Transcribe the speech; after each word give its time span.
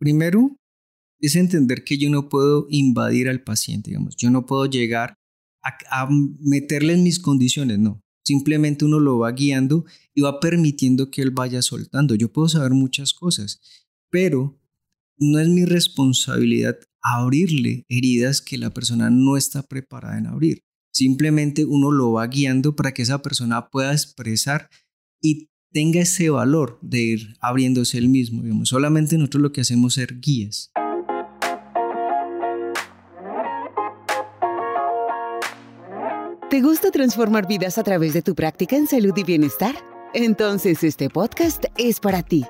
primero 0.00 0.56
es 1.20 1.36
entender 1.36 1.84
que 1.84 1.98
yo 1.98 2.10
no 2.10 2.28
puedo 2.28 2.66
invadir 2.70 3.28
al 3.28 3.42
paciente, 3.44 3.90
digamos, 3.90 4.16
yo 4.16 4.30
no 4.30 4.46
puedo 4.46 4.66
llegar 4.66 5.14
a, 5.62 6.08
meterle 6.40 6.94
en 6.94 7.02
mis 7.02 7.20
condiciones, 7.20 7.78
no. 7.78 8.00
Simplemente 8.24 8.84
uno 8.84 8.98
lo 8.98 9.18
va 9.18 9.32
guiando 9.32 9.84
y 10.14 10.22
va 10.22 10.40
permitiendo 10.40 11.10
que 11.10 11.20
él 11.20 11.30
vaya 11.30 11.62
soltando. 11.62 12.14
Yo 12.14 12.32
puedo 12.32 12.48
saber 12.48 12.72
muchas 12.72 13.12
cosas, 13.12 13.60
pero 14.10 14.58
no 15.18 15.38
es 15.38 15.48
mi 15.48 15.64
responsabilidad 15.64 16.78
abrirle 17.02 17.84
heridas 17.88 18.40
que 18.40 18.56
la 18.56 18.70
persona 18.70 19.10
no 19.10 19.36
está 19.36 19.62
preparada 19.62 20.18
en 20.18 20.26
abrir. 20.26 20.62
Simplemente 20.92 21.64
uno 21.64 21.90
lo 21.90 22.12
va 22.12 22.26
guiando 22.26 22.74
para 22.74 22.92
que 22.92 23.02
esa 23.02 23.20
persona 23.20 23.68
pueda 23.68 23.92
expresar 23.92 24.70
y 25.22 25.49
tenga 25.72 26.00
ese 26.00 26.30
valor 26.30 26.78
de 26.82 26.98
ir 26.98 27.36
abriéndose 27.40 27.98
el 27.98 28.08
mismo. 28.08 28.42
Digamos. 28.42 28.68
Solamente 28.68 29.16
nosotros 29.16 29.42
lo 29.42 29.52
que 29.52 29.60
hacemos 29.60 29.96
es 29.96 30.06
ser 30.06 30.20
guías. 30.20 30.72
¿Te 36.48 36.62
gusta 36.62 36.90
transformar 36.90 37.46
vidas 37.46 37.78
a 37.78 37.84
través 37.84 38.12
de 38.12 38.22
tu 38.22 38.34
práctica 38.34 38.76
en 38.76 38.88
salud 38.88 39.16
y 39.16 39.22
bienestar? 39.22 39.76
Entonces 40.12 40.82
este 40.82 41.08
podcast 41.08 41.66
es 41.78 42.00
para 42.00 42.24
ti. 42.24 42.44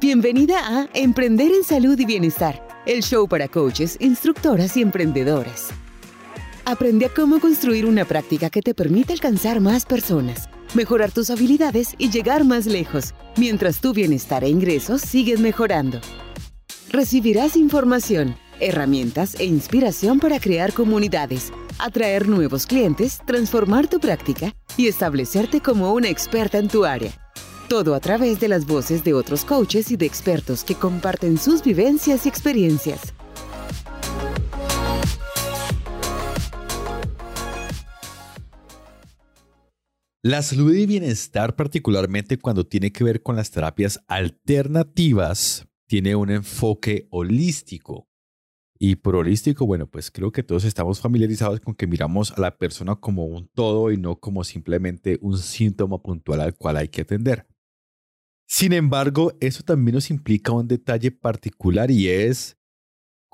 Bienvenida 0.00 0.60
a 0.66 0.88
Emprender 0.94 1.52
en 1.52 1.62
Salud 1.62 1.98
y 1.98 2.06
Bienestar, 2.06 2.66
el 2.86 3.02
show 3.02 3.28
para 3.28 3.48
coaches, 3.48 3.98
instructoras 4.00 4.76
y 4.78 4.82
emprendedoras. 4.82 5.68
Aprende 6.64 7.06
a 7.06 7.08
cómo 7.10 7.38
construir 7.38 7.84
una 7.84 8.06
práctica 8.06 8.48
que 8.48 8.62
te 8.62 8.74
permita 8.74 9.12
alcanzar 9.12 9.60
más 9.60 9.84
personas, 9.84 10.48
mejorar 10.74 11.10
tus 11.10 11.30
habilidades 11.30 11.94
y 11.98 12.10
llegar 12.10 12.44
más 12.44 12.66
lejos, 12.66 13.14
mientras 13.36 13.80
tu 13.80 13.92
bienestar 13.92 14.44
e 14.44 14.48
ingresos 14.48 15.00
siguen 15.00 15.42
mejorando. 15.42 16.00
Recibirás 16.90 17.56
información, 17.56 18.36
herramientas 18.60 19.34
e 19.38 19.44
inspiración 19.44 20.20
para 20.20 20.38
crear 20.38 20.72
comunidades 20.72 21.52
atraer 21.78 22.28
nuevos 22.28 22.66
clientes, 22.66 23.20
transformar 23.24 23.88
tu 23.88 24.00
práctica 24.00 24.54
y 24.76 24.88
establecerte 24.88 25.60
como 25.60 25.92
una 25.92 26.08
experta 26.08 26.58
en 26.58 26.68
tu 26.68 26.84
área. 26.84 27.12
Todo 27.68 27.94
a 27.94 28.00
través 28.00 28.40
de 28.40 28.48
las 28.48 28.66
voces 28.66 29.04
de 29.04 29.14
otros 29.14 29.44
coaches 29.44 29.90
y 29.90 29.96
de 29.96 30.06
expertos 30.06 30.64
que 30.64 30.74
comparten 30.74 31.38
sus 31.38 31.62
vivencias 31.62 32.26
y 32.26 32.28
experiencias. 32.28 33.14
La 40.26 40.40
salud 40.40 40.72
y 40.74 40.86
bienestar, 40.86 41.54
particularmente 41.54 42.38
cuando 42.38 42.66
tiene 42.66 42.90
que 42.90 43.04
ver 43.04 43.22
con 43.22 43.36
las 43.36 43.50
terapias 43.50 44.02
alternativas, 44.08 45.68
tiene 45.86 46.16
un 46.16 46.30
enfoque 46.30 47.06
holístico. 47.10 48.08
Y 48.78 48.96
por 48.96 49.16
holístico, 49.16 49.66
bueno, 49.66 49.86
pues 49.86 50.10
creo 50.10 50.32
que 50.32 50.42
todos 50.42 50.64
estamos 50.64 50.98
familiarizados 50.98 51.60
con 51.60 51.74
que 51.74 51.86
miramos 51.86 52.32
a 52.32 52.40
la 52.40 52.56
persona 52.56 52.96
como 52.96 53.26
un 53.26 53.48
todo 53.48 53.92
y 53.92 53.98
no 53.98 54.18
como 54.18 54.44
simplemente 54.44 55.18
un 55.20 55.36
síntoma 55.36 56.00
puntual 56.00 56.40
al 56.40 56.56
cual 56.56 56.78
hay 56.78 56.88
que 56.88 57.02
atender. 57.02 57.46
Sin 58.48 58.72
embargo, 58.72 59.36
eso 59.40 59.62
también 59.62 59.96
nos 59.96 60.08
implica 60.08 60.52
un 60.52 60.68
detalle 60.68 61.10
particular 61.10 61.90
y 61.90 62.08
es 62.08 62.56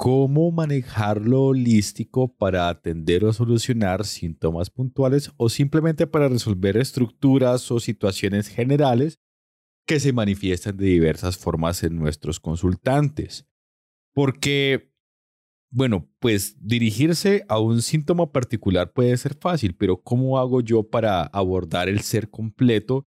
cómo 0.01 0.51
manejar 0.51 1.21
lo 1.21 1.43
holístico 1.43 2.35
para 2.35 2.71
atender 2.71 3.23
o 3.23 3.35
solucionar 3.35 4.07
síntomas 4.07 4.71
puntuales 4.71 5.31
o 5.37 5.51
simplemente 5.51 6.07
para 6.07 6.27
resolver 6.27 6.79
estructuras 6.79 7.71
o 7.71 7.81
situaciones 7.81 8.49
generales 8.49 9.21
que 9.87 10.01
se 10.01 10.15
manifiestan 10.15 10.79
de 10.79 10.87
diversas 10.87 11.37
formas 11.37 11.83
en 11.83 11.97
nuestros 11.97 12.41
consultantes. 12.41 13.47
Porque 14.15 14.91
bueno, 15.71 16.09
pues 16.19 16.57
dirigirse 16.67 17.45
a 17.51 17.59
un 17.59 17.83
síntoma 17.83 18.33
particular 18.33 18.95
puede 18.95 19.15
ser 19.19 19.35
fácil, 19.35 19.77
pero 19.77 20.03
¿cómo 20.03 20.39
hago 20.39 20.63
yo 20.63 20.83
para 20.83 21.25
abordar 21.25 21.91
el 21.91 22.01
ser 22.01 22.31
completo? 22.31 23.07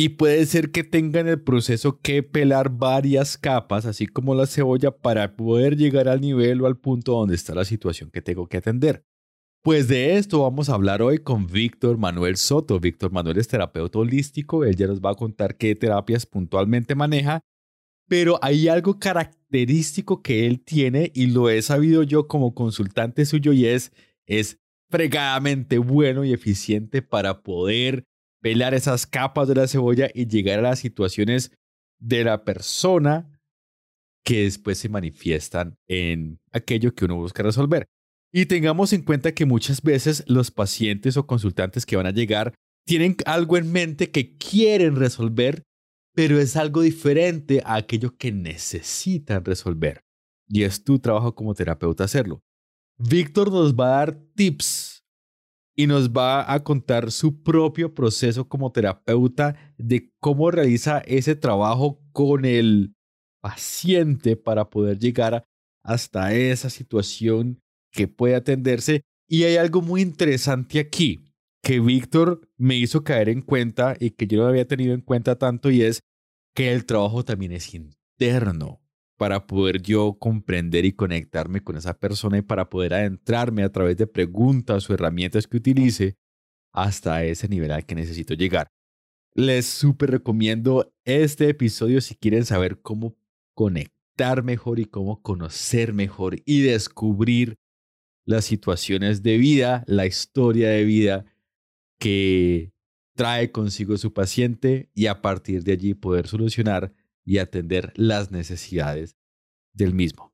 Y 0.00 0.10
puede 0.10 0.46
ser 0.46 0.70
que 0.70 0.84
tenga 0.84 1.18
en 1.18 1.26
el 1.26 1.42
proceso 1.42 1.98
que 2.00 2.22
pelar 2.22 2.70
varias 2.70 3.36
capas, 3.36 3.84
así 3.84 4.06
como 4.06 4.36
la 4.36 4.46
cebolla, 4.46 4.92
para 4.92 5.34
poder 5.34 5.76
llegar 5.76 6.06
al 6.06 6.20
nivel 6.20 6.62
o 6.62 6.68
al 6.68 6.76
punto 6.76 7.14
donde 7.14 7.34
está 7.34 7.52
la 7.52 7.64
situación 7.64 8.08
que 8.12 8.22
tengo 8.22 8.46
que 8.46 8.58
atender. 8.58 9.02
Pues 9.60 9.88
de 9.88 10.16
esto 10.16 10.42
vamos 10.42 10.68
a 10.68 10.74
hablar 10.74 11.02
hoy 11.02 11.18
con 11.18 11.48
Víctor 11.48 11.98
Manuel 11.98 12.36
Soto. 12.36 12.78
Víctor 12.78 13.10
Manuel 13.10 13.38
es 13.38 13.48
terapeuta 13.48 13.98
holístico, 13.98 14.64
él 14.64 14.76
ya 14.76 14.86
nos 14.86 15.00
va 15.00 15.10
a 15.10 15.16
contar 15.16 15.56
qué 15.56 15.74
terapias 15.74 16.26
puntualmente 16.26 16.94
maneja 16.94 17.42
pero 18.08 18.38
hay 18.42 18.68
algo 18.68 18.98
característico 18.98 20.22
que 20.22 20.46
él 20.46 20.60
tiene 20.60 21.12
y 21.14 21.26
lo 21.26 21.50
he 21.50 21.60
sabido 21.60 22.02
yo 22.02 22.26
como 22.26 22.54
consultante 22.54 23.26
suyo 23.26 23.52
y 23.52 23.66
es, 23.66 23.92
es 24.26 24.58
fregadamente 24.90 25.76
bueno 25.76 26.24
y 26.24 26.32
eficiente 26.32 27.02
para 27.02 27.42
poder 27.42 28.04
pelar 28.40 28.74
esas 28.74 29.06
capas 29.06 29.48
de 29.48 29.54
la 29.54 29.68
cebolla 29.68 30.08
y 30.14 30.26
llegar 30.26 30.60
a 30.60 30.62
las 30.62 30.78
situaciones 30.78 31.52
de 31.98 32.24
la 32.24 32.44
persona 32.44 33.38
que 34.24 34.44
después 34.44 34.78
se 34.78 34.88
manifiestan 34.88 35.76
en 35.88 36.38
aquello 36.52 36.94
que 36.94 37.04
uno 37.06 37.16
busca 37.16 37.42
resolver. 37.42 37.86
Y 38.32 38.46
tengamos 38.46 38.92
en 38.92 39.02
cuenta 39.02 39.32
que 39.32 39.46
muchas 39.46 39.82
veces 39.82 40.22
los 40.26 40.50
pacientes 40.50 41.16
o 41.16 41.26
consultantes 41.26 41.86
que 41.86 41.96
van 41.96 42.06
a 42.06 42.10
llegar 42.10 42.54
tienen 42.84 43.16
algo 43.24 43.56
en 43.56 43.72
mente 43.72 44.10
que 44.10 44.36
quieren 44.36 44.96
resolver, 44.96 45.62
pero 46.14 46.38
es 46.38 46.56
algo 46.56 46.82
diferente 46.82 47.62
a 47.64 47.76
aquello 47.76 48.16
que 48.16 48.32
necesitan 48.32 49.44
resolver. 49.44 50.00
Y 50.46 50.62
es 50.62 50.84
tu 50.84 50.98
trabajo 50.98 51.34
como 51.34 51.54
terapeuta 51.54 52.04
hacerlo. 52.04 52.42
Víctor 52.98 53.52
nos 53.52 53.74
va 53.74 53.86
a 53.86 53.96
dar 53.98 54.20
tips 54.34 54.87
y 55.78 55.86
nos 55.86 56.10
va 56.10 56.52
a 56.52 56.64
contar 56.64 57.12
su 57.12 57.40
propio 57.44 57.94
proceso 57.94 58.48
como 58.48 58.72
terapeuta 58.72 59.54
de 59.78 60.10
cómo 60.18 60.50
realiza 60.50 60.98
ese 61.06 61.36
trabajo 61.36 62.02
con 62.10 62.44
el 62.44 62.96
paciente 63.40 64.34
para 64.34 64.70
poder 64.70 64.98
llegar 64.98 65.44
hasta 65.84 66.34
esa 66.34 66.68
situación 66.68 67.60
que 67.92 68.08
puede 68.08 68.34
atenderse. 68.34 69.02
Y 69.28 69.44
hay 69.44 69.56
algo 69.56 69.80
muy 69.80 70.02
interesante 70.02 70.80
aquí 70.80 71.24
que 71.62 71.78
Víctor 71.78 72.40
me 72.56 72.74
hizo 72.74 73.04
caer 73.04 73.28
en 73.28 73.40
cuenta 73.40 73.96
y 74.00 74.10
que 74.10 74.26
yo 74.26 74.42
no 74.42 74.48
había 74.48 74.66
tenido 74.66 74.94
en 74.94 75.00
cuenta 75.00 75.38
tanto 75.38 75.70
y 75.70 75.82
es 75.82 76.00
que 76.56 76.72
el 76.72 76.86
trabajo 76.86 77.24
también 77.24 77.52
es 77.52 77.72
interno 77.72 78.80
para 79.18 79.46
poder 79.46 79.82
yo 79.82 80.16
comprender 80.18 80.84
y 80.84 80.92
conectarme 80.92 81.60
con 81.60 81.76
esa 81.76 81.98
persona 81.98 82.38
y 82.38 82.42
para 82.42 82.70
poder 82.70 82.94
adentrarme 82.94 83.64
a 83.64 83.72
través 83.72 83.96
de 83.96 84.06
preguntas 84.06 84.88
o 84.88 84.94
herramientas 84.94 85.46
que 85.46 85.56
utilice 85.56 86.16
hasta 86.72 87.24
ese 87.24 87.48
nivel 87.48 87.72
al 87.72 87.84
que 87.84 87.96
necesito 87.96 88.34
llegar. 88.34 88.70
Les 89.34 89.66
súper 89.66 90.12
recomiendo 90.12 90.94
este 91.04 91.48
episodio 91.48 92.00
si 92.00 92.14
quieren 92.14 92.44
saber 92.44 92.80
cómo 92.80 93.16
conectar 93.54 94.44
mejor 94.44 94.78
y 94.78 94.84
cómo 94.84 95.20
conocer 95.20 95.92
mejor 95.92 96.36
y 96.44 96.62
descubrir 96.62 97.58
las 98.24 98.44
situaciones 98.44 99.24
de 99.24 99.36
vida, 99.36 99.84
la 99.88 100.06
historia 100.06 100.70
de 100.70 100.84
vida 100.84 101.24
que 101.98 102.72
trae 103.16 103.50
consigo 103.50 103.96
su 103.96 104.12
paciente 104.12 104.90
y 104.94 105.06
a 105.06 105.22
partir 105.22 105.64
de 105.64 105.72
allí 105.72 105.94
poder 105.94 106.28
solucionar 106.28 106.92
y 107.28 107.36
atender 107.36 107.92
las 107.94 108.30
necesidades 108.30 109.14
del 109.74 109.92
mismo. 109.92 110.32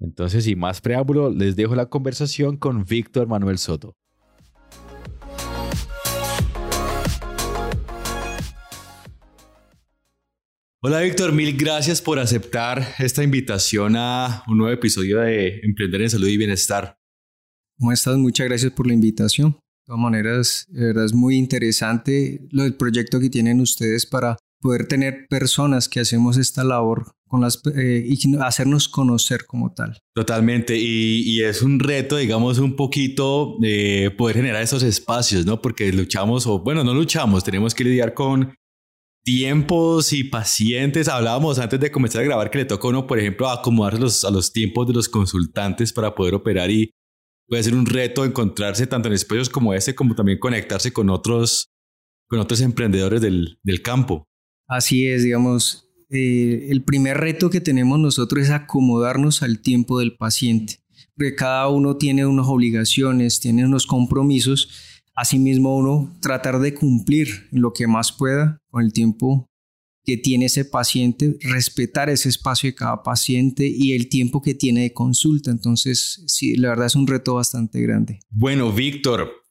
Entonces, 0.00 0.42
sin 0.42 0.58
más 0.58 0.80
preámbulo, 0.80 1.30
les 1.30 1.54
dejo 1.54 1.76
la 1.76 1.86
conversación 1.86 2.56
con 2.56 2.84
Víctor 2.84 3.28
Manuel 3.28 3.56
Soto. 3.56 3.96
Hola 10.82 11.00
Víctor, 11.00 11.32
mil 11.32 11.56
gracias 11.56 12.02
por 12.02 12.18
aceptar 12.18 12.84
esta 12.98 13.22
invitación 13.22 13.94
a 13.96 14.42
un 14.48 14.58
nuevo 14.58 14.74
episodio 14.74 15.20
de 15.20 15.60
Emprender 15.62 16.02
en 16.02 16.10
Salud 16.10 16.26
y 16.26 16.36
Bienestar. 16.36 16.98
¿Cómo 17.78 17.92
estás? 17.92 18.18
Muchas 18.18 18.48
gracias 18.48 18.72
por 18.72 18.88
la 18.88 18.92
invitación. 18.92 19.52
De 19.52 19.86
todas 19.86 20.00
maneras, 20.00 20.66
de 20.68 20.86
verdad 20.86 21.04
es 21.04 21.14
muy 21.14 21.36
interesante 21.36 22.46
lo 22.50 22.64
del 22.64 22.74
proyecto 22.74 23.20
que 23.20 23.30
tienen 23.30 23.60
ustedes 23.60 24.04
para 24.04 24.36
poder 24.64 24.88
tener 24.88 25.26
personas 25.28 25.90
que 25.90 26.00
hacemos 26.00 26.38
esta 26.38 26.64
labor 26.64 27.12
con 27.28 27.42
las, 27.42 27.60
eh, 27.76 28.02
y 28.08 28.36
hacernos 28.38 28.88
conocer 28.88 29.44
como 29.44 29.74
tal. 29.74 29.98
Totalmente, 30.14 30.74
y, 30.78 31.42
es 31.42 31.60
un 31.60 31.78
reto, 31.78 32.16
digamos, 32.16 32.58
un 32.58 32.74
poquito 32.74 33.58
de 33.60 34.10
poder 34.16 34.36
generar 34.36 34.62
esos 34.62 34.82
espacios, 34.82 35.44
¿no? 35.44 35.60
Porque 35.60 35.92
luchamos, 35.92 36.46
o 36.46 36.60
bueno, 36.60 36.82
no 36.82 36.94
luchamos, 36.94 37.44
tenemos 37.44 37.74
que 37.74 37.84
lidiar 37.84 38.14
con 38.14 38.54
tiempos 39.22 40.14
y 40.14 40.24
pacientes. 40.24 41.08
Hablábamos 41.08 41.58
antes 41.58 41.78
de 41.78 41.90
comenzar 41.90 42.22
a 42.22 42.24
grabar 42.24 42.50
que 42.50 42.56
le 42.56 42.64
toca 42.64 42.88
a 42.88 42.90
uno, 42.90 43.06
por 43.06 43.18
ejemplo, 43.18 43.50
acomodar 43.50 43.96
a 43.96 44.30
los 44.30 44.50
tiempos 44.50 44.86
de 44.86 44.94
los 44.94 45.10
consultantes 45.10 45.92
para 45.92 46.14
poder 46.14 46.32
operar 46.32 46.70
y 46.70 46.90
puede 47.46 47.62
ser 47.62 47.74
un 47.74 47.84
reto 47.84 48.24
encontrarse 48.24 48.86
tanto 48.86 49.08
en 49.08 49.14
espacios 49.14 49.50
como 49.50 49.74
este, 49.74 49.94
como 49.94 50.14
también 50.14 50.38
conectarse 50.38 50.90
con 50.90 51.10
otros, 51.10 51.68
con 52.30 52.40
otros 52.40 52.62
emprendedores 52.62 53.20
del, 53.20 53.58
del 53.62 53.82
campo. 53.82 54.24
Así 54.66 55.06
es, 55.06 55.22
digamos, 55.22 55.88
eh, 56.10 56.68
el 56.70 56.82
primer 56.84 57.18
reto 57.18 57.50
que 57.50 57.60
tenemos 57.60 57.98
nosotros 57.98 58.44
es 58.44 58.50
acomodarnos 58.50 59.42
al 59.42 59.60
tiempo 59.60 59.98
del 59.98 60.16
paciente, 60.16 60.80
porque 61.16 61.34
cada 61.34 61.68
uno 61.68 61.96
tiene 61.96 62.26
unas 62.26 62.46
obligaciones, 62.46 63.40
tiene 63.40 63.66
unos 63.66 63.86
compromisos, 63.86 64.70
asimismo 65.14 65.76
uno 65.76 66.16
tratar 66.20 66.60
de 66.60 66.74
cumplir 66.74 67.48
lo 67.50 67.72
que 67.72 67.86
más 67.86 68.12
pueda 68.12 68.58
con 68.70 68.84
el 68.84 68.92
tiempo 68.92 69.48
que 70.04 70.16
tiene 70.18 70.46
ese 70.46 70.64
paciente, 70.64 71.36
respetar 71.40 72.10
ese 72.10 72.28
espacio 72.28 72.68
de 72.68 72.74
cada 72.74 73.02
paciente 73.02 73.66
y 73.66 73.94
el 73.94 74.08
tiempo 74.08 74.42
que 74.42 74.54
tiene 74.54 74.82
de 74.82 74.92
consulta. 74.92 75.50
Entonces, 75.50 76.22
sí, 76.26 76.56
la 76.56 76.68
verdad 76.68 76.86
es 76.86 76.94
un 76.94 77.06
reto 77.06 77.34
bastante 77.34 77.80
grande. 77.80 78.20
Bueno, 78.30 78.70
Víctor, 78.70 79.43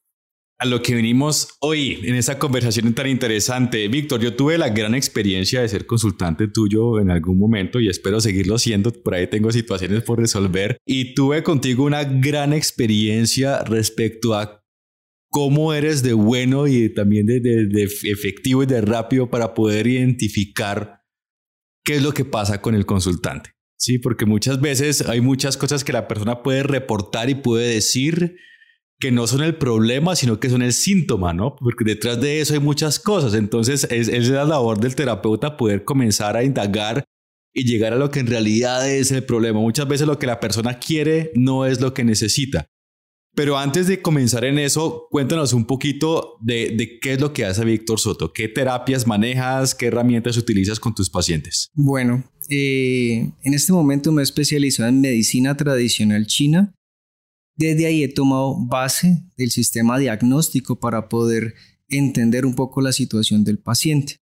a 0.63 0.65
lo 0.65 0.81
que 0.81 0.95
venimos 0.95 1.57
hoy 1.59 1.99
en 2.03 2.15
esta 2.15 2.39
conversación 2.39 2.93
tan 2.93 3.07
interesante. 3.07 3.85
Víctor, 3.89 4.21
yo 4.21 4.33
tuve 4.33 4.57
la 4.57 4.69
gran 4.69 4.95
experiencia 4.95 5.59
de 5.59 5.67
ser 5.67 5.85
consultante 5.85 6.47
tuyo 6.47 7.01
en 7.01 7.11
algún 7.11 7.37
momento 7.37 7.81
y 7.81 7.89
espero 7.89 8.21
seguirlo 8.21 8.57
siendo. 8.57 8.93
Por 8.93 9.13
ahí 9.13 9.27
tengo 9.27 9.51
situaciones 9.51 10.03
por 10.03 10.19
resolver 10.19 10.77
y 10.85 11.15
tuve 11.15 11.43
contigo 11.43 11.83
una 11.83 12.05
gran 12.05 12.53
experiencia 12.53 13.61
respecto 13.65 14.35
a 14.35 14.63
cómo 15.29 15.73
eres 15.73 16.01
de 16.01 16.13
bueno 16.13 16.65
y 16.67 16.93
también 16.93 17.25
de, 17.25 17.83
efectivo 18.03 18.63
y 18.63 18.65
de 18.65 18.79
rápido 18.79 19.29
para 19.29 19.53
poder 19.53 19.85
identificar 19.85 21.01
qué 21.83 21.95
es 21.95 22.03
lo 22.03 22.13
que 22.13 22.23
pasa 22.23 22.61
con 22.61 22.73
el 22.73 22.85
consultante. 22.85 23.49
Sí, 23.77 23.99
porque 23.99 24.25
muchas 24.25 24.61
veces 24.61 25.01
hay 25.09 25.19
muchas 25.19 25.57
cosas 25.57 25.83
que 25.83 25.91
la 25.91 26.07
persona 26.07 26.41
puede 26.41 26.63
reportar 26.63 27.29
y 27.29 27.35
puede 27.35 27.67
decir 27.67 28.37
que 28.99 29.11
no 29.11 29.27
son 29.27 29.43
el 29.43 29.55
problema, 29.55 30.15
sino 30.15 30.39
que 30.39 30.49
son 30.49 30.61
el 30.61 30.73
síntoma, 30.73 31.33
¿no? 31.33 31.55
Porque 31.55 31.83
detrás 31.83 32.21
de 32.21 32.39
eso 32.39 32.53
hay 32.53 32.59
muchas 32.59 32.99
cosas. 32.99 33.33
Entonces 33.33 33.85
es, 33.89 34.07
es 34.07 34.29
la 34.29 34.45
labor 34.45 34.79
del 34.79 34.95
terapeuta 34.95 35.57
poder 35.57 35.83
comenzar 35.83 36.37
a 36.37 36.43
indagar 36.43 37.03
y 37.53 37.65
llegar 37.65 37.93
a 37.93 37.97
lo 37.97 38.09
que 38.09 38.19
en 38.19 38.27
realidad 38.27 38.89
es 38.89 39.11
el 39.11 39.23
problema. 39.23 39.59
Muchas 39.59 39.87
veces 39.87 40.07
lo 40.07 40.17
que 40.17 40.27
la 40.27 40.39
persona 40.39 40.79
quiere 40.79 41.31
no 41.35 41.65
es 41.65 41.81
lo 41.81 41.93
que 41.93 42.03
necesita. 42.03 42.67
Pero 43.35 43.57
antes 43.57 43.87
de 43.87 44.01
comenzar 44.01 44.45
en 44.45 44.59
eso, 44.59 45.07
cuéntanos 45.09 45.53
un 45.53 45.65
poquito 45.65 46.37
de, 46.41 46.99
qué 47.01 47.13
es 47.13 47.21
lo 47.21 47.33
que 47.33 47.45
hace 47.45 47.65
Víctor 47.65 47.99
Soto, 47.99 48.31
qué 48.31 48.47
terapias 48.47 49.07
manejas, 49.07 49.73
qué 49.73 49.87
herramientas 49.87 50.37
utilizas 50.37 50.79
con 50.79 50.93
tus 50.93 51.09
pacientes. 51.09 51.71
Bueno, 51.73 52.23
eh, 52.49 53.31
en 53.41 53.53
este 53.53 53.73
momento 53.73 54.11
me 54.11 54.21
he 54.21 54.23
especializado 54.23 54.89
en 54.89 55.01
medicina 55.01 55.57
tradicional 55.57 56.27
china. 56.27 56.75
Desde 57.55 57.85
ahí 57.85 58.03
he 58.03 58.07
tomado 58.07 58.55
base 58.65 59.23
del 59.37 59.51
sistema 59.51 59.97
diagnóstico 59.97 60.79
para 60.79 61.09
poder 61.09 61.53
entender 61.87 62.45
un 62.45 62.55
poco 62.55 62.81
la 62.81 62.91
situación 62.91 63.43
del 63.43 63.59
paciente. 63.59 64.17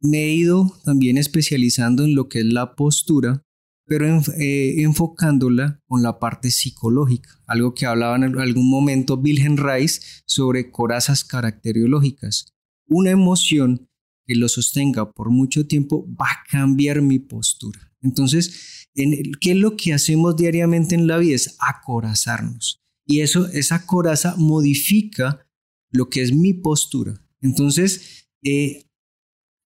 Me 0.00 0.24
he 0.24 0.34
ido 0.34 0.78
también 0.84 1.18
especializando 1.18 2.04
en 2.04 2.14
lo 2.14 2.28
que 2.28 2.40
es 2.40 2.46
la 2.46 2.74
postura 2.74 3.44
pero 3.90 4.06
eh, 4.38 4.82
enfocándola 4.82 5.82
con 5.88 6.00
la 6.04 6.20
parte 6.20 6.52
psicológica, 6.52 7.28
algo 7.48 7.74
que 7.74 7.86
hablaba 7.86 8.14
en 8.14 8.38
algún 8.38 8.70
momento 8.70 9.16
Wilhelm 9.16 9.56
Reis 9.56 10.22
sobre 10.26 10.70
corazas 10.70 11.24
caracteriológicas. 11.24 12.54
Una 12.86 13.10
emoción 13.10 13.88
que 14.28 14.36
lo 14.36 14.48
sostenga 14.48 15.10
por 15.10 15.30
mucho 15.30 15.66
tiempo 15.66 16.06
va 16.06 16.26
a 16.26 16.44
cambiar 16.48 17.02
mi 17.02 17.18
postura. 17.18 17.80
Entonces, 18.00 18.79
¿qué 18.94 19.50
es 19.52 19.56
lo 19.56 19.76
que 19.76 19.92
hacemos 19.92 20.36
diariamente 20.36 20.94
en 20.94 21.06
la 21.06 21.18
vida? 21.18 21.36
Es 21.36 21.56
acorazarnos. 21.58 22.80
Y 23.06 23.20
eso, 23.20 23.46
esa 23.48 23.86
coraza 23.86 24.36
modifica 24.36 25.46
lo 25.90 26.08
que 26.08 26.22
es 26.22 26.34
mi 26.34 26.54
postura. 26.54 27.20
Entonces, 27.40 28.28
eh, 28.42 28.84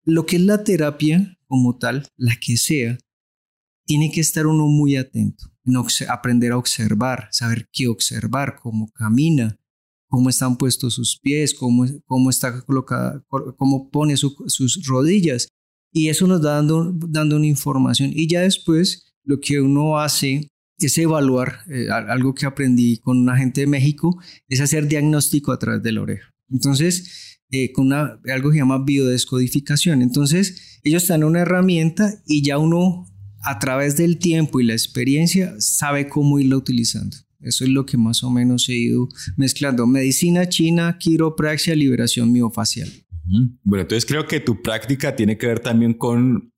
lo 0.04 0.26
que 0.26 0.36
es 0.36 0.42
la 0.42 0.64
terapia 0.64 1.38
como 1.46 1.76
tal, 1.78 2.08
la 2.16 2.36
que 2.40 2.56
sea, 2.56 2.98
tiene 3.86 4.10
que 4.10 4.20
estar 4.20 4.46
uno 4.46 4.66
muy 4.66 4.96
atento, 4.96 5.46
aprender 6.08 6.52
a 6.52 6.58
observar, 6.58 7.28
saber 7.32 7.68
qué 7.72 7.86
observar, 7.86 8.56
cómo 8.60 8.90
camina, 8.92 9.58
cómo 10.08 10.30
están 10.30 10.56
puestos 10.56 10.94
sus 10.94 11.18
pies, 11.18 11.54
cómo, 11.54 11.86
cómo 12.06 12.30
está 12.30 12.62
colocada, 12.64 13.22
cómo 13.56 13.90
pone 13.90 14.16
sus 14.16 14.86
rodillas. 14.86 15.48
Y 15.92 16.08
eso 16.08 16.26
nos 16.26 16.42
da 16.42 16.56
dando, 16.56 16.92
dando 17.08 17.36
una 17.36 17.46
información. 17.46 18.10
Y 18.14 18.26
ya 18.26 18.40
después 18.40 19.13
lo 19.24 19.40
que 19.40 19.60
uno 19.60 19.98
hace 19.98 20.48
es 20.78 20.98
evaluar, 20.98 21.60
eh, 21.70 21.88
algo 21.90 22.34
que 22.34 22.46
aprendí 22.46 22.98
con 22.98 23.18
un 23.18 23.30
agente 23.30 23.62
de 23.62 23.66
México, 23.66 24.20
es 24.48 24.60
hacer 24.60 24.88
diagnóstico 24.88 25.52
a 25.52 25.58
través 25.58 25.82
de 25.82 25.92
la 25.92 26.02
oreja. 26.02 26.30
Entonces, 26.50 27.38
eh, 27.50 27.72
con 27.72 27.92
algo 27.92 28.50
que 28.50 28.54
se 28.54 28.58
llama 28.58 28.84
biodescodificación. 28.84 30.02
Entonces, 30.02 30.80
ellos 30.82 31.06
dan 31.06 31.24
una 31.24 31.40
herramienta 31.40 32.22
y 32.26 32.42
ya 32.42 32.58
uno 32.58 33.06
a 33.42 33.58
través 33.58 33.96
del 33.96 34.18
tiempo 34.18 34.60
y 34.60 34.64
la 34.64 34.72
experiencia 34.72 35.54
sabe 35.58 36.08
cómo 36.08 36.40
irla 36.40 36.56
utilizando. 36.56 37.16
Eso 37.40 37.64
es 37.64 37.70
lo 37.70 37.84
que 37.84 37.98
más 37.98 38.24
o 38.24 38.30
menos 38.30 38.68
he 38.68 38.74
ido 38.74 39.08
mezclando. 39.36 39.86
Medicina 39.86 40.48
china, 40.48 40.96
quiropraxia, 40.98 41.76
liberación 41.76 42.32
miofacial. 42.32 42.90
Bueno, 43.62 43.82
entonces 43.82 44.06
creo 44.06 44.26
que 44.26 44.40
tu 44.40 44.62
práctica 44.62 45.14
tiene 45.14 45.38
que 45.38 45.46
ver 45.46 45.60
también 45.60 45.94
con 45.94 46.53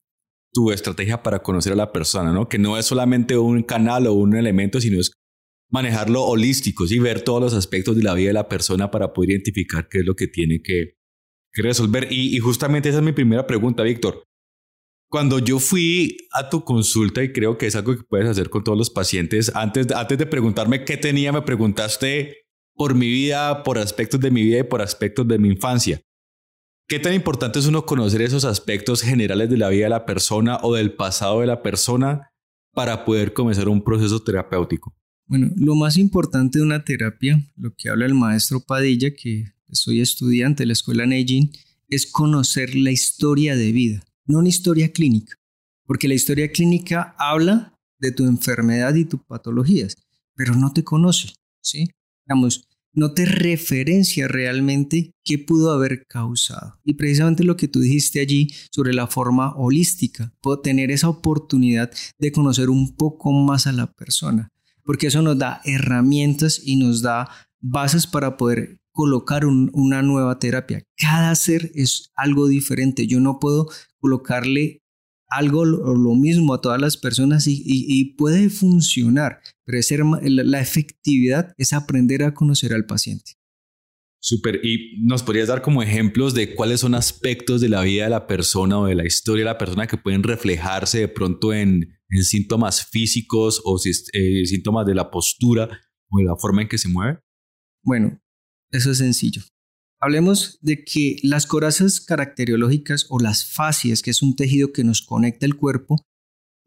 tu 0.53 0.71
estrategia 0.71 1.23
para 1.23 1.43
conocer 1.43 1.73
a 1.73 1.75
la 1.75 1.91
persona, 1.91 2.31
¿no? 2.31 2.49
Que 2.49 2.57
no 2.57 2.77
es 2.77 2.85
solamente 2.85 3.37
un 3.37 3.63
canal 3.63 4.07
o 4.07 4.13
un 4.13 4.35
elemento, 4.35 4.81
sino 4.81 4.99
es 4.99 5.11
manejarlo 5.69 6.23
holístico, 6.23 6.85
y 6.89 6.99
ver 6.99 7.21
todos 7.21 7.41
los 7.41 7.53
aspectos 7.53 7.95
de 7.95 8.03
la 8.03 8.13
vida 8.13 8.29
de 8.29 8.33
la 8.33 8.47
persona 8.47 8.89
para 8.89 9.13
poder 9.13 9.31
identificar 9.31 9.87
qué 9.89 9.99
es 9.99 10.05
lo 10.05 10.15
que 10.15 10.27
tiene 10.27 10.61
que, 10.61 10.95
resolver. 11.53 12.07
y 12.11 12.37
justamente 12.37 12.89
esa 12.89 12.99
es 12.99 13.03
mi 13.03 13.13
primera 13.13 13.47
pregunta, 13.47 13.81
Víctor. 13.81 14.27
Cuando 15.09 15.39
yo 15.39 15.59
fui 15.59 16.17
a 16.33 16.49
tu 16.49 16.65
consulta, 16.65 17.23
y 17.23 17.31
creo 17.31 17.57
que 17.57 17.67
es 17.67 17.75
algo 17.75 17.95
que 17.95 18.03
puedes 18.03 18.27
hacer 18.27 18.49
con 18.49 18.63
todos 18.63 18.77
los 18.77 18.89
pacientes, 18.89 19.51
antes, 19.55 19.89
antes 19.91 20.17
de 20.17 20.25
preguntarme 20.25 20.83
qué 20.83 20.97
tenía, 20.97 21.31
me 21.31 21.41
preguntaste 21.41 22.35
por 22.75 22.93
mi 22.93 23.07
vida, 23.07 23.63
por 23.63 23.77
aspectos 23.77 24.19
de 24.19 24.31
mi 24.31 24.43
vida 24.43 24.59
y 24.59 24.63
por 24.63 24.81
aspectos 24.81 25.25
de 25.27 25.39
mi 25.39 25.47
infancia. 25.47 26.01
¿Qué 26.87 26.99
tan 26.99 27.13
importante 27.13 27.59
es 27.59 27.65
uno 27.65 27.85
conocer 27.85 28.21
esos 28.21 28.45
aspectos 28.45 29.01
generales 29.01 29.49
de 29.49 29.57
la 29.57 29.69
vida 29.69 29.85
de 29.85 29.89
la 29.89 30.05
persona 30.05 30.59
o 30.63 30.75
del 30.75 30.93
pasado 30.93 31.41
de 31.41 31.47
la 31.47 31.61
persona 31.61 32.31
para 32.73 33.03
poder 33.03 33.33
comenzar 33.33 33.67
un 33.67 33.83
proceso 33.83 34.21
terapéutico? 34.21 34.95
Bueno, 35.25 35.49
lo 35.57 35.75
más 35.75 35.97
importante 35.97 36.59
de 36.59 36.63
una 36.63 36.85
terapia, 36.85 37.43
lo 37.57 37.73
que 37.75 37.89
habla 37.89 38.05
el 38.05 38.13
maestro 38.13 38.61
Padilla, 38.61 39.13
que 39.13 39.45
soy 39.69 39.99
estudiante 39.99 40.63
de 40.63 40.67
la 40.67 40.73
escuela 40.73 41.05
Neijin, 41.05 41.51
es 41.89 42.09
conocer 42.09 42.73
la 42.75 42.91
historia 42.91 43.55
de 43.55 43.71
vida 43.73 44.07
no 44.27 44.39
una 44.39 44.49
historia 44.49 44.91
clínica, 44.91 45.35
porque 45.85 46.07
la 46.07 46.13
historia 46.13 46.51
clínica 46.51 47.15
habla 47.17 47.73
de 47.99 48.11
tu 48.11 48.25
enfermedad 48.25 48.93
y 48.95 49.05
tus 49.05 49.23
patologías, 49.23 49.95
pero 50.35 50.53
no 50.53 50.73
te 50.73 50.83
conoce, 50.83 51.33
¿sí? 51.61 51.89
Digamos, 52.25 52.67
no 52.97 53.13
te 53.13 53.25
referencia 53.25 54.27
realmente 54.27 55.13
qué 55.23 55.37
pudo 55.37 55.71
haber 55.71 56.07
causado. 56.07 56.79
Y 56.83 56.95
precisamente 56.95 57.43
lo 57.43 57.55
que 57.55 57.67
tú 57.67 57.79
dijiste 57.79 58.19
allí 58.19 58.47
sobre 58.71 58.91
la 58.91 59.05
forma 59.05 59.53
holística, 59.55 60.33
puedo 60.41 60.61
tener 60.61 60.89
esa 60.89 61.07
oportunidad 61.07 61.91
de 62.17 62.31
conocer 62.31 62.71
un 62.71 62.95
poco 62.95 63.31
más 63.31 63.67
a 63.67 63.71
la 63.71 63.93
persona, 63.93 64.51
porque 64.83 65.07
eso 65.07 65.21
nos 65.21 65.37
da 65.37 65.61
herramientas 65.63 66.59
y 66.63 66.77
nos 66.77 67.03
da 67.03 67.29
bases 67.59 68.07
para 68.07 68.35
poder 68.35 68.79
colocar 68.91 69.45
una 69.45 70.01
nueva 70.01 70.39
terapia. 70.39 70.81
Cada 70.95 71.35
ser 71.35 71.71
es 71.75 72.09
algo 72.15 72.47
diferente. 72.47 73.05
Yo 73.05 73.19
no 73.19 73.39
puedo 73.39 73.67
colocarle 73.99 74.81
algo 75.29 75.65
lo, 75.65 75.93
lo 75.95 76.15
mismo 76.15 76.53
a 76.53 76.61
todas 76.61 76.79
las 76.79 76.97
personas 76.97 77.45
y, 77.47 78.15
puede 78.17 78.49
funcionar, 78.49 79.41
pero 79.65 79.79
la, 80.23 80.61
efectividad 80.61 81.53
es 81.57 81.73
aprender 81.73 82.23
a 82.23 82.33
conocer 82.33 82.73
al 82.73 82.85
paciente. 82.85 83.33
Súper. 84.19 84.59
¿Y 84.63 84.99
nos 85.03 85.23
podrías 85.23 85.47
dar 85.47 85.61
como 85.61 85.83
ejemplos 85.83 86.33
de 86.33 86.55
cuáles 86.55 86.79
son 86.79 86.95
aspectos 86.95 87.61
de 87.61 87.69
la 87.69 87.81
vida 87.81 88.05
de 88.05 88.09
la 88.09 88.27
persona 88.27 88.79
o 88.79 88.85
de 88.87 88.95
la 88.95 89.05
historia 89.05 89.43
de 89.43 89.51
la 89.51 89.57
persona 89.57 89.87
que 89.87 89.97
pueden 89.97 90.23
reflejarse 90.23 90.99
de 90.99 91.07
pronto 91.07 91.53
en, 91.53 91.93
síntomas 92.21 92.85
físicos 92.85 93.61
o 93.65 93.77
eh, 93.85 94.45
síntomas 94.45 94.85
de 94.85 94.95
la 94.95 95.11
postura 95.11 95.69
o 96.09 96.19
de 96.19 96.23
la 96.23 96.35
forma 96.37 96.61
en 96.61 96.69
que 96.69 96.77
se 96.77 96.87
mueve? 96.87 97.19
Bueno, 97.83 98.19
eso 98.71 98.91
es 98.91 98.97
sencillo. 98.97 99.41
Hablemos 99.99 100.59
de 100.61 100.83
que 100.83 101.17
las 101.23 101.47
corazas 101.47 101.99
caracteriológicas 101.99 103.07
o 103.09 103.19
las 103.19 103.45
fascias, 103.45 104.01
que 104.01 104.11
es 104.11 104.21
un 104.21 104.35
tejido 104.35 104.71
que 104.71 104.83
nos 104.83 105.01
conecta 105.01 105.45
el 105.45 105.57
cuerpo, 105.57 105.97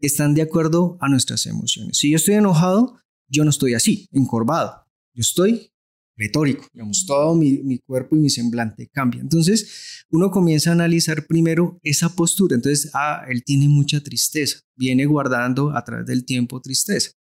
están 0.01 0.35
de 0.35 0.43
acuerdo 0.43 0.97
a 1.01 1.09
nuestras 1.09 1.47
emociones. 1.47 1.99
Si 1.99 2.11
yo 2.11 2.17
estoy 2.17 2.35
enojado, 2.35 2.99
yo 3.29 3.45
no 3.45 3.51
estoy 3.51 3.75
así, 3.75 4.09
encorvado. 4.13 4.85
Yo 5.15 5.21
estoy 5.21 5.71
retórico, 6.17 6.67
digamos, 6.73 7.07
todo 7.07 7.35
mi, 7.35 7.79
cuerpo 7.79 8.17
y 8.17 8.19
mi 8.19 8.31
semblante 8.31 8.89
cambia. 8.93 9.21
Entonces, 9.21 10.05
uno 10.11 10.31
comienza 10.31 10.71
a 10.71 10.75
analizar 10.75 11.27
primero 11.27 11.79
esa 11.83 12.15
postura. 12.15 12.57
Entonces, 12.57 12.91
ah, 12.95 13.25
él 13.29 13.43
tiene 13.45 13.69
mucha 13.69 14.01
tristeza, 14.01 14.61
viene 14.77 15.07
guardando 15.07 15.75
a 15.77 15.85
través 15.85 16.07
del 16.07 16.25
tiempo 16.25 16.61
tristeza. 16.61 17.13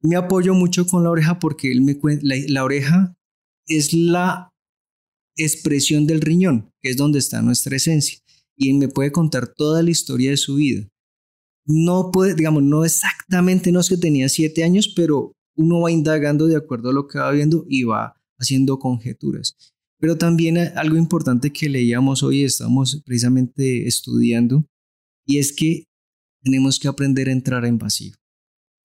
Me 0.00 0.14
apoyo 0.14 0.54
mucho 0.54 0.86
con 0.86 1.02
la 1.02 1.10
oreja 1.10 1.38
porque 1.40 1.72
él 1.72 1.80
me 1.80 1.98
la, 2.22 2.36
la 2.46 2.64
oreja 2.64 3.16
es 3.66 3.92
la 3.92 4.50
expresión 5.38 6.06
del 6.06 6.20
riñón, 6.20 6.72
que 6.80 6.90
es 6.90 6.96
donde 6.96 7.18
está 7.18 7.42
nuestra 7.42 7.76
esencia. 7.76 8.18
y 8.60 8.72
me 8.74 8.88
puede 8.88 9.12
contar 9.12 9.54
toda 9.54 9.84
la 9.84 9.90
historia 9.90 10.30
de 10.30 10.36
su 10.36 10.56
vida. 10.56 10.88
No 11.64 12.10
puede, 12.10 12.34
digamos, 12.34 12.64
no 12.64 12.84
exactamente, 12.84 13.70
no 13.70 13.78
es 13.78 13.88
que 13.88 13.96
tenía 13.96 14.28
siete 14.28 14.64
años, 14.64 14.92
pero 14.96 15.32
uno 15.54 15.80
va 15.80 15.92
indagando 15.92 16.46
de 16.46 16.56
acuerdo 16.56 16.90
a 16.90 16.92
lo 16.92 17.06
que 17.06 17.20
va 17.20 17.30
viendo 17.30 17.64
y 17.68 17.84
va 17.84 18.14
haciendo 18.36 18.80
conjeturas. 18.80 19.56
Pero 20.00 20.18
también 20.18 20.58
algo 20.58 20.96
importante 20.96 21.52
que 21.52 21.68
leíamos 21.68 22.24
hoy, 22.24 22.42
estamos 22.42 23.00
precisamente 23.04 23.86
estudiando, 23.86 24.64
y 25.26 25.38
es 25.38 25.52
que 25.52 25.84
tenemos 26.42 26.78
que 26.78 26.88
aprender 26.88 27.28
a 27.28 27.32
entrar 27.32 27.64
en 27.64 27.78
vacío 27.78 28.14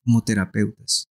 como 0.04 0.24
terapeutas. 0.24 1.08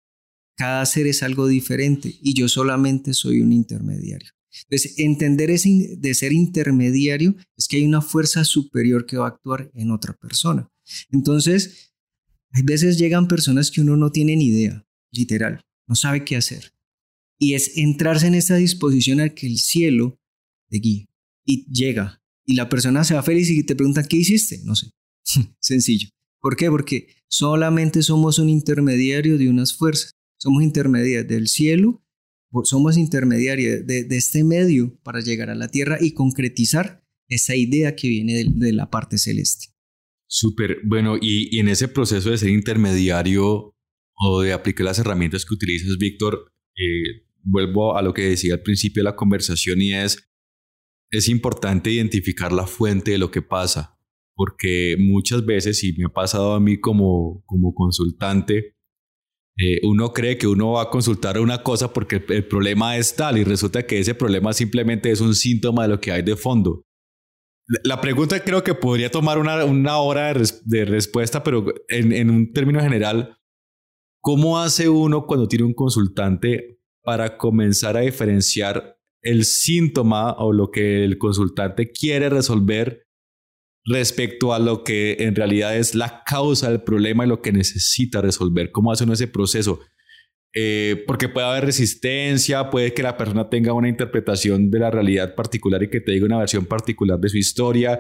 Cada 0.58 0.86
ser 0.86 1.08
es 1.08 1.24
algo 1.24 1.48
diferente 1.48 2.14
y 2.22 2.34
yo 2.34 2.50
solamente 2.50 3.14
soy 3.14 3.42
un 3.42 3.54
intermediario. 3.54 4.30
Entonces, 4.64 4.96
entender 4.98 5.50
ese 5.50 5.96
de 5.98 6.14
ser 6.14 6.34
intermediario 6.34 7.36
es 7.58 7.68
que 7.68 7.78
hay 7.78 7.84
una 7.84 8.02
fuerza 8.02 8.44
superior 8.44 9.06
que 9.06 9.18
va 9.18 9.26
a 9.26 9.30
actuar 9.30 9.72
en 9.74 9.92
otra 9.92 10.14
persona. 10.14 10.70
Entonces, 11.12 11.94
hay 12.52 12.64
veces 12.64 12.98
llegan 12.98 13.28
personas 13.28 13.72
que 13.72 13.82
uno 13.82 13.96
no 13.96 14.12
tiene 14.12 14.36
ni 14.36 14.48
idea, 14.48 14.86
literal, 15.12 15.62
no 15.88 15.96
sabe 15.96 16.26
qué 16.26 16.36
hacer. 16.36 16.74
Y 17.40 17.54
es 17.54 17.78
entrarse 17.78 18.28
en 18.28 18.36
esta 18.36 18.56
disposición 18.56 19.20
a 19.20 19.30
que 19.30 19.48
el 19.48 19.58
cielo 19.58 20.20
te 20.70 20.78
guíe. 20.78 21.10
Y 21.46 21.66
llega. 21.72 22.22
Y 22.46 22.54
la 22.54 22.70
persona 22.70 23.04
se 23.04 23.16
va 23.16 23.24
feliz 23.24 23.50
y 23.50 23.64
te 23.64 23.76
pregunta, 23.76 24.04
¿qué 24.04 24.18
hiciste? 24.18 24.62
No 24.64 24.76
sé. 24.76 24.92
Sencillo. 25.60 26.10
¿Por 26.40 26.56
qué? 26.56 26.70
Porque 26.70 27.08
solamente 27.28 28.04
somos 28.04 28.38
un 28.40 28.50
intermediario 28.50 29.38
de 29.38 29.50
unas 29.50 29.74
fuerzas. 29.74 30.16
Somos 30.38 30.64
intermediarios 30.64 31.28
del 31.28 31.48
cielo, 31.48 32.04
somos 32.64 32.98
intermediarios 32.98 33.86
de, 33.86 34.06
este 34.12 34.44
medio 34.44 34.98
para 35.04 35.22
llegar 35.22 35.50
a 35.50 35.56
la 35.56 35.70
tierra 35.70 35.98
y 36.00 36.14
concretizar 36.14 37.04
esa 37.28 37.56
idea 37.56 37.96
que 37.96 38.10
viene 38.10 38.44
de, 38.46 38.74
la 38.74 38.90
parte 38.90 39.18
celeste. 39.18 39.68
Súper, 40.28 40.78
bueno, 40.84 41.18
y, 41.20 41.60
en 41.60 41.68
ese 41.68 41.88
proceso 41.88 42.30
de 42.30 42.38
ser 42.38 42.50
intermediario 42.50 43.76
o 44.16 44.42
de 44.42 44.54
aplicar 44.54 44.86
las 44.86 45.00
herramientas 45.00 45.46
que 45.46 45.54
utilizas, 45.54 45.98
Víctor, 45.98 46.52
eh, 46.76 47.26
vuelvo 47.44 47.98
a 47.98 48.02
lo 48.02 48.14
que 48.14 48.24
decía 48.24 48.56
al 48.56 48.62
principio 48.62 49.02
de 49.02 49.10
la 49.10 49.16
conversación 49.16 49.82
y 49.82 49.94
es, 49.94 50.30
es 51.10 51.28
importante 51.28 51.92
identificar 51.92 52.52
la 52.52 52.68
fuente 52.68 53.12
de 53.12 53.18
lo 53.18 53.32
que 53.32 53.42
pasa 53.42 53.98
porque 54.42 54.96
muchas 54.98 55.46
veces, 55.46 55.84
y 55.84 55.94
me 55.94 56.06
ha 56.06 56.10
pasado 56.10 56.54
a 56.54 56.60
mí 56.60 56.80
como, 56.80 57.44
como 57.46 57.76
consultante, 57.76 58.76
eh, 59.64 59.80
uno 59.84 60.12
cree 60.12 60.40
que 60.40 60.48
uno 60.48 60.72
va 60.72 60.84
a 60.84 60.90
consultar 60.90 61.40
una 61.40 61.62
cosa 61.62 61.94
porque 61.94 62.24
el, 62.30 62.48
problema 62.48 62.98
es 62.98 63.16
tal 63.16 63.38
y 63.38 63.44
resulta 63.44 63.86
que 63.86 64.00
ese 64.00 64.16
problema 64.16 64.54
simplemente 64.54 65.12
es 65.12 65.22
un 65.22 65.36
síntoma 65.36 65.84
de 65.84 65.90
lo 65.90 66.00
que 66.00 66.12
hay 66.12 66.24
de 66.24 66.36
fondo. 66.36 66.84
La 67.84 68.02
pregunta 68.02 68.44
creo 68.44 68.64
que 68.64 68.74
podría 68.74 69.12
tomar 69.12 69.38
una, 69.38 69.64
una 69.66 69.98
hora 70.00 70.34
de, 70.66 70.86
respuesta, 70.86 71.44
pero 71.44 71.66
en, 71.90 72.12
en 72.12 72.32
un 72.32 72.52
término 72.52 72.82
general, 72.82 73.38
¿cómo 74.20 74.60
hace 74.60 74.90
uno 74.90 75.28
cuando 75.28 75.48
tiene 75.48 75.66
un 75.66 75.76
consultante 75.76 76.80
para 77.04 77.38
comenzar 77.38 77.98
a 77.98 78.02
diferenciar 78.02 78.98
el 79.22 79.46
síntoma 79.46 80.34
o 80.40 80.54
lo 80.54 80.72
que 80.72 81.04
el 81.04 81.20
consultante 81.20 81.92
quiere 81.92 82.30
resolver 82.30 83.06
respecto 83.86 84.54
a 84.54 84.60
lo 84.60 84.84
que 84.84 85.18
en 85.20 85.36
realidad 85.36 85.76
es 85.78 85.96
la 85.96 86.24
causa 86.26 86.70
del 86.70 86.84
problema 86.84 87.26
y 87.26 87.30
lo 87.30 87.42
que 87.42 87.52
necesita 87.52 88.22
resolver. 88.22 88.72
¿Cómo 88.72 88.92
hace 88.92 89.04
uno 89.04 89.14
ese 89.14 89.28
proceso? 89.28 89.80
Eh, 90.54 91.04
porque 91.08 91.30
puede 91.30 91.48
haber 91.48 91.66
resistencia, 91.66 92.70
puede 92.70 92.94
que 92.94 93.04
la 93.04 93.18
persona 93.18 93.50
tenga 93.50 93.74
una 93.74 93.88
interpretación 93.88 94.70
de 94.70 94.80
la 94.80 94.92
realidad 94.92 95.34
particular 95.34 95.82
y 95.82 95.90
que 95.90 96.02
te 96.02 96.12
diga 96.12 96.26
una 96.26 96.40
versión 96.40 96.66
particular 96.66 97.20
de 97.20 97.30
su 97.30 97.38
historia. 97.38 98.00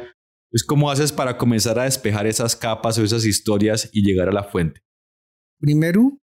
Es 0.51 0.63
¿cómo 0.63 0.91
haces 0.91 1.13
para 1.13 1.37
comenzar 1.37 1.79
a 1.79 1.85
despejar 1.85 2.27
esas 2.27 2.55
capas 2.55 2.97
o 2.97 3.03
esas 3.03 3.25
historias 3.25 3.89
y 3.93 4.03
llegar 4.03 4.27
a 4.27 4.33
la 4.33 4.43
fuente? 4.43 4.81
Primero, 5.59 6.17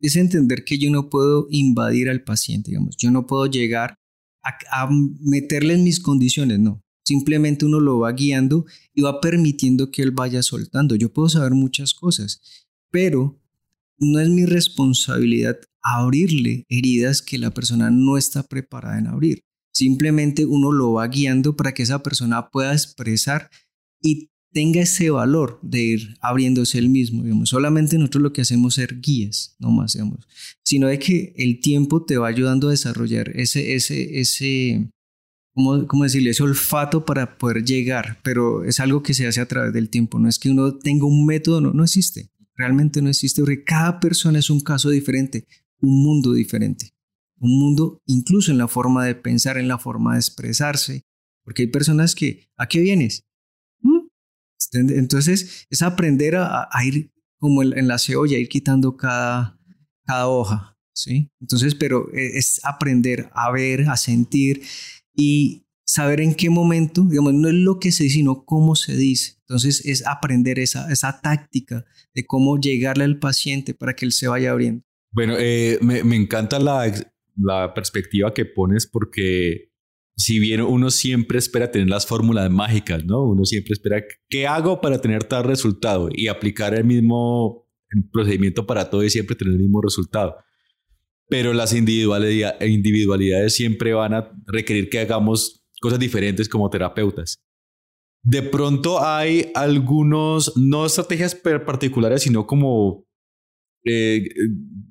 es 0.00 0.16
entender 0.16 0.64
que 0.64 0.78
yo 0.78 0.90
no 0.90 1.08
puedo 1.08 1.46
invadir 1.50 2.08
al 2.08 2.24
paciente, 2.24 2.70
digamos. 2.70 2.96
Yo 2.96 3.10
no 3.12 3.26
puedo 3.26 3.46
llegar 3.46 3.94
a, 4.42 4.58
a 4.72 4.88
meterle 5.20 5.74
en 5.74 5.84
mis 5.84 6.00
condiciones, 6.00 6.58
no. 6.58 6.82
Simplemente 7.04 7.64
uno 7.64 7.80
lo 7.80 8.00
va 8.00 8.12
guiando 8.12 8.66
y 8.94 9.02
va 9.02 9.20
permitiendo 9.20 9.90
que 9.90 10.02
él 10.02 10.10
vaya 10.10 10.42
soltando. 10.42 10.94
Yo 10.94 11.12
puedo 11.12 11.28
saber 11.28 11.52
muchas 11.52 11.94
cosas, 11.94 12.40
pero 12.90 13.40
no 13.98 14.20
es 14.20 14.28
mi 14.28 14.46
responsabilidad 14.46 15.58
abrirle 15.82 16.64
heridas 16.68 17.22
que 17.22 17.38
la 17.38 17.50
persona 17.50 17.90
no 17.90 18.16
está 18.16 18.42
preparada 18.42 18.98
en 18.98 19.06
abrir. 19.06 19.44
Simplemente 19.72 20.44
uno 20.44 20.72
lo 20.72 20.94
va 20.94 21.06
guiando 21.06 21.56
para 21.56 21.72
que 21.72 21.82
esa 21.82 22.02
persona 22.02 22.50
pueda 22.50 22.72
expresar 22.72 23.50
y 24.02 24.30
tenga 24.52 24.80
ese 24.80 25.10
valor 25.10 25.60
de 25.62 25.82
ir 25.82 26.16
abriéndose 26.20 26.78
él 26.78 26.88
mismo. 26.88 27.22
Digamos. 27.22 27.48
Solamente 27.50 27.96
nosotros 27.96 28.22
lo 28.22 28.32
que 28.32 28.42
hacemos 28.42 28.78
es 28.78 28.86
ser 28.86 29.00
guías, 29.00 29.56
no 29.58 29.70
más, 29.70 29.92
digamos, 29.92 30.26
sino 30.64 30.88
de 30.88 30.98
que 30.98 31.32
el 31.36 31.60
tiempo 31.60 32.04
te 32.04 32.18
va 32.18 32.28
ayudando 32.28 32.68
a 32.68 32.72
desarrollar 32.72 33.30
ese, 33.36 33.74
ese, 33.74 34.20
ese, 34.20 34.90
¿cómo, 35.54 36.04
decirle? 36.04 36.30
Ese 36.30 36.42
olfato 36.42 37.04
para 37.04 37.38
poder 37.38 37.64
llegar, 37.64 38.20
pero 38.22 38.64
es 38.64 38.80
algo 38.80 39.02
que 39.02 39.14
se 39.14 39.26
hace 39.26 39.40
a 39.40 39.46
través 39.46 39.72
del 39.72 39.90
tiempo. 39.90 40.18
No 40.18 40.28
es 40.28 40.38
que 40.38 40.50
uno 40.50 40.78
tenga 40.78 41.06
un 41.06 41.26
método, 41.26 41.60
no, 41.60 41.72
no 41.72 41.84
existe. 41.84 42.30
Realmente 42.54 43.00
no 43.02 43.08
existe 43.08 43.40
porque 43.40 43.64
cada 43.64 44.00
persona 44.00 44.38
es 44.38 44.50
un 44.50 44.60
caso 44.60 44.90
diferente, 44.90 45.46
un 45.80 46.02
mundo 46.02 46.32
diferente. 46.32 46.92
Un 47.38 47.58
mundo 47.58 48.02
incluso 48.06 48.52
en 48.52 48.58
la 48.58 48.68
forma 48.68 49.04
de 49.04 49.14
pensar, 49.14 49.56
en 49.56 49.68
la 49.68 49.78
forma 49.78 50.14
de 50.14 50.20
expresarse. 50.20 51.06
Porque 51.42 51.62
hay 51.62 51.68
personas 51.68 52.14
que, 52.14 52.48
¿a 52.56 52.66
qué 52.66 52.80
vienes? 52.80 53.24
¿Mm? 53.80 54.08
Entonces 54.72 55.66
es 55.70 55.82
aprender 55.82 56.36
a, 56.36 56.68
ir 56.84 57.10
como 57.38 57.62
en 57.62 57.88
la 57.88 57.98
cebolla, 57.98 58.36
ir 58.36 58.48
quitando 58.48 58.96
cada, 58.96 59.58
cada 60.04 60.28
hoja. 60.28 60.70
¿sí? 60.92 61.30
Entonces, 61.40 61.74
pero 61.74 62.12
e, 62.12 62.38
es 62.38 62.60
aprender 62.64 63.30
a 63.32 63.50
ver, 63.50 63.88
a 63.88 63.96
sentir 63.96 64.62
y 65.20 65.66
saber 65.84 66.20
en 66.20 66.34
qué 66.34 66.50
momento, 66.50 67.04
digamos, 67.04 67.34
no 67.34 67.48
es 67.48 67.54
lo 67.54 67.78
que 67.78 67.92
se 67.92 68.04
dice, 68.04 68.16
sino 68.16 68.44
cómo 68.44 68.76
se 68.76 68.96
dice. 68.96 69.36
Entonces 69.40 69.84
es 69.84 70.06
aprender 70.06 70.58
esa, 70.58 70.90
esa 70.90 71.20
táctica 71.20 71.84
de 72.14 72.24
cómo 72.24 72.58
llegarle 72.58 73.04
al 73.04 73.18
paciente 73.18 73.74
para 73.74 73.94
que 73.94 74.06
él 74.06 74.12
se 74.12 74.28
vaya 74.28 74.52
abriendo. 74.52 74.84
Bueno, 75.12 75.34
eh, 75.38 75.78
me, 75.82 76.04
me, 76.04 76.16
encanta 76.16 76.60
la, 76.60 76.92
la 77.36 77.74
perspectiva 77.74 78.32
que 78.32 78.44
pones 78.44 78.86
porque 78.86 79.72
si 80.16 80.38
bien 80.38 80.60
uno 80.60 80.90
siempre 80.90 81.38
espera 81.38 81.70
tener 81.70 81.88
las 81.88 82.06
fórmulas 82.06 82.50
mágicas, 82.50 83.04
¿no? 83.04 83.24
Uno 83.24 83.44
siempre 83.44 83.72
espera, 83.72 84.04
¿qué 84.28 84.46
hago 84.46 84.80
para 84.80 85.00
tener 85.00 85.24
tal 85.24 85.44
resultado? 85.44 86.08
Y 86.12 86.28
aplicar 86.28 86.74
el 86.74 86.84
mismo 86.84 87.68
procedimiento 88.12 88.66
para 88.66 88.88
todo 88.88 89.02
y 89.02 89.10
siempre 89.10 89.34
tener 89.34 89.54
el 89.54 89.60
mismo 89.60 89.80
resultado 89.82 90.36
pero 91.30 91.54
las 91.54 91.72
individualidades 91.72 93.54
siempre 93.54 93.94
van 93.94 94.14
a 94.14 94.32
requerir 94.46 94.90
que 94.90 94.98
hagamos 94.98 95.64
cosas 95.80 95.98
diferentes 95.98 96.48
como 96.48 96.68
terapeutas. 96.68 97.38
De 98.22 98.42
pronto 98.42 99.02
hay 99.02 99.50
algunos, 99.54 100.54
no 100.56 100.84
estrategias 100.84 101.34
particulares, 101.34 102.22
sino 102.22 102.46
como 102.46 103.06
eh, 103.84 104.28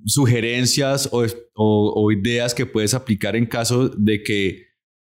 sugerencias 0.06 1.10
o, 1.12 2.12
ideas 2.12 2.56
que 2.56 2.66
puedes 2.66 2.96
aplicar 2.96 3.36
en 3.36 3.46
caso 3.46 3.90
de 3.90 4.24
que 4.24 4.70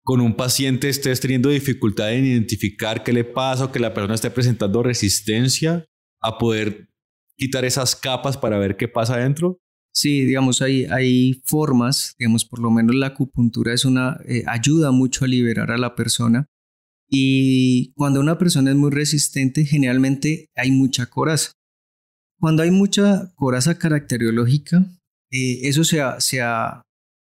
con 0.04 0.22
un 0.22 0.36
paciente 0.36 0.90
estés 0.90 1.22
teniendo 1.22 1.50
dificultad 1.50 2.14
en 2.14 2.26
identificar 2.26 3.04
qué 3.04 3.14
le 3.14 3.24
pasa 3.24 3.66
o 3.66 3.72
que 3.72 3.80
la 3.80 3.94
persona 3.94 4.14
esté 4.14 4.30
presentando 4.30 4.84
resistencia 4.84 5.86
a 6.22 6.38
poder 6.38 6.90
quitar 7.36 7.66
esas 7.66 7.96
capas 7.96 8.38
para 8.38 8.60
ver 8.60 8.76
qué 8.76 8.88
pasa 8.88 9.16
adentro. 9.16 9.63
Sí, 9.96 10.26
digamos, 10.26 10.62
hay, 10.64 10.86
hay 10.86 11.42
formas, 11.46 12.16
digamos, 12.18 12.46
por 12.46 12.60
lo 12.60 12.72
menos 12.72 12.96
la 12.96 13.08
acupuntura 13.08 13.74
es 13.74 13.86
una, 13.86 14.18
eh, 14.26 14.44
ayuda 14.48 14.92
mucho 14.92 15.24
a 15.24 15.28
liberar 15.28 15.72
a 15.72 15.78
la 15.78 15.94
persona. 15.96 16.48
Y 17.08 17.94
cuando 17.94 18.20
una 18.20 18.40
persona 18.40 18.72
es 18.72 18.76
muy 18.76 18.90
resistente, 18.90 19.66
generalmente 19.66 20.50
hay 20.56 20.72
mucha 20.72 21.06
coraza. 21.06 21.52
Cuando 22.40 22.64
hay 22.64 22.72
mucha 22.72 23.32
coraza 23.36 23.78
caracteriológica, 23.78 24.84
eh, 25.32 25.60
eso 25.68 25.84
se, 25.84 26.02
se, 26.18 26.42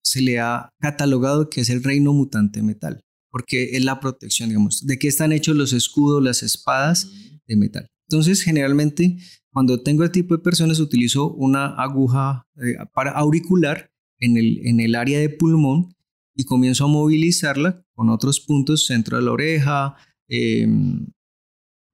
se 0.04 0.22
le 0.22 0.40
ha 0.40 0.70
catalogado 0.80 1.50
que 1.50 1.62
es 1.62 1.70
el 1.70 1.84
reino 1.84 2.14
mutante 2.14 2.64
metal, 2.64 3.02
porque 3.30 3.76
es 3.76 3.84
la 3.84 4.00
protección, 4.00 4.50
digamos. 4.50 4.86
¿De 4.86 4.98
qué 4.98 5.10
están 5.10 5.34
hechos 5.34 5.58
los 5.58 5.74
escudos, 5.74 6.24
las 6.24 6.44
espadas? 6.44 7.12
De 7.46 7.58
metal. 7.58 7.88
Entonces, 8.08 8.42
generalmente 8.42 9.18
cuando 9.54 9.82
tengo 9.82 10.04
el 10.04 10.12
tipo 10.12 10.36
de 10.36 10.42
personas, 10.44 10.80
utilizo 10.80 11.32
una 11.32 11.68
aguja 11.76 12.48
eh, 12.58 12.76
para 12.94 13.12
auricular 13.12 13.92
en 14.20 14.36
el, 14.38 14.66
en 14.66 14.80
el 14.80 14.96
área 14.96 15.20
de 15.20 15.30
pulmón 15.30 15.96
y 16.36 16.46
comienzo 16.46 16.86
a 16.86 16.88
movilizarla 16.88 17.86
con 17.94 18.10
otros 18.10 18.40
puntos, 18.40 18.88
centro 18.88 19.18
de 19.18 19.24
la 19.24 19.32
oreja. 19.32 19.96
Em, 20.28 21.06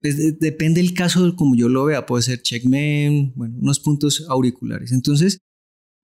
pues, 0.00 0.38
depende 0.40 0.80
del 0.80 0.94
caso 0.94 1.36
como 1.36 1.54
yo 1.54 1.68
lo 1.68 1.84
vea, 1.84 2.06
puede 2.06 2.22
ser 2.22 2.40
checkman, 2.40 3.34
bueno, 3.36 3.58
unos 3.60 3.78
puntos 3.78 4.24
auriculares. 4.30 4.92
Entonces, 4.92 5.38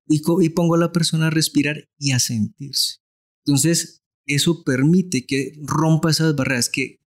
y, 0.09 0.21
y 0.43 0.49
pongo 0.51 0.75
a 0.75 0.79
la 0.79 0.93
persona 0.93 1.29
a 1.29 1.31
respirar 1.31 1.89
y 1.99 2.13
a 2.13 2.19
sentirse. 2.19 2.99
Entonces, 3.47 4.03
eso 4.27 4.63
permite 4.63 5.25
que 5.25 5.55
rompa 5.63 6.11
esas 6.11 6.37
barreras, 6.37 6.69
que 6.69 7.01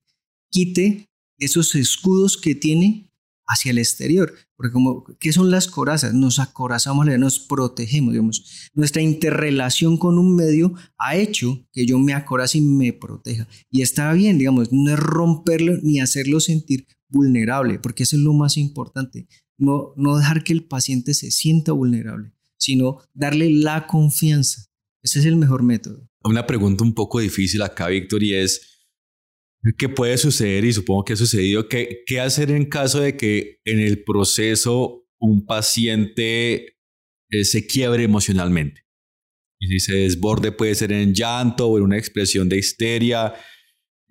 quite 0.49 1.05
esos 1.37 1.75
escudos 1.75 2.35
que 2.35 2.55
tiene 2.55 3.08
hacia 3.49 3.71
el 3.71 3.79
exterior. 3.79 4.33
Porque 4.55 4.71
como, 4.71 5.03
¿qué 5.19 5.33
son 5.33 5.51
las 5.51 5.67
corazas? 5.67 6.13
Nos 6.13 6.39
acorazamos, 6.39 7.05
nos 7.19 7.39
protegemos, 7.39 8.13
digamos. 8.13 8.69
Nuestra 8.73 9.01
interrelación 9.01 9.97
con 9.97 10.17
un 10.17 10.35
medio 10.35 10.73
ha 10.97 11.17
hecho 11.17 11.67
que 11.73 11.85
yo 11.85 11.99
me 11.99 12.13
acorace 12.13 12.59
y 12.59 12.61
me 12.61 12.93
proteja. 12.93 13.47
Y 13.69 13.81
está 13.81 14.13
bien, 14.13 14.37
digamos, 14.37 14.71
no 14.71 14.93
es 14.93 14.99
romperlo 14.99 15.77
ni 15.81 15.99
hacerlo 15.99 16.39
sentir 16.39 16.87
vulnerable, 17.09 17.79
porque 17.79 18.03
eso 18.03 18.15
es 18.15 18.21
lo 18.21 18.33
más 18.33 18.55
importante. 18.55 19.27
No, 19.57 19.93
no 19.97 20.17
dejar 20.17 20.43
que 20.43 20.53
el 20.53 20.63
paciente 20.63 21.13
se 21.13 21.31
sienta 21.31 21.71
vulnerable, 21.71 22.31
sino 22.57 22.99
darle 23.13 23.49
la 23.49 23.87
confianza. 23.87 24.65
Ese 25.01 25.19
es 25.19 25.25
el 25.25 25.35
mejor 25.35 25.63
método. 25.63 26.07
Una 26.23 26.45
pregunta 26.45 26.83
un 26.83 26.93
poco 26.93 27.19
difícil 27.19 27.61
acá, 27.61 27.87
Víctor, 27.87 28.21
y 28.23 28.35
es, 28.35 28.68
¿qué 29.77 29.89
puede 29.89 30.17
suceder? 30.17 30.65
Y 30.65 30.73
supongo 30.73 31.05
que 31.05 31.13
ha 31.13 31.17
sucedido. 31.17 31.67
¿Qué, 31.67 32.03
qué 32.05 32.19
hacer 32.19 32.51
en 32.51 32.65
caso 32.65 33.01
de 33.01 33.17
que 33.17 33.59
en 33.65 33.79
el 33.79 34.03
proceso 34.03 35.05
un 35.19 35.45
paciente 35.45 36.77
eh, 37.29 37.43
se 37.43 37.67
quiebre 37.67 38.03
emocionalmente? 38.03 38.81
Y 39.59 39.67
si 39.67 39.79
se 39.79 39.95
desborde 39.95 40.51
puede 40.51 40.75
ser 40.75 40.91
en 40.91 41.13
llanto 41.13 41.67
o 41.67 41.77
en 41.77 41.83
una 41.83 41.97
expresión 41.97 42.47
de 42.47 42.57
histeria, 42.57 43.33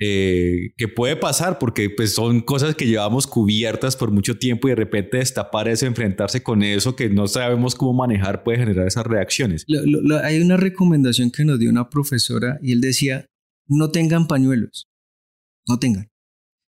eh, 0.00 0.74
que 0.76 0.86
puede 0.86 1.16
pasar 1.16 1.58
porque 1.58 1.90
pues, 1.90 2.14
son 2.14 2.40
cosas 2.40 2.76
que 2.76 2.86
llevamos 2.86 3.26
cubiertas 3.26 3.96
por 3.96 4.12
mucho 4.12 4.38
tiempo 4.38 4.68
y 4.68 4.70
de 4.70 4.76
repente 4.76 5.16
destapar 5.16 5.66
eso, 5.66 5.86
enfrentarse 5.86 6.40
con 6.40 6.62
eso 6.62 6.94
que 6.94 7.10
no 7.10 7.26
sabemos 7.26 7.74
cómo 7.74 7.94
manejar 7.94 8.44
puede 8.44 8.58
generar 8.58 8.86
esas 8.86 9.04
reacciones. 9.04 9.66
hay 10.22 10.40
una 10.40 10.56
recomendación 10.56 11.32
que 11.32 11.44
nos 11.44 11.58
dio 11.58 11.68
una 11.68 11.90
profesora 11.90 12.60
y 12.62 12.70
él 12.70 12.80
decía, 12.80 13.26
no 13.66 13.90
tengan 13.90 14.28
pañuelos, 14.28 14.87
no 15.68 15.78
tengan. 15.78 16.10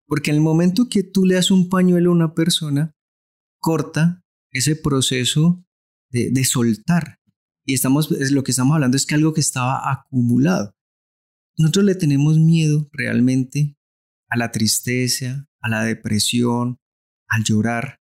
Porque 0.08 0.32
en 0.32 0.38
el 0.38 0.42
momento 0.42 0.90
que 0.90 1.04
tú 1.04 1.26
le 1.26 1.36
das 1.36 1.52
un 1.52 1.70
pañuelo 1.70 2.10
a 2.12 2.16
una 2.16 2.34
persona, 2.34 2.96
corta 3.60 4.24
ese 4.52 4.76
proceso 4.76 5.66
de, 6.10 6.44
soltar. 6.46 7.20
Y 7.66 7.74
estamos, 7.74 8.10
lo 8.32 8.44
que 8.44 8.52
estamos 8.52 8.76
hablando 8.76 8.96
es 8.96 9.06
que 9.06 9.16
algo 9.16 9.34
que 9.34 9.42
estaba 9.42 9.92
acumulado. 9.92 10.74
Nosotros 11.58 11.86
le 11.86 11.96
tenemos 11.96 12.40
miedo 12.40 12.88
realmente 12.92 13.78
a 14.30 14.38
la 14.38 14.52
tristeza, 14.52 15.48
a 15.60 15.70
la 15.70 15.84
depresión, 15.84 16.78
al 17.28 17.44
llorar, 17.44 18.00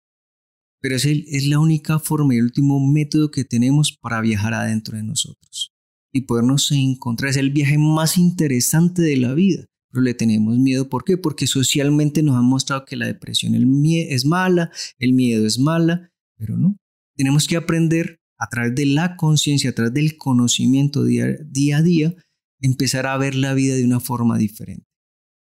pero 0.82 0.98
es, 0.98 1.06
es 1.06 1.48
la 1.48 1.58
única 1.58 1.98
forma 1.98 2.36
y 2.36 2.38
el 2.38 2.44
último 2.44 2.80
método 2.80 3.32
que 3.32 3.44
tenemos 3.44 3.98
para 4.00 4.22
viajar 4.22 4.54
adentro 4.54 4.98
de 4.98 5.04
nosotros 5.04 5.74
y 6.14 6.22
podernos 6.22 6.72
encontrar. 6.72 7.32
Es 7.32 7.38
el 7.38 7.50
viaje 7.50 7.78
más 7.78 8.18
interesante 8.18 9.02
de 9.02 9.18
la 9.18 9.34
vida, 9.34 9.66
pero 9.96 10.04
le 10.04 10.14
tenemos 10.14 10.58
miedo. 10.58 10.90
¿Por 10.90 11.06
qué? 11.06 11.18
Porque 11.18 11.48
socialmente 11.48 12.22
nos 12.22 12.36
han 12.36 12.44
mostrado 12.44 12.84
que 12.84 12.98
la 12.98 13.06
depresión 13.06 13.56
es 13.56 14.26
mala, 14.26 14.72
el 15.00 15.14
miedo 15.14 15.48
es 15.48 15.58
mala, 15.58 16.12
pero 16.38 16.58
no. 16.58 16.76
Tenemos 17.16 17.48
que 17.48 17.56
aprender 17.56 18.20
a 18.38 18.50
través 18.50 18.76
de 18.76 18.88
la 18.88 19.16
conciencia, 19.16 19.70
a 19.70 19.74
través 19.74 19.94
del 19.94 20.18
conocimiento 20.18 21.06
día, 21.06 21.28
día 21.46 21.78
a 21.78 21.82
día, 21.82 22.14
empezar 22.60 23.08
a 23.08 23.18
ver 23.18 23.36
la 23.36 23.54
vida 23.54 23.76
de 23.76 23.86
una 23.86 24.02
forma 24.02 24.38
diferente. 24.38 24.86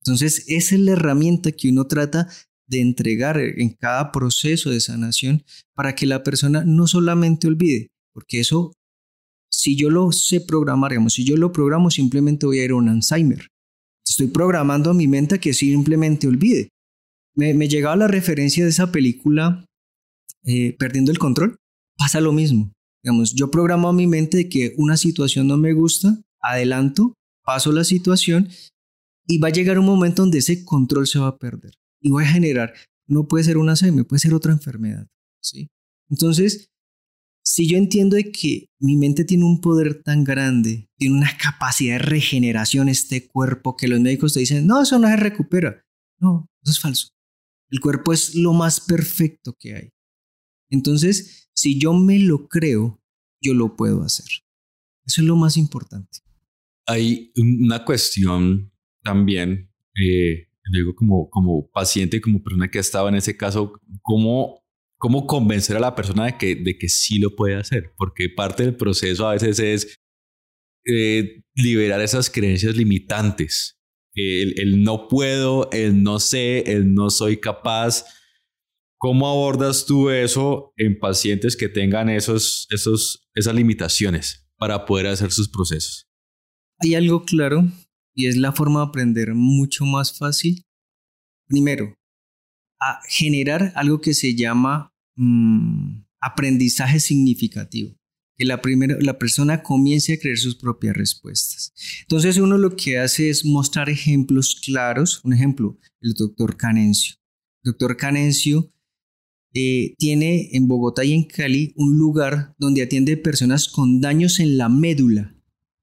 Entonces, 0.03 0.43
esa 0.47 0.73
es 0.73 0.81
la 0.81 0.93
herramienta 0.93 1.51
que 1.51 1.69
uno 1.69 1.85
trata 1.85 2.27
de 2.65 2.81
entregar 2.81 3.37
en 3.37 3.69
cada 3.69 4.11
proceso 4.11 4.71
de 4.71 4.79
sanación 4.79 5.43
para 5.75 5.93
que 5.93 6.07
la 6.07 6.23
persona 6.23 6.63
no 6.65 6.87
solamente 6.87 7.45
olvide, 7.45 7.91
porque 8.11 8.39
eso, 8.39 8.73
si 9.51 9.75
yo 9.75 9.91
lo 9.91 10.11
sé 10.11 10.41
programar, 10.41 10.93
digamos, 10.93 11.13
si 11.13 11.25
yo 11.25 11.37
lo 11.37 11.51
programo, 11.51 11.91
simplemente 11.91 12.47
voy 12.47 12.57
a 12.57 12.65
ir 12.65 12.71
a 12.71 12.75
un 12.77 12.89
Alzheimer. 12.89 13.51
Estoy 14.07 14.27
programando 14.27 14.91
a 14.91 14.93
mi 14.93 15.07
mente 15.07 15.39
que 15.39 15.53
simplemente 15.53 16.27
olvide. 16.27 16.69
Me, 17.35 17.53
llegaba 17.67 17.95
la 17.95 18.07
referencia 18.07 18.63
de 18.63 18.69
esa 18.69 18.91
película 18.91 19.65
eh, 20.43 20.75
Perdiendo 20.77 21.11
el 21.11 21.19
Control. 21.19 21.55
Pasa 21.97 22.19
lo 22.19 22.33
mismo. 22.33 22.71
Digamos, 23.03 23.33
yo 23.33 23.49
programo 23.49 23.89
a 23.89 23.93
mi 23.93 24.07
mente 24.07 24.37
de 24.37 24.49
que 24.49 24.73
una 24.77 24.97
situación 24.97 25.47
no 25.47 25.57
me 25.57 25.73
gusta 25.73 26.21
adelanto, 26.41 27.13
paso 27.43 27.71
la 27.71 27.83
situación 27.83 28.49
y 29.27 29.37
va 29.37 29.47
a 29.47 29.51
llegar 29.51 29.79
un 29.79 29.85
momento 29.85 30.23
donde 30.23 30.39
ese 30.39 30.65
control 30.65 31.07
se 31.07 31.19
va 31.19 31.27
a 31.27 31.37
perder 31.37 31.73
y 32.01 32.09
voy 32.09 32.23
a 32.23 32.27
generar, 32.27 32.73
no 33.07 33.27
puede 33.27 33.43
ser 33.43 33.57
una 33.57 33.75
seme, 33.75 34.03
puede 34.03 34.19
ser 34.19 34.33
otra 34.33 34.51
enfermedad, 34.51 35.07
¿sí? 35.41 35.69
Entonces, 36.09 36.69
si 37.43 37.67
yo 37.67 37.77
entiendo 37.77 38.15
de 38.15 38.31
que 38.31 38.69
mi 38.79 38.97
mente 38.97 39.25
tiene 39.25 39.45
un 39.45 39.61
poder 39.61 40.03
tan 40.03 40.23
grande, 40.23 40.89
tiene 40.97 41.17
una 41.17 41.37
capacidad 41.37 41.95
de 41.95 42.05
regeneración 42.05 42.89
este 42.89 43.27
cuerpo 43.27 43.75
que 43.75 43.87
los 43.87 43.99
médicos 43.99 44.33
te 44.33 44.41
dicen, 44.41 44.67
no, 44.67 44.81
eso 44.81 44.99
no 44.99 45.07
se 45.07 45.17
recupera. 45.17 45.85
No, 46.19 46.49
eso 46.63 46.71
es 46.71 46.79
falso. 46.79 47.09
El 47.69 47.79
cuerpo 47.79 48.13
es 48.13 48.35
lo 48.35 48.53
más 48.53 48.79
perfecto 48.79 49.55
que 49.57 49.75
hay. 49.75 49.89
Entonces, 50.69 51.49
si 51.53 51.79
yo 51.79 51.93
me 51.93 52.19
lo 52.19 52.47
creo, 52.47 53.01
yo 53.41 53.53
lo 53.53 53.75
puedo 53.75 54.03
hacer. 54.03 54.27
Eso 55.05 55.21
es 55.21 55.27
lo 55.27 55.35
más 55.35 55.57
importante 55.57 56.19
hay 56.91 57.31
una 57.37 57.83
cuestión 57.85 58.71
también, 59.03 59.69
eh, 59.95 60.47
digo 60.71 60.95
como, 60.95 61.29
como 61.29 61.69
paciente, 61.69 62.21
como 62.21 62.41
persona 62.43 62.69
que 62.69 62.79
estaba 62.79 63.09
en 63.09 63.15
ese 63.15 63.35
caso, 63.35 63.73
¿cómo, 64.01 64.60
cómo 65.01 65.25
convencer 65.25 65.75
a 65.75 65.79
la 65.79 65.95
persona 65.95 66.25
de 66.25 66.37
que, 66.37 66.55
de 66.55 66.77
que 66.77 66.87
sí 66.87 67.17
lo 67.17 67.35
puede 67.35 67.55
hacer? 67.55 67.91
Porque 67.97 68.29
parte 68.29 68.63
del 68.63 68.75
proceso 68.75 69.27
a 69.27 69.33
veces 69.33 69.57
es 69.57 69.97
eh, 70.85 71.41
liberar 71.55 71.99
esas 72.01 72.29
creencias 72.29 72.77
limitantes. 72.77 73.79
El, 74.13 74.59
el, 74.59 74.83
no 74.83 75.07
puedo, 75.07 75.71
el 75.71 76.03
no 76.03 76.19
sé, 76.19 76.71
el 76.71 76.93
no 76.93 77.09
soy 77.09 77.37
capaz. 77.37 78.05
¿Cómo 78.99 79.27
abordas 79.27 79.87
tú 79.87 80.11
eso 80.11 80.71
en 80.77 80.99
pacientes 80.99 81.57
que 81.57 81.67
tengan 81.67 82.07
esos, 82.07 82.67
esos, 82.69 83.27
esas 83.33 83.55
limitaciones 83.55 84.47
para 84.57 84.85
poder 84.85 85.07
hacer 85.07 85.31
sus 85.31 85.49
procesos? 85.49 86.07
hay 86.83 86.95
algo 86.95 87.23
claro 87.23 87.63
y 88.15 88.27
es 88.27 88.37
la 88.37 88.51
forma 88.51 88.81
de 88.81 88.87
aprender 88.87 89.33
mucho 89.33 89.85
más 89.85 90.17
fácil. 90.17 90.63
Primero, 91.47 91.95
a 92.79 92.99
generar 93.07 93.71
algo 93.75 94.01
que 94.01 94.15
se 94.15 94.35
llama 94.35 94.90
mm, 95.15 96.03
aprendizaje 96.19 96.99
significativo. 96.99 97.95
Que 98.37 98.45
la, 98.45 98.61
primera, 98.61 98.97
la 98.99 99.19
persona 99.19 99.61
comience 99.61 100.13
a 100.13 100.19
creer 100.19 100.37
sus 100.37 100.55
propias 100.55 100.95
respuestas. 100.95 101.73
Entonces 102.01 102.37
uno 102.37 102.57
lo 102.57 102.75
que 102.75 102.97
hace 102.97 103.29
es 103.29 103.45
mostrar 103.45 103.89
ejemplos 103.89 104.59
claros. 104.63 105.21
Un 105.23 105.33
ejemplo, 105.33 105.77
el 106.01 106.13
doctor 106.13 106.57
Canencio. 106.57 107.15
El 107.63 107.71
doctor 107.73 107.97
Canencio 107.97 108.73
eh, 109.53 109.93
tiene 109.97 110.49
en 110.53 110.67
Bogotá 110.67 111.03
y 111.03 111.13
en 111.13 111.23
Cali 111.25 111.73
un 111.75 111.97
lugar 111.97 112.55
donde 112.57 112.81
atiende 112.81 113.17
personas 113.17 113.67
con 113.67 114.01
daños 114.01 114.39
en 114.39 114.57
la 114.57 114.69
médula 114.69 115.35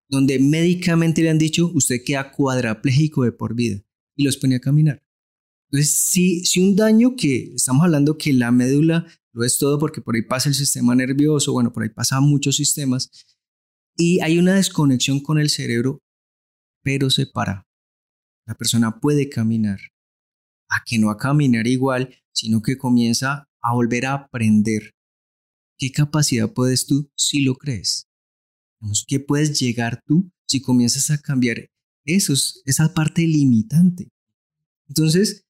donde 0.08 0.38
médicamente 0.38 1.22
le 1.22 1.30
han 1.30 1.38
dicho, 1.38 1.70
usted 1.74 2.02
queda 2.04 2.32
cuadraplégico 2.32 3.24
de 3.24 3.32
por 3.32 3.54
vida 3.54 3.82
y 4.16 4.24
los 4.24 4.36
pone 4.36 4.56
a 4.56 4.60
caminar. 4.60 5.02
Entonces, 5.70 5.92
si, 5.92 6.44
si 6.46 6.60
un 6.60 6.76
daño 6.76 7.14
que 7.14 7.52
estamos 7.54 7.84
hablando 7.84 8.16
que 8.16 8.32
la 8.32 8.50
médula 8.50 9.06
lo 9.38 9.44
es 9.44 9.56
todo 9.56 9.78
porque 9.78 10.00
por 10.00 10.16
ahí 10.16 10.22
pasa 10.22 10.48
el 10.48 10.54
sistema 10.56 10.96
nervioso, 10.96 11.52
bueno, 11.52 11.72
por 11.72 11.84
ahí 11.84 11.90
pasan 11.90 12.24
muchos 12.24 12.56
sistemas, 12.56 13.08
y 13.96 14.20
hay 14.20 14.36
una 14.36 14.54
desconexión 14.54 15.20
con 15.20 15.38
el 15.38 15.48
cerebro, 15.48 16.02
pero 16.82 17.08
se 17.08 17.26
para. 17.26 17.64
La 18.46 18.54
persona 18.54 18.98
puede 18.98 19.28
caminar, 19.28 19.78
a 20.68 20.82
que 20.84 20.98
no 20.98 21.10
a 21.10 21.16
caminar 21.16 21.68
igual, 21.68 22.16
sino 22.32 22.62
que 22.62 22.76
comienza 22.76 23.48
a 23.60 23.74
volver 23.74 24.06
a 24.06 24.14
aprender. 24.14 24.94
¿Qué 25.76 25.92
capacidad 25.92 26.52
puedes 26.52 26.86
tú 26.86 27.08
si 27.14 27.42
lo 27.42 27.54
crees? 27.54 28.08
¿Qué 29.06 29.20
puedes 29.20 29.60
llegar 29.60 30.02
tú 30.04 30.32
si 30.46 30.60
comienzas 30.60 31.10
a 31.10 31.18
cambiar 31.18 31.70
esos, 32.04 32.60
esa 32.66 32.92
parte 32.92 33.22
limitante? 33.22 34.08
Entonces, 34.88 35.44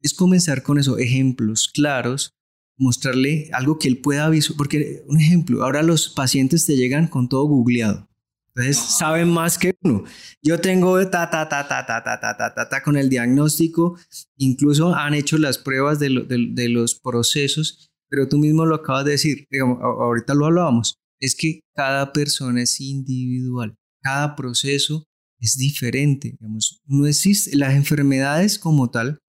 es 0.00 0.14
comenzar 0.14 0.62
con 0.62 0.78
esos 0.78 1.00
ejemplos 1.00 1.68
claros, 1.68 2.32
mostrarle 2.76 3.50
algo 3.52 3.78
que 3.78 3.88
él 3.88 3.98
pueda 3.98 4.28
visualizar, 4.28 4.56
porque 4.56 5.02
un 5.06 5.20
ejemplo, 5.20 5.64
ahora 5.64 5.82
los 5.82 6.08
pacientes 6.08 6.66
te 6.66 6.76
llegan 6.76 7.08
con 7.08 7.28
todo 7.28 7.44
googleado. 7.44 8.08
Entonces 8.48 8.76
saben 8.76 9.28
más 9.30 9.58
que 9.58 9.74
uno. 9.82 10.04
Yo 10.40 10.60
tengo 10.60 10.96
ta, 11.10 11.28
ta, 11.28 11.48
ta, 11.48 11.66
ta, 11.66 11.84
ta, 11.84 12.04
ta, 12.04 12.20
ta, 12.20 12.36
ta, 12.36 12.54
ta, 12.54 12.68
ta 12.68 12.82
con 12.84 12.96
el 12.96 13.08
diagnóstico. 13.08 13.98
Incluso 14.36 14.94
han 14.94 15.14
hecho 15.14 15.38
las 15.38 15.58
pruebas 15.58 15.98
de, 15.98 16.24
de 16.28 16.68
los 16.68 16.94
procesos, 16.94 17.90
pero 18.08 18.28
tú 18.28 18.38
mismo 18.38 18.64
lo 18.64 18.76
acabas 18.76 19.06
de 19.06 19.10
decir. 19.12 19.48
Digamos, 19.50 19.78
ahorita 19.82 20.34
lo 20.34 20.46
hablábamos 20.46 21.00
es 21.24 21.34
que 21.34 21.60
cada 21.74 22.12
persona 22.12 22.62
es 22.62 22.80
individual, 22.80 23.76
cada 24.02 24.36
proceso 24.36 25.06
es 25.40 25.56
diferente. 25.56 26.32
Digamos, 26.32 26.82
no 26.86 27.06
existe 27.06 27.56
las 27.56 27.74
enfermedades 27.74 28.58
como 28.58 28.90
tal, 28.90 29.20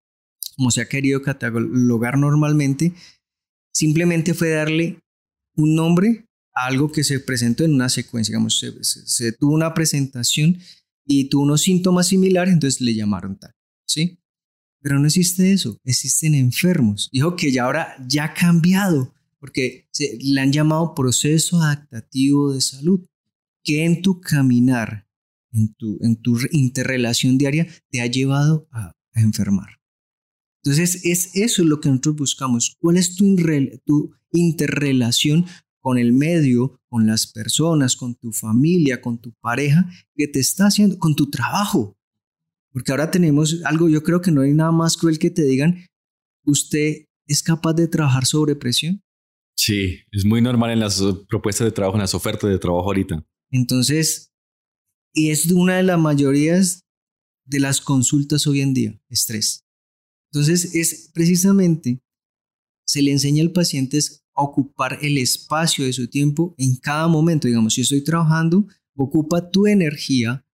como 0.58 0.72
se 0.72 0.82
ha 0.82 0.90
querido 0.90 1.22
catalogar 1.22 2.18
normalmente, 2.18 2.94
simplemente 3.76 4.34
fue 4.34 4.52
darle 4.52 5.00
un 5.56 5.76
nombre 5.76 6.26
a 6.54 6.68
algo 6.68 6.92
que 6.92 7.04
se 7.04 7.20
presentó 7.20 7.66
en 7.66 7.74
una 7.74 7.90
secuencia. 7.90 8.32
Digamos, 8.32 8.64
se, 8.82 9.32
tuvo 9.34 9.54
una 9.54 9.74
presentación 9.74 10.58
y 11.06 11.26
tuvo 11.26 11.44
unos 11.44 11.62
síntomas 11.62 12.08
similares, 12.08 12.54
entonces 12.54 12.82
le 12.82 12.96
llamaron 12.96 13.38
tal, 13.38 13.52
¿sí? 13.86 14.18
Pero 14.82 14.98
no 14.98 15.08
existe 15.08 15.52
eso, 15.52 15.78
existen 15.84 16.36
enfermos. 16.36 17.10
Dijo 17.12 17.36
que 17.36 17.52
ya 17.52 17.66
ahora 17.66 17.96
ya 18.08 18.26
ha 18.26 18.34
cambiado, 18.34 19.14
porque 19.40 19.88
se, 19.92 20.18
le 20.22 20.40
han 20.40 20.54
llamado 20.54 20.96
proceso 20.96 21.62
adaptativo 21.62 22.54
de 22.54 22.62
salud, 22.62 23.06
que 23.64 23.84
en 23.84 24.02
tu 24.02 24.22
caminar, 24.22 25.08
en 25.52 25.74
tu, 25.74 25.98
en 26.02 26.16
tu 26.22 26.40
interrelación 26.52 27.38
diaria, 27.38 27.68
te 27.90 28.02
ha 28.02 28.06
llevado 28.06 28.68
a 28.72 28.94
enfermar. 29.14 29.80
Entonces, 30.66 31.06
es 31.06 31.36
eso 31.36 31.64
lo 31.64 31.80
que 31.80 31.90
nosotros 31.90 32.16
buscamos. 32.16 32.76
¿Cuál 32.80 32.98
es 32.98 33.16
tu, 33.16 33.36
tu 33.86 34.16
interrelación 34.32 35.46
con 35.80 36.00
el 36.00 36.12
medio, 36.12 36.82
con 36.90 37.06
las 37.06 37.28
personas, 37.28 37.96
con 37.96 38.16
tu 38.16 38.34
familia, 38.34 39.00
con 39.00 39.20
tu 39.20 39.32
pareja, 39.34 39.88
que 40.16 40.28
te 40.28 40.40
está 40.40 40.66
haciendo, 40.66 40.98
con 40.98 41.16
tu 41.16 41.30
trabajo? 41.30 41.96
Porque 42.72 42.92
ahora 42.92 43.12
tenemos 43.12 43.62
algo, 43.64 43.90
yo 43.90 44.02
creo 44.02 44.22
que 44.22 44.32
no 44.32 44.42
hay 44.42 44.54
nada 44.54 44.72
más 44.72 44.98
cruel 44.98 45.20
que 45.20 45.30
te 45.30 45.44
digan, 45.44 45.86
¿usted 46.46 47.06
es 47.28 47.44
capaz 47.44 47.74
de 47.74 47.88
trabajar 47.88 48.26
sobre 48.26 48.56
presión? 48.56 49.04
Sí, 49.56 50.00
es 50.12 50.26
muy 50.26 50.42
normal 50.42 50.72
en 50.72 50.80
las 50.80 51.00
propuestas 51.30 51.66
de 51.66 51.72
trabajo, 51.72 51.96
en 51.96 52.02
las 52.02 52.16
ofertas 52.16 52.50
de 52.50 52.58
trabajo 52.58 52.88
ahorita. 52.88 53.24
Entonces, 53.52 54.34
y 55.14 55.30
es 55.30 55.46
una 55.52 55.78
de 55.78 55.84
las 55.84 56.00
mayorías 56.00 56.82
de 57.46 57.60
las 57.60 57.82
consultas 57.82 58.48
hoy 58.48 58.62
en 58.62 58.74
día, 58.74 59.00
estrés. 59.10 59.65
Entonces, 60.36 60.76
es 60.76 61.10
precisamente, 61.14 62.04
se 62.86 63.02
le 63.02 63.14
enseña 63.14 63.42
al 63.42 63.54
paciente 63.54 63.98
a 64.34 64.44
ocupar 64.44 65.00
el 65.02 65.18
espacio 65.18 65.86
de 65.86 65.94
su 65.94 66.10
tiempo 66.10 66.54
en 66.58 66.76
cada 66.76 67.08
momento. 67.08 67.48
Digamos, 67.48 67.76
si 67.76 67.82
estoy 67.82 68.04
trabajando, 68.04 68.68
ocupa 68.98 69.50
tu 69.50 69.66
energía 69.66 70.46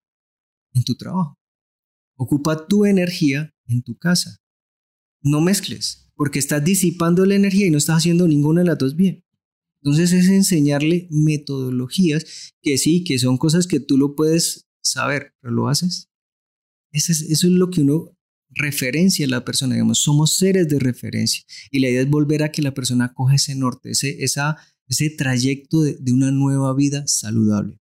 en 0.73 0.83
tu 0.83 0.93
trabajo. 0.93 1.35
Ocupa 2.15 2.67
tu 2.67 2.85
energía 2.85 3.55
en 3.65 3.81
tu 3.81 3.97
casa. 3.97 4.39
No 5.23 5.41
mezcles, 5.41 6.11
porque 6.15 6.37
estás 6.37 6.63
disipando 6.63 7.25
la 7.25 7.33
energía 7.33 7.65
y 7.65 7.71
no 7.71 7.79
estás 7.79 7.97
haciendo 7.97 8.27
ninguna 8.27 8.61
de 8.61 8.67
las 8.67 8.77
dos 8.77 8.95
bien. 8.95 9.25
Entonces 9.81 10.13
es 10.13 10.29
enseñarle 10.29 11.07
metodologías 11.09 12.53
que 12.61 12.77
sí, 12.77 13.03
que 13.03 13.17
son 13.17 13.39
cosas 13.39 13.65
que 13.65 13.79
tú 13.79 13.97
lo 13.97 14.13
puedes 14.13 14.69
saber, 14.83 15.33
pero 15.41 15.55
lo 15.55 15.69
haces. 15.69 16.11
Eso 16.91 17.11
es, 17.13 17.23
eso 17.23 17.47
es 17.47 17.53
lo 17.53 17.71
que 17.71 17.81
uno 17.81 18.15
referencia 18.53 19.25
a 19.25 19.29
la 19.29 19.45
persona, 19.45 19.75
digamos, 19.75 19.99
somos 19.99 20.35
seres 20.37 20.67
de 20.67 20.79
referencia. 20.79 21.43
Y 21.71 21.79
la 21.79 21.89
idea 21.89 22.01
es 22.01 22.09
volver 22.09 22.43
a 22.43 22.51
que 22.51 22.61
la 22.61 22.73
persona 22.73 23.13
coja 23.13 23.35
ese 23.35 23.55
norte, 23.55 23.91
ese, 23.91 24.23
esa, 24.23 24.57
ese 24.87 25.09
trayecto 25.09 25.81
de, 25.81 26.11
una 26.11 26.31
nueva 26.31 26.75
vida 26.75 27.03
saludable. 27.07 27.79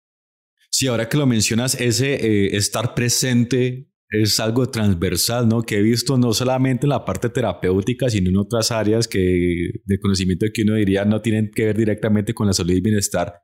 Sí, 0.70 0.86
ahora 0.86 1.08
que 1.08 1.18
lo 1.18 1.26
mencionas, 1.26 1.74
ese 1.80 2.14
eh, 2.14 2.56
estar 2.56 2.94
presente 2.94 3.90
es 4.10 4.40
algo 4.40 4.68
transversal, 4.68 5.48
¿no? 5.48 5.62
Que 5.62 5.78
he 5.78 5.82
visto 5.82 6.18
no 6.18 6.32
solamente 6.32 6.86
en 6.86 6.90
la 6.90 7.04
parte 7.04 7.28
terapéutica, 7.28 8.10
sino 8.10 8.30
en 8.30 8.36
otras 8.36 8.72
áreas 8.72 9.06
que 9.06 9.70
de 9.84 10.00
conocimiento 10.00 10.46
que 10.52 10.62
uno 10.62 10.74
diría 10.74 11.04
no 11.04 11.20
tienen 11.20 11.50
que 11.54 11.66
ver 11.66 11.76
directamente 11.76 12.34
con 12.34 12.46
la 12.46 12.52
salud 12.52 12.72
y 12.72 12.80
bienestar, 12.80 13.34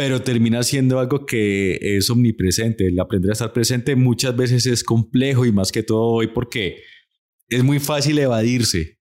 pero 0.00 0.22
termina 0.22 0.62
siendo 0.62 0.98
algo 0.98 1.26
que 1.26 1.78
es 1.78 2.08
omnipresente. 2.08 2.86
El 2.86 2.98
aprender 2.98 3.28
a 3.28 3.32
estar 3.34 3.52
presente 3.52 3.96
muchas 3.96 4.34
veces 4.34 4.64
es 4.64 4.82
complejo 4.82 5.44
y 5.44 5.52
más 5.52 5.70
que 5.70 5.82
todo 5.82 6.04
hoy 6.04 6.28
porque 6.28 6.82
es 7.50 7.62
muy 7.62 7.80
fácil 7.80 8.18
evadirse. 8.18 8.98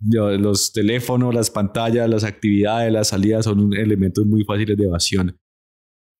Los 0.00 0.72
teléfonos, 0.72 1.34
las 1.34 1.50
pantallas, 1.50 2.08
las 2.08 2.24
actividades, 2.24 2.90
las 2.90 3.08
salidas 3.08 3.44
son 3.44 3.74
elementos 3.74 4.24
muy 4.24 4.44
fáciles 4.44 4.78
de 4.78 4.84
evasión. 4.84 5.38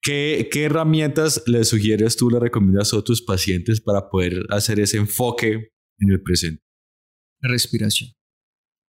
¿Qué, 0.02 0.50
¿Qué, 0.52 0.64
herramientas 0.64 1.42
le 1.46 1.64
sugieres 1.64 2.14
tú, 2.14 2.28
le 2.28 2.38
recomiendas 2.38 2.92
a 2.92 3.00
tus 3.00 3.22
pacientes 3.22 3.80
para 3.80 4.10
poder 4.10 4.44
hacer 4.50 4.80
ese 4.80 4.98
enfoque 4.98 5.70
en 5.98 6.10
el 6.10 6.20
presente? 6.20 6.62
La 7.40 7.48
respiración. 7.48 8.10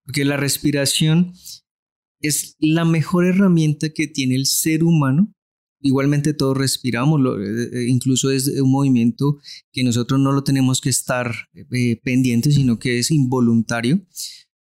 Porque 0.04 0.24
la 0.24 0.36
respiración 0.36 1.34
es 2.24 2.56
la 2.58 2.84
mejor 2.84 3.26
herramienta 3.26 3.90
que 3.90 4.06
tiene 4.06 4.34
el 4.34 4.46
ser 4.46 4.82
humano. 4.82 5.32
Igualmente 5.80 6.32
todos 6.32 6.56
respiramos, 6.56 7.20
eh, 7.20 7.68
eh, 7.72 7.86
incluso 7.88 8.30
es 8.30 8.48
un 8.48 8.70
movimiento 8.70 9.38
que 9.70 9.84
nosotros 9.84 10.18
no 10.18 10.32
lo 10.32 10.42
tenemos 10.42 10.80
que 10.80 10.88
estar 10.88 11.34
eh, 11.52 12.00
pendientes, 12.02 12.54
sino 12.54 12.78
que 12.78 12.98
es 12.98 13.10
involuntario. 13.10 14.06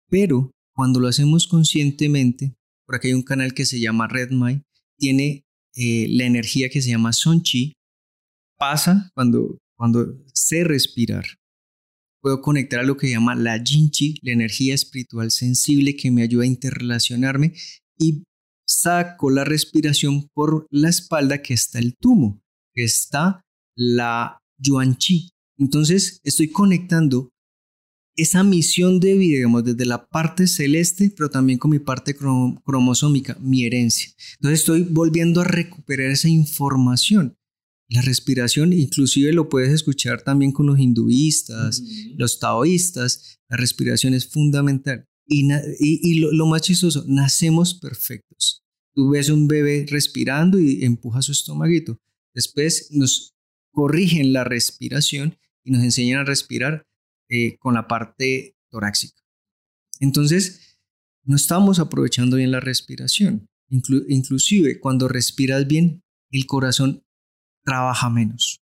Pero 0.08 0.50
cuando 0.74 1.00
lo 1.00 1.08
hacemos 1.08 1.46
conscientemente, 1.46 2.54
por 2.84 2.96
aquí 2.96 3.08
hay 3.08 3.14
un 3.14 3.22
canal 3.22 3.54
que 3.54 3.64
se 3.64 3.80
llama 3.80 4.08
Redmine, 4.08 4.62
tiene 4.98 5.44
la 5.78 6.24
energía 6.24 6.70
que 6.70 6.80
se 6.80 6.88
llama 6.88 7.12
Sonchi, 7.12 7.74
pasa 8.58 9.10
cuando, 9.14 9.58
cuando 9.76 10.06
sé 10.32 10.64
respirar 10.64 11.26
puedo 12.26 12.42
conectar 12.42 12.80
a 12.80 12.82
lo 12.82 12.96
que 12.96 13.08
llama 13.08 13.36
la 13.36 13.56
Jinchi, 13.56 14.18
la 14.20 14.32
energía 14.32 14.74
espiritual 14.74 15.30
sensible 15.30 15.94
que 15.94 16.10
me 16.10 16.22
ayuda 16.22 16.42
a 16.42 16.48
interrelacionarme 16.48 17.52
y 18.00 18.24
saco 18.66 19.30
la 19.30 19.44
respiración 19.44 20.26
por 20.34 20.66
la 20.68 20.88
espalda 20.88 21.40
que 21.40 21.54
está 21.54 21.78
el 21.78 21.94
tumo, 21.96 22.40
que 22.74 22.82
está 22.82 23.42
la 23.76 24.40
Yuan 24.58 24.96
Chi. 24.96 25.28
Entonces 25.56 26.18
estoy 26.24 26.48
conectando 26.48 27.30
esa 28.16 28.42
misión 28.42 28.98
de 28.98 29.14
vida, 29.14 29.36
digamos, 29.36 29.62
desde 29.62 29.86
la 29.86 30.04
parte 30.08 30.48
celeste, 30.48 31.12
pero 31.16 31.30
también 31.30 31.60
con 31.60 31.70
mi 31.70 31.78
parte 31.78 32.16
cromosómica, 32.16 33.36
mi 33.40 33.64
herencia. 33.64 34.10
Entonces 34.40 34.58
estoy 34.62 34.82
volviendo 34.82 35.42
a 35.42 35.44
recuperar 35.44 36.10
esa 36.10 36.28
información. 36.28 37.36
La 37.88 38.02
respiración, 38.02 38.72
inclusive 38.72 39.32
lo 39.32 39.48
puedes 39.48 39.72
escuchar 39.72 40.22
también 40.22 40.52
con 40.52 40.66
los 40.66 40.78
hinduistas, 40.78 41.82
los 42.16 42.40
taoístas, 42.40 43.38
la 43.48 43.56
respiración 43.56 44.12
es 44.14 44.26
fundamental. 44.26 45.06
Y, 45.28 45.48
y, 45.80 46.20
lo, 46.20 46.46
más 46.46 46.62
chistoso, 46.62 47.04
nacemos 47.06 47.74
perfectos. 47.74 48.64
Tú 48.94 49.10
ves 49.10 49.28
un 49.28 49.46
bebé 49.46 49.86
respirando 49.88 50.58
y 50.58 50.84
empuja 50.84 51.22
su 51.22 51.32
estomaguito. 51.32 52.00
Después 52.34 52.88
nos 52.92 53.34
corrigen 53.72 54.32
la 54.32 54.44
respiración 54.44 55.36
y 55.64 55.70
nos 55.70 55.82
enseñan 55.82 56.20
a 56.20 56.24
respirar 56.24 56.86
eh, 57.28 57.56
con 57.58 57.74
la 57.74 57.88
parte 57.88 58.56
torácica. 58.70 59.20
Entonces, 60.00 60.78
no 61.24 61.36
estamos 61.36 61.78
aprovechando 61.78 62.36
bien 62.36 62.50
la 62.50 62.60
respiración. 62.60 63.48
inclusive 63.68 64.78
cuando 64.78 65.08
respiras 65.08 65.66
bien, 65.66 66.02
el 66.30 66.46
corazón 66.46 67.05
trabaja 67.66 68.08
menos. 68.08 68.60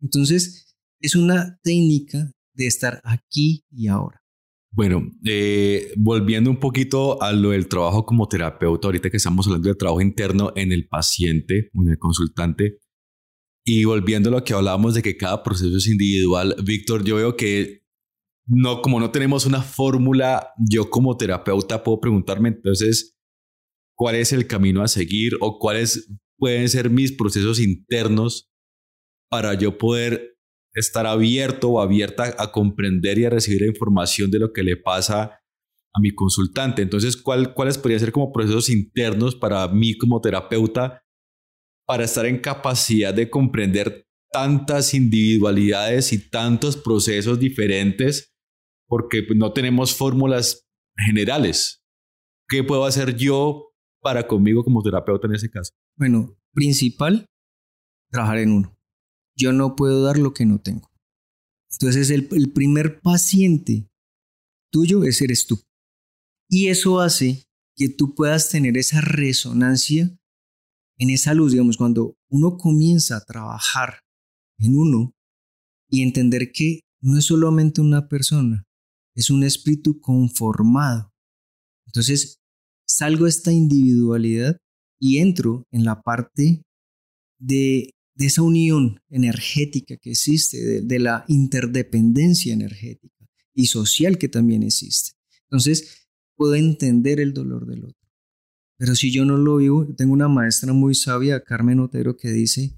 Entonces, 0.00 0.74
es 1.00 1.14
una 1.14 1.58
técnica 1.62 2.32
de 2.54 2.66
estar 2.66 3.00
aquí 3.04 3.64
y 3.70 3.88
ahora. 3.88 4.20
Bueno, 4.72 5.08
eh, 5.24 5.92
volviendo 5.96 6.50
un 6.50 6.58
poquito 6.58 7.22
a 7.22 7.32
lo 7.32 7.50
del 7.50 7.68
trabajo 7.68 8.04
como 8.04 8.26
terapeuta, 8.26 8.88
ahorita 8.88 9.08
que 9.08 9.18
estamos 9.18 9.46
hablando 9.46 9.68
del 9.68 9.76
trabajo 9.76 10.00
interno 10.00 10.52
en 10.56 10.72
el 10.72 10.88
paciente 10.88 11.70
en 11.72 11.88
el 11.88 11.98
consultante, 11.98 12.78
y 13.64 13.84
volviendo 13.84 14.30
a 14.30 14.32
lo 14.32 14.44
que 14.44 14.52
hablábamos 14.52 14.94
de 14.94 15.02
que 15.02 15.16
cada 15.16 15.42
proceso 15.42 15.76
es 15.76 15.86
individual, 15.86 16.56
Víctor, 16.64 17.04
yo 17.04 17.16
veo 17.16 17.36
que 17.36 17.84
no, 18.46 18.82
como 18.82 19.00
no 19.00 19.10
tenemos 19.10 19.46
una 19.46 19.62
fórmula, 19.62 20.48
yo 20.58 20.90
como 20.90 21.16
terapeuta 21.16 21.82
puedo 21.82 22.00
preguntarme 22.00 22.48
entonces 22.48 23.16
cuál 23.96 24.16
es 24.16 24.32
el 24.32 24.46
camino 24.46 24.82
a 24.82 24.88
seguir 24.88 25.34
o 25.40 25.58
cuáles 25.58 26.10
pueden 26.44 26.68
ser 26.68 26.90
mis 26.90 27.10
procesos 27.10 27.58
internos 27.58 28.50
para 29.30 29.54
yo 29.54 29.78
poder 29.78 30.36
estar 30.74 31.06
abierto 31.06 31.70
o 31.70 31.80
abierta 31.80 32.34
a 32.36 32.52
comprender 32.52 33.16
y 33.16 33.24
a 33.24 33.30
recibir 33.30 33.62
información 33.62 34.30
de 34.30 34.40
lo 34.40 34.52
que 34.52 34.62
le 34.62 34.76
pasa 34.76 35.40
a 35.94 36.00
mi 36.02 36.10
consultante. 36.10 36.82
Entonces, 36.82 37.16
¿cuál, 37.16 37.54
¿cuáles 37.54 37.78
podrían 37.78 38.00
ser 38.00 38.12
como 38.12 38.30
procesos 38.30 38.68
internos 38.68 39.34
para 39.34 39.66
mí 39.68 39.96
como 39.96 40.20
terapeuta 40.20 41.02
para 41.86 42.04
estar 42.04 42.26
en 42.26 42.38
capacidad 42.40 43.14
de 43.14 43.30
comprender 43.30 44.06
tantas 44.30 44.92
individualidades 44.92 46.12
y 46.12 46.28
tantos 46.28 46.76
procesos 46.76 47.38
diferentes? 47.38 48.34
Porque 48.86 49.22
pues, 49.22 49.38
no 49.38 49.54
tenemos 49.54 49.94
fórmulas 49.94 50.68
generales. 51.06 51.82
¿Qué 52.50 52.62
puedo 52.62 52.84
hacer 52.84 53.16
yo 53.16 53.72
para 54.02 54.26
conmigo 54.26 54.62
como 54.62 54.82
terapeuta 54.82 55.26
en 55.26 55.36
ese 55.36 55.48
caso? 55.48 55.72
Bueno, 55.96 56.36
principal, 56.52 57.26
trabajar 58.10 58.38
en 58.38 58.52
uno. 58.52 58.76
Yo 59.36 59.52
no 59.52 59.76
puedo 59.76 60.02
dar 60.02 60.18
lo 60.18 60.32
que 60.34 60.46
no 60.46 60.60
tengo. 60.60 60.90
Entonces 61.70 62.10
el, 62.10 62.28
el 62.32 62.52
primer 62.52 63.00
paciente 63.00 63.88
tuyo 64.70 65.04
es 65.04 65.20
eres 65.22 65.46
tú. 65.46 65.60
Y 66.48 66.68
eso 66.68 67.00
hace 67.00 67.44
que 67.76 67.88
tú 67.88 68.14
puedas 68.14 68.48
tener 68.48 68.76
esa 68.76 69.00
resonancia 69.00 70.16
en 70.98 71.10
esa 71.10 71.34
luz, 71.34 71.52
digamos, 71.52 71.76
cuando 71.76 72.16
uno 72.28 72.56
comienza 72.56 73.16
a 73.16 73.24
trabajar 73.24 74.00
en 74.58 74.76
uno 74.76 75.12
y 75.88 76.02
entender 76.02 76.52
que 76.52 76.80
no 77.00 77.18
es 77.18 77.26
solamente 77.26 77.80
una 77.80 78.08
persona, 78.08 78.64
es 79.14 79.30
un 79.30 79.42
espíritu 79.44 80.00
conformado. 80.00 81.12
Entonces, 81.86 82.38
salgo 82.86 83.24
de 83.24 83.30
esta 83.30 83.52
individualidad 83.52 84.56
y 85.00 85.18
entro 85.18 85.66
en 85.70 85.84
la 85.84 86.02
parte 86.02 86.62
de, 87.38 87.90
esa 88.16 88.42
unión 88.42 89.00
energética 89.10 89.96
que 89.96 90.10
existe, 90.10 90.82
de, 90.82 90.98
la 90.98 91.24
interdependencia 91.28 92.52
energética. 92.52 93.12
y 93.56 93.66
social 93.66 94.18
que 94.18 94.28
también 94.28 94.64
existe. 94.64 95.12
Entonces, 95.44 96.08
puedo 96.36 96.56
entender 96.56 97.20
el 97.20 97.32
dolor 97.32 97.66
del 97.66 97.84
otro. 97.84 98.08
Pero 98.76 98.96
si 98.96 99.12
yo 99.12 99.24
no 99.24 99.36
lo 99.36 99.56
vivo, 99.56 99.86
tengo 99.96 100.12
una 100.12 100.28
maestra 100.28 100.72
muy 100.72 100.94
sabia, 100.94 101.40
Carmen 101.40 101.78
Otero, 101.78 102.16
que 102.16 102.30
dice, 102.30 102.74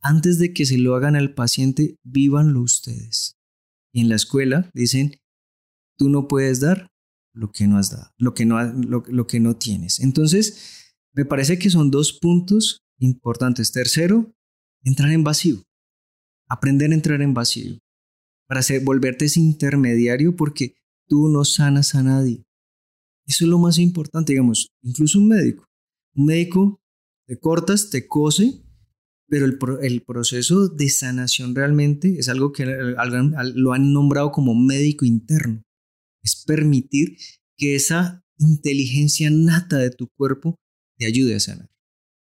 antes 0.00 0.38
de 0.38 0.52
que 0.52 0.66
se 0.66 0.78
lo 0.78 0.96
hagan 0.96 1.14
al 1.14 1.34
paciente, 1.34 1.96
vívanlo 2.02 2.60
ustedes. 2.60 3.36
Y 3.92 4.00
en 4.00 4.08
la 4.08 4.16
escuela 4.16 4.70
dicen, 4.74 5.20
tú 5.96 6.08
no 6.08 6.28
puedes 6.28 6.60
dar 6.60 6.88
lo 7.32 7.52
que 7.52 7.66
no 7.68 7.78
has 7.78 7.90
dado, 7.90 8.10
lo 8.18 8.34
que 8.34 8.44
no, 8.44 8.60
lo 8.62 9.26
que 9.26 9.38
no 9.38 9.56
tienes. 9.56 10.00
Entonces, 10.00 10.87
me 11.14 11.24
parece 11.24 11.58
que 11.58 11.70
son 11.70 11.90
dos 11.90 12.12
puntos 12.12 12.80
importantes. 12.98 13.72
Tercero, 13.72 14.32
entrar 14.82 15.10
en 15.10 15.24
vacío. 15.24 15.62
Aprender 16.48 16.90
a 16.90 16.94
entrar 16.94 17.20
en 17.22 17.34
vacío. 17.34 17.78
Para 18.46 18.60
hacer, 18.60 18.82
volverte 18.82 19.26
ese 19.26 19.40
intermediario 19.40 20.36
porque 20.36 20.74
tú 21.06 21.28
no 21.28 21.44
sanas 21.44 21.94
a 21.94 22.02
nadie. 22.02 22.44
Eso 23.26 23.44
es 23.44 23.50
lo 23.50 23.58
más 23.58 23.78
importante, 23.78 24.32
digamos, 24.32 24.68
incluso 24.82 25.18
un 25.18 25.28
médico. 25.28 25.66
Un 26.14 26.26
médico 26.26 26.80
te 27.26 27.38
cortas, 27.38 27.90
te 27.90 28.06
cose, 28.06 28.64
pero 29.28 29.44
el, 29.44 29.58
el 29.82 30.02
proceso 30.02 30.68
de 30.68 30.88
sanación 30.88 31.54
realmente 31.54 32.18
es 32.18 32.28
algo 32.30 32.52
que 32.52 32.64
lo 32.64 33.72
han 33.72 33.92
nombrado 33.92 34.32
como 34.32 34.54
médico 34.54 35.04
interno. 35.04 35.62
Es 36.22 36.42
permitir 36.46 37.18
que 37.58 37.74
esa 37.74 38.24
inteligencia 38.38 39.30
nata 39.30 39.76
de 39.76 39.90
tu 39.90 40.08
cuerpo 40.16 40.56
te 40.98 41.06
ayude 41.06 41.34
a 41.34 41.40
sanar. 41.40 41.70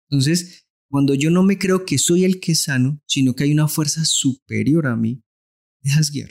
Entonces, 0.08 0.66
cuando 0.90 1.14
yo 1.14 1.30
no 1.30 1.42
me 1.42 1.58
creo 1.58 1.84
que 1.84 1.98
soy 1.98 2.24
el 2.24 2.40
que 2.40 2.54
sano, 2.54 3.00
sino 3.06 3.34
que 3.34 3.44
hay 3.44 3.52
una 3.52 3.68
fuerza 3.68 4.04
superior 4.04 4.86
a 4.86 4.96
mí, 4.96 5.22
dejas 5.82 6.10
guiar. 6.10 6.30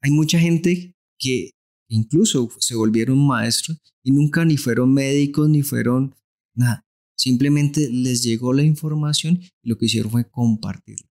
Hay 0.00 0.10
mucha 0.10 0.38
gente 0.38 0.94
que 1.18 1.50
incluso 1.88 2.48
se 2.58 2.74
volvieron 2.74 3.18
maestros 3.26 3.78
y 4.02 4.12
nunca 4.12 4.44
ni 4.44 4.56
fueron 4.56 4.92
médicos 4.94 5.48
ni 5.48 5.62
fueron 5.62 6.14
nada. 6.54 6.86
Simplemente 7.16 7.88
les 7.90 8.22
llegó 8.22 8.52
la 8.52 8.62
información 8.62 9.40
y 9.62 9.68
lo 9.68 9.76
que 9.76 9.86
hicieron 9.86 10.10
fue 10.10 10.30
compartirla. 10.30 11.06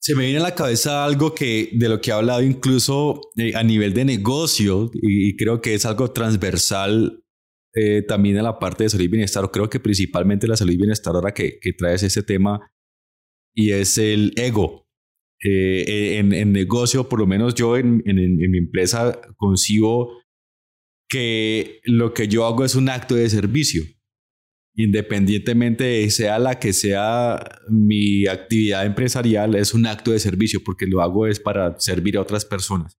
Se 0.00 0.14
me 0.14 0.24
viene 0.24 0.38
a 0.38 0.42
la 0.42 0.54
cabeza 0.54 1.04
algo 1.04 1.34
que 1.34 1.70
de 1.72 1.88
lo 1.88 2.00
que 2.00 2.10
he 2.10 2.14
hablado 2.14 2.42
incluso 2.42 3.22
eh, 3.36 3.54
a 3.56 3.62
nivel 3.62 3.94
de 3.94 4.04
negocio 4.04 4.90
y, 4.94 5.34
creo 5.36 5.60
que 5.60 5.74
es 5.74 5.84
algo 5.84 6.12
transversal 6.12 7.24
eh, 7.78 8.00
también 8.00 8.38
en 8.38 8.44
la 8.44 8.58
parte 8.58 8.84
de 8.84 8.88
salud 8.88 9.04
y 9.04 9.08
bienestar, 9.08 9.50
creo 9.52 9.68
que 9.68 9.80
principalmente 9.80 10.48
la 10.48 10.56
salud 10.56 10.72
y 10.72 10.78
bienestar 10.78 11.14
ahora 11.14 11.34
que, 11.34 11.58
que 11.60 11.74
traes 11.74 12.02
ese 12.02 12.22
tema, 12.22 12.72
y 13.54 13.72
es 13.72 13.98
el 13.98 14.32
ego. 14.36 14.86
Eh, 15.44 16.16
en, 16.16 16.32
en, 16.32 16.52
negocio, 16.52 17.06
por 17.10 17.18
lo 17.18 17.26
menos 17.26 17.54
yo 17.54 17.76
en, 17.76 18.02
en, 18.06 18.18
en, 18.18 18.50
mi 18.50 18.56
empresa 18.56 19.20
concibo 19.36 20.10
que 21.10 21.80
lo 21.84 22.14
que 22.14 22.26
yo 22.26 22.46
hago 22.46 22.64
es 22.64 22.74
un 22.74 22.88
acto 22.88 23.14
de 23.14 23.28
servicio, 23.28 23.82
independientemente 24.74 25.84
de 25.84 26.08
sea 26.08 26.38
la 26.38 26.58
que 26.58 26.72
sea 26.72 27.60
mi 27.68 28.26
actividad 28.26 28.86
empresarial, 28.86 29.54
es 29.54 29.74
un 29.74 29.84
acto 29.86 30.12
de 30.12 30.18
servicio 30.18 30.60
porque 30.64 30.86
lo 30.86 31.02
hago 31.02 31.26
es 31.26 31.38
para 31.38 31.78
servir 31.78 32.16
a 32.16 32.22
otras 32.22 32.46
personas. 32.46 32.98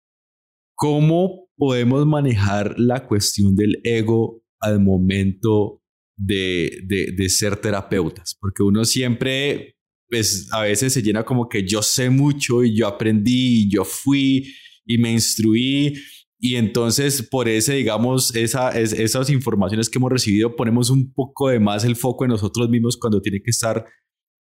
¿Cómo 0.75 1.49
podemos 1.57 2.05
manejar 2.05 2.79
la 2.79 3.07
cuestión 3.07 3.57
del 3.57 3.81
ego 3.83 4.43
al 4.67 4.81
momento 4.81 5.83
de, 6.17 6.83
de, 6.87 7.29
ser 7.29 7.57
terapeutas, 7.57 8.37
porque 8.41 8.63
uno 8.63 8.85
siempre, 8.85 9.77
pues 10.09 10.49
a 10.53 10.63
veces 10.63 10.93
se 10.93 11.03
llena 11.03 11.25
como 11.25 11.49
que 11.49 11.67
yo 11.67 11.83
sé 11.83 12.11
mucho 12.11 12.65
y 12.65 12.75
yo 12.75 12.87
aprendí 12.87 13.63
y 13.63 13.71
yo 13.71 13.85
fui 13.85 14.55
y 14.85 14.99
me 14.99 15.13
instruí 15.13 15.95
y 16.39 16.57
entonces 16.57 17.23
por 17.23 17.49
ese, 17.49 17.75
digamos, 17.75 18.35
esa, 18.35 18.71
esas 18.79 19.31
informaciones 19.31 19.89
que 19.89 19.99
hemos 19.99 20.13
recibido 20.13 20.55
ponemos 20.55 20.91
un 20.91 21.13
poco 21.13 21.49
de 21.49 21.61
más 21.61 21.85
el 21.85 21.97
foco 21.97 22.25
en 22.25 22.31
nosotros 22.31 22.69
mismos 22.69 22.97
cuando 22.97 23.21
tiene 23.21 23.41
que 23.43 23.51
estar 23.51 23.87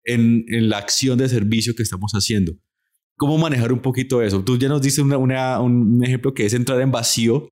en, 0.04 0.44
en 0.48 0.68
la 0.68 0.78
acción 0.78 1.18
de 1.18 1.28
servicio 1.28 1.74
que 1.74 1.82
estamos 1.82 2.12
haciendo. 2.12 2.52
¿Cómo 3.16 3.38
manejar 3.38 3.72
un 3.72 3.80
poquito 3.80 4.22
eso? 4.22 4.42
Tú 4.42 4.58
ya 4.58 4.68
nos 4.68 4.98
una, 4.98 5.18
una, 5.18 5.60
un 5.60 6.02
ejemplo 6.02 6.34
que 6.34 6.46
es 6.46 6.54
entrar 6.54 6.80
en 6.80 6.90
vacío 6.90 7.48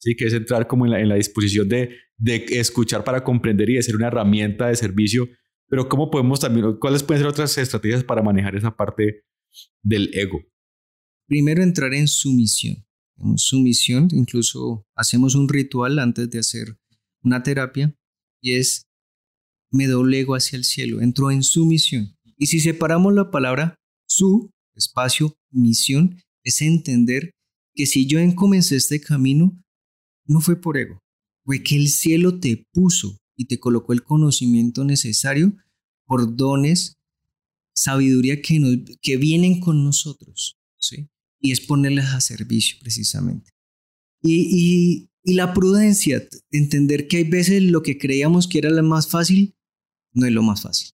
¿sí? 0.00 0.16
que 0.16 0.26
es 0.26 0.34
entrar 0.34 0.66
como 0.66 0.86
en 0.86 1.08
la, 1.08 1.14
disposición 1.14 1.68
de, 1.68 1.96
de, 2.16 2.44
escuchar 2.50 3.04
para 3.04 3.22
comprender 3.22 3.70
y 3.70 3.74
de 3.74 3.82
ser 3.82 3.96
una 3.96 4.08
herramienta 4.08 4.68
de 4.68 4.76
servicio. 4.76 5.28
Pero 5.68 5.88
¿cómo 5.88 6.10
podemos 6.10 6.40
también, 6.40 6.76
cuáles 6.80 7.04
pueden 7.04 7.22
ser 7.22 7.30
otras 7.30 7.56
estrategias 7.56 8.02
para 8.02 8.22
manejar 8.22 8.56
esa 8.56 8.74
parte 8.76 9.24
del 9.82 10.10
ego? 10.14 10.40
Primero, 11.26 11.62
entrar 11.62 11.94
en 11.94 12.08
sumisión. 12.08 12.84
En 13.18 13.38
sumisión, 13.38 14.08
incluso 14.10 14.84
hacemos 14.96 15.34
un 15.34 15.48
ritual 15.48 15.98
antes 15.98 16.28
de 16.30 16.40
hacer 16.40 16.76
una 17.22 17.42
terapia 17.42 17.94
y 18.40 18.54
es 18.54 18.86
me 19.70 19.86
doblego 19.86 20.34
hacia 20.34 20.56
el 20.56 20.64
cielo, 20.64 21.00
entro 21.00 21.30
en 21.30 21.42
sumisión. 21.42 22.16
Y 22.36 22.46
si 22.46 22.58
separamos 22.58 23.14
la 23.14 23.30
palabra 23.30 23.76
su, 24.06 24.50
espacio, 24.74 25.36
misión, 25.50 26.16
es 26.42 26.62
entender 26.62 27.30
que 27.74 27.86
si 27.86 28.06
yo 28.06 28.18
comencé 28.34 28.76
este 28.76 29.00
camino, 29.00 29.56
no 30.30 30.40
fue 30.40 30.60
por 30.60 30.78
ego, 30.78 31.02
fue 31.44 31.62
que 31.62 31.74
el 31.74 31.88
cielo 31.88 32.38
te 32.38 32.64
puso 32.72 33.18
y 33.36 33.46
te 33.46 33.58
colocó 33.58 33.92
el 33.92 34.04
conocimiento 34.04 34.84
necesario 34.84 35.56
por 36.06 36.36
dones, 36.36 36.98
sabiduría 37.74 38.40
que, 38.40 38.84
que 39.02 39.16
vienen 39.16 39.58
con 39.58 39.82
nosotros, 39.82 40.56
¿sí? 40.78 41.08
Y 41.40 41.50
es 41.50 41.60
ponerles 41.60 42.06
a 42.06 42.20
servicio 42.20 42.76
precisamente. 42.80 43.50
Y, 44.22 45.08
la 45.24 45.52
prudencia, 45.52 46.26
entender 46.50 47.06
que 47.06 47.18
hay 47.18 47.24
veces 47.24 47.62
lo 47.62 47.82
que 47.82 47.98
creíamos 47.98 48.48
que 48.48 48.58
era 48.58 48.70
lo 48.70 48.82
más 48.82 49.08
fácil, 49.08 49.54
no 50.14 50.26
es 50.26 50.32
lo 50.32 50.42
más 50.42 50.62
fácil. 50.62 50.92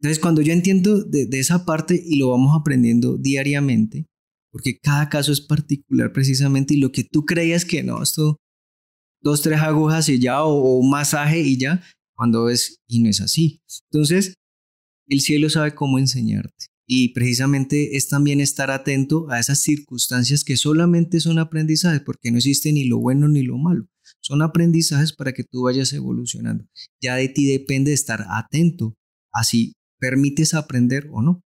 Entonces, 0.00 0.18
cuando 0.18 0.40
yo 0.42 0.52
entiendo 0.52 1.02
de, 1.02 1.26
de, 1.26 1.38
esa 1.38 1.66
parte 1.66 2.02
y 2.02 2.16
lo 2.16 2.30
vamos 2.30 2.58
aprendiendo 2.58 3.18
diariamente, 3.18 4.06
porque 4.50 4.78
cada 4.78 5.08
caso 5.08 5.30
es 5.30 5.40
particular 5.40 6.12
precisamente 6.12 6.74
y 6.74 6.78
lo 6.78 6.90
que 6.90 7.04
tú 7.04 7.26
creías 7.26 7.64
que 7.64 7.82
no, 7.82 8.02
esto 8.02 8.38
dos, 9.26 9.42
tres 9.42 9.60
agujas 9.60 10.08
y 10.08 10.18
ya, 10.18 10.44
o, 10.44 10.78
un 10.78 10.88
masaje 10.88 11.40
y 11.40 11.58
ya, 11.58 11.82
cuando 12.14 12.44
ves, 12.44 12.78
y 12.86 13.00
no 13.00 13.10
es 13.10 13.20
así. 13.20 13.60
Entonces, 13.90 14.34
el 15.08 15.20
cielo 15.20 15.50
sabe 15.50 15.74
cómo 15.74 15.98
enseñarte. 15.98 16.66
Y 16.88 17.12
precisamente 17.14 17.96
es 17.96 18.08
también 18.08 18.40
estar 18.40 18.70
atento 18.70 19.28
a 19.28 19.40
esas 19.40 19.58
circunstancias 19.58 20.44
que 20.44 20.56
solamente 20.56 21.18
son 21.18 21.38
aprendizajes, 21.40 22.00
porque 22.00 22.30
no 22.30 22.38
existe 22.38 22.72
ni 22.72 22.84
lo 22.84 22.98
bueno 22.98 23.28
ni 23.28 23.42
lo 23.42 23.58
malo. 23.58 23.88
Son 24.20 24.40
aprendizajes 24.40 25.12
para 25.12 25.32
que 25.32 25.42
tú 25.42 25.62
vayas 25.62 25.92
evolucionando. 25.92 26.64
Ya 27.02 27.16
de 27.16 27.28
ti 27.28 27.46
depende 27.46 27.92
estar 27.92 28.24
atento 28.30 28.96
así 29.32 29.74
permites 29.98 30.54
aprender 30.54 31.08
o 31.10 31.22
no. 31.22 31.42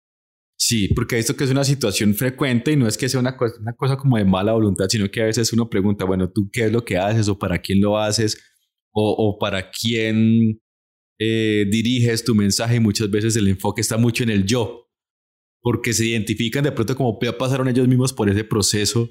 Sí, 0.57 0.89
porque 0.95 1.17
esto 1.17 1.35
que 1.35 1.43
es 1.43 1.51
una 1.51 1.65
situación 1.65 2.13
frecuente 2.13 2.71
y 2.71 2.75
no 2.77 2.87
es 2.87 2.97
que 2.97 3.09
sea 3.09 3.19
una 3.19 3.35
cosa, 3.35 3.55
una 3.59 3.73
cosa 3.73 3.97
como 3.97 4.17
de 4.17 4.25
mala 4.25 4.53
voluntad, 4.53 4.87
sino 4.89 5.09
que 5.11 5.21
a 5.21 5.25
veces 5.25 5.51
uno 5.51 5.69
pregunta, 5.69 6.05
bueno, 6.05 6.31
¿tú 6.31 6.49
qué 6.51 6.65
es 6.65 6.71
lo 6.71 6.85
que 6.85 6.97
haces 6.97 7.27
o 7.27 7.37
para 7.37 7.59
quién 7.59 7.81
lo 7.81 7.97
haces 7.97 8.41
o, 8.91 9.11
o 9.11 9.37
para 9.37 9.69
quién 9.69 10.61
eh, 11.19 11.65
diriges 11.69 12.23
tu 12.23 12.35
mensaje 12.35 12.75
y 12.75 12.79
muchas 12.79 13.09
veces 13.09 13.35
el 13.35 13.47
enfoque 13.47 13.81
está 13.81 13.97
mucho 13.97 14.23
en 14.23 14.29
el 14.29 14.45
yo, 14.45 14.89
porque 15.61 15.93
se 15.93 16.05
identifican 16.05 16.63
de 16.63 16.71
pronto 16.71 16.95
como 16.95 17.19
pasaron 17.19 17.67
ellos 17.67 17.87
mismos 17.87 18.13
por 18.13 18.29
ese 18.29 18.43
proceso, 18.43 19.09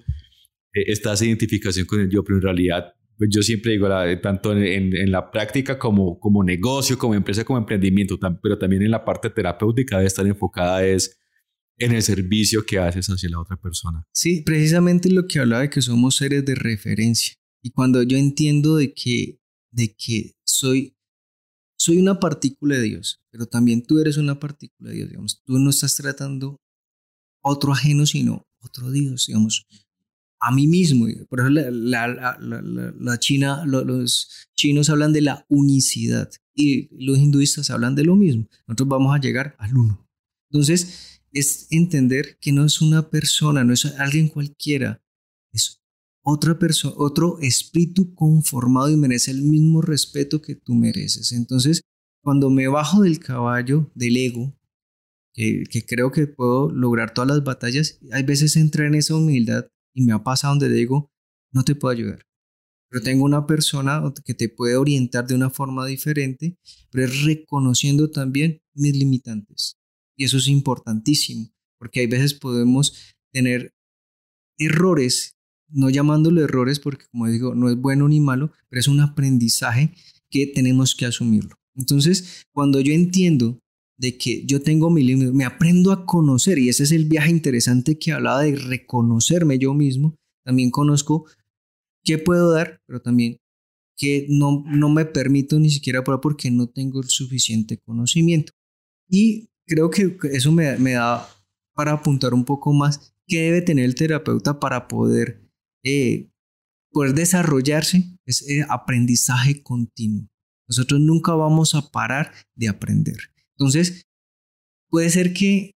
eh, 0.72 0.84
está 0.86 1.12
esa 1.12 1.26
identificación 1.26 1.86
con 1.86 2.00
el 2.00 2.10
yo, 2.10 2.24
pero 2.24 2.36
en 2.36 2.42
realidad 2.42 2.94
pues 3.16 3.30
yo 3.32 3.42
siempre 3.42 3.72
digo, 3.72 3.88
tanto 4.20 4.52
en, 4.52 4.96
en, 4.96 5.12
la 5.12 5.30
práctica 5.30 5.78
como, 5.78 6.18
como 6.18 6.42
negocio, 6.42 6.98
como 6.98 7.14
empresa, 7.14 7.44
como 7.44 7.58
emprendimiento, 7.58 8.18
pero 8.42 8.58
también 8.58 8.82
en 8.82 8.90
la 8.90 9.04
parte 9.04 9.30
terapéutica 9.30 9.98
debe 9.98 10.08
estar 10.08 10.26
enfocada 10.26 10.84
es 10.84 11.23
en 11.78 11.92
el 11.92 12.02
servicio 12.02 12.64
que 12.64 12.78
haces 12.78 13.06
hacia 13.08 13.30
la 13.30 13.40
otra 13.40 13.56
persona. 13.56 14.06
Sí, 14.12 14.42
precisamente 14.42 15.10
lo 15.10 15.26
que 15.26 15.40
hablaba 15.40 15.62
de 15.62 15.70
que 15.70 15.82
somos 15.82 16.16
seres 16.16 16.44
de 16.44 16.54
referencia. 16.54 17.34
Y 17.62 17.70
cuando 17.70 18.02
yo 18.02 18.16
entiendo 18.16 18.76
de 18.76 18.92
que, 18.92 19.40
de 19.72 19.94
que 19.94 20.34
soy, 20.44 20.96
soy 21.76 21.98
una 21.98 22.20
partícula 22.20 22.76
de 22.76 22.82
Dios, 22.82 23.22
pero 23.30 23.46
también 23.46 23.84
tú 23.84 23.98
eres 23.98 24.16
una 24.16 24.38
partícula 24.38 24.90
de 24.90 24.96
Dios, 24.96 25.08
digamos, 25.08 25.42
tú 25.44 25.58
no 25.58 25.70
estás 25.70 25.96
tratando 25.96 26.60
otro 27.42 27.72
ajeno, 27.72 28.06
sino 28.06 28.46
otro 28.60 28.90
Dios, 28.90 29.26
digamos, 29.26 29.66
a 30.40 30.52
mí 30.52 30.66
mismo. 30.66 31.06
Por 31.28 31.40
eso 31.40 31.48
la, 31.48 31.70
la, 31.70 32.36
la, 32.38 33.18
China, 33.18 33.64
los 33.66 34.46
chinos 34.54 34.90
hablan 34.90 35.12
de 35.12 35.22
la 35.22 35.46
unicidad 35.48 36.30
y 36.54 36.88
los 37.04 37.18
hinduistas 37.18 37.70
hablan 37.70 37.94
de 37.94 38.04
lo 38.04 38.14
mismo. 38.14 38.46
Nosotros 38.66 38.88
vamos 38.88 39.14
a 39.14 39.20
llegar 39.20 39.56
al 39.58 39.76
uno. 39.76 40.06
Entonces, 40.50 41.13
es 41.34 41.66
entender 41.70 42.38
que 42.40 42.52
no 42.52 42.64
es 42.64 42.80
una 42.80 43.10
persona, 43.10 43.64
no 43.64 43.74
es 43.74 43.84
alguien 43.98 44.28
cualquiera, 44.28 45.02
es 45.52 45.82
otra 46.22 46.58
persona, 46.58 46.94
otro 46.96 47.38
espíritu 47.40 48.14
conformado 48.14 48.88
y 48.88 48.96
merece 48.96 49.32
el 49.32 49.42
mismo 49.42 49.82
respeto 49.82 50.40
que 50.40 50.54
tú 50.54 50.74
mereces. 50.74 51.32
Entonces, 51.32 51.82
cuando 52.22 52.48
me 52.48 52.68
bajo 52.68 53.02
del 53.02 53.18
caballo, 53.18 53.90
del 53.94 54.16
ego, 54.16 54.56
que, 55.34 55.84
creo 55.86 56.12
que 56.12 56.28
puedo 56.28 56.70
lograr 56.70 57.12
todas 57.12 57.28
las 57.28 57.44
batallas, 57.44 57.98
hay 58.12 58.22
veces 58.22 58.56
entra 58.56 58.86
en 58.86 58.94
esa 58.94 59.16
humildad 59.16 59.66
y 59.92 60.04
me 60.04 60.12
ha 60.12 60.22
pasado 60.22 60.54
donde 60.54 60.70
digo, 60.70 61.12
no 61.52 61.64
te 61.64 61.74
puedo 61.74 61.92
ayudar. 61.92 62.24
Pero 62.88 63.02
tengo 63.02 63.24
una 63.24 63.44
persona 63.44 64.00
que 64.24 64.34
te 64.34 64.48
puede 64.48 64.76
orientar 64.76 65.26
de 65.26 65.34
una 65.34 65.50
forma 65.50 65.84
diferente, 65.84 66.56
pero 66.90 67.06
es 67.06 67.24
reconociendo 67.24 68.10
también 68.10 68.62
mis 68.72 68.96
limitantes. 68.96 69.76
Y 70.16 70.24
eso 70.24 70.38
es 70.38 70.48
importantísimo, 70.48 71.50
porque 71.78 72.00
hay 72.00 72.06
veces 72.06 72.34
podemos 72.34 73.14
tener 73.32 73.74
errores, 74.58 75.36
no 75.68 75.90
llamándolo 75.90 76.42
errores 76.42 76.78
porque 76.78 77.06
como 77.10 77.26
digo, 77.26 77.54
no 77.54 77.68
es 77.68 77.76
bueno 77.76 78.08
ni 78.08 78.20
malo, 78.20 78.52
pero 78.68 78.80
es 78.80 78.88
un 78.88 79.00
aprendizaje 79.00 79.92
que 80.30 80.46
tenemos 80.46 80.94
que 80.94 81.06
asumirlo. 81.06 81.56
Entonces, 81.76 82.46
cuando 82.52 82.80
yo 82.80 82.92
entiendo 82.92 83.58
de 83.98 84.16
que 84.16 84.44
yo 84.46 84.62
tengo 84.62 84.90
mi 84.90 85.02
límite, 85.02 85.32
me 85.32 85.44
aprendo 85.44 85.92
a 85.92 86.06
conocer, 86.06 86.58
y 86.58 86.68
ese 86.68 86.84
es 86.84 86.92
el 86.92 87.06
viaje 87.06 87.30
interesante 87.30 87.98
que 87.98 88.12
hablaba 88.12 88.42
de 88.42 88.56
reconocerme 88.56 89.58
yo 89.58 89.74
mismo, 89.74 90.16
también 90.44 90.70
conozco 90.70 91.26
qué 92.04 92.18
puedo 92.18 92.52
dar, 92.52 92.80
pero 92.86 93.00
también 93.00 93.38
que 93.96 94.26
no, 94.28 94.64
no 94.66 94.88
me 94.88 95.04
permito 95.04 95.58
ni 95.60 95.70
siquiera 95.70 96.02
probar 96.02 96.20
porque 96.20 96.50
no 96.50 96.68
tengo 96.68 97.00
el 97.00 97.08
suficiente 97.08 97.78
conocimiento. 97.78 98.52
Y 99.08 99.48
creo 99.66 99.90
que 99.90 100.16
eso 100.32 100.52
me, 100.52 100.76
me 100.78 100.92
da 100.92 101.28
para 101.74 101.92
apuntar 101.92 102.32
un 102.34 102.44
poco 102.44 102.72
más 102.72 103.14
qué 103.26 103.42
debe 103.42 103.62
tener 103.62 103.84
el 103.84 103.94
terapeuta 103.94 104.60
para 104.60 104.88
poder, 104.88 105.42
eh, 105.82 106.30
poder 106.90 107.14
desarrollarse, 107.14 108.16
es 108.24 108.48
eh, 108.48 108.64
aprendizaje 108.68 109.62
continuo. 109.62 110.28
Nosotros 110.68 111.00
nunca 111.00 111.34
vamos 111.34 111.74
a 111.74 111.90
parar 111.90 112.32
de 112.54 112.68
aprender. 112.68 113.16
Entonces, 113.58 114.06
puede 114.88 115.10
ser 115.10 115.34
que 115.34 115.72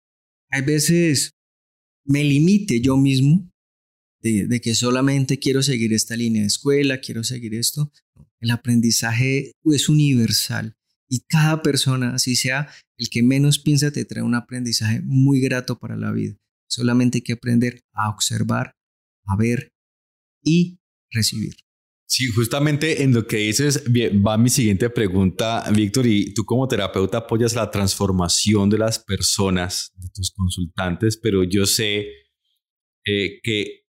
hay 0.50 0.62
veces 0.62 1.32
me 2.04 2.22
limite 2.22 2.80
yo 2.80 2.96
mismo 2.96 3.50
de, 4.22 4.46
de, 4.46 4.60
que 4.60 4.74
solamente 4.74 5.38
quiero 5.38 5.62
seguir 5.62 5.92
esta 5.92 6.16
línea 6.16 6.42
de 6.42 6.48
escuela, 6.48 7.00
quiero 7.00 7.24
seguir 7.24 7.54
esto. 7.54 7.92
El 8.40 8.50
aprendizaje 8.50 9.52
es 9.64 9.88
universal 9.88 10.76
y 11.08 11.20
cada 11.28 11.62
persona, 11.62 12.14
así 12.14 12.36
sea 12.36 12.68
el 12.98 13.08
que 13.10 13.22
menos 13.22 13.58
piensa, 13.58 13.90
te 13.90 14.04
trae 14.04 14.22
un 14.22 14.34
aprendizaje 14.34 15.00
muy 15.04 15.40
grato 15.40 15.78
para 15.78 15.96
la 15.96 16.12
vida. 16.12 16.36
Solamente 16.68 17.18
hay 17.18 17.22
que 17.22 17.34
aprender 17.34 17.82
a 17.92 18.10
observar, 18.10 18.76
a 19.26 19.36
ver 19.36 19.72
y 20.42 20.80
recibir. 21.10 21.54
Sí, 22.08 22.28
justamente 22.28 23.02
en 23.02 23.12
lo 23.12 23.26
que 23.26 23.38
dices 23.38 23.82
va 24.24 24.38
mi 24.38 24.48
siguiente 24.48 24.88
pregunta, 24.90 25.64
Víctor, 25.74 26.06
y 26.06 26.32
tú 26.34 26.44
como 26.44 26.68
terapeuta 26.68 27.18
apoyas 27.18 27.54
la 27.54 27.70
transformación 27.70 28.70
de 28.70 28.78
las 28.78 29.00
personas, 29.00 29.92
de 29.96 30.08
tus 30.14 30.30
consultantes, 30.30 31.18
pero 31.20 31.42
yo 31.42 31.66
sé 31.66 32.06
eh, 33.04 33.40
que 33.42 33.86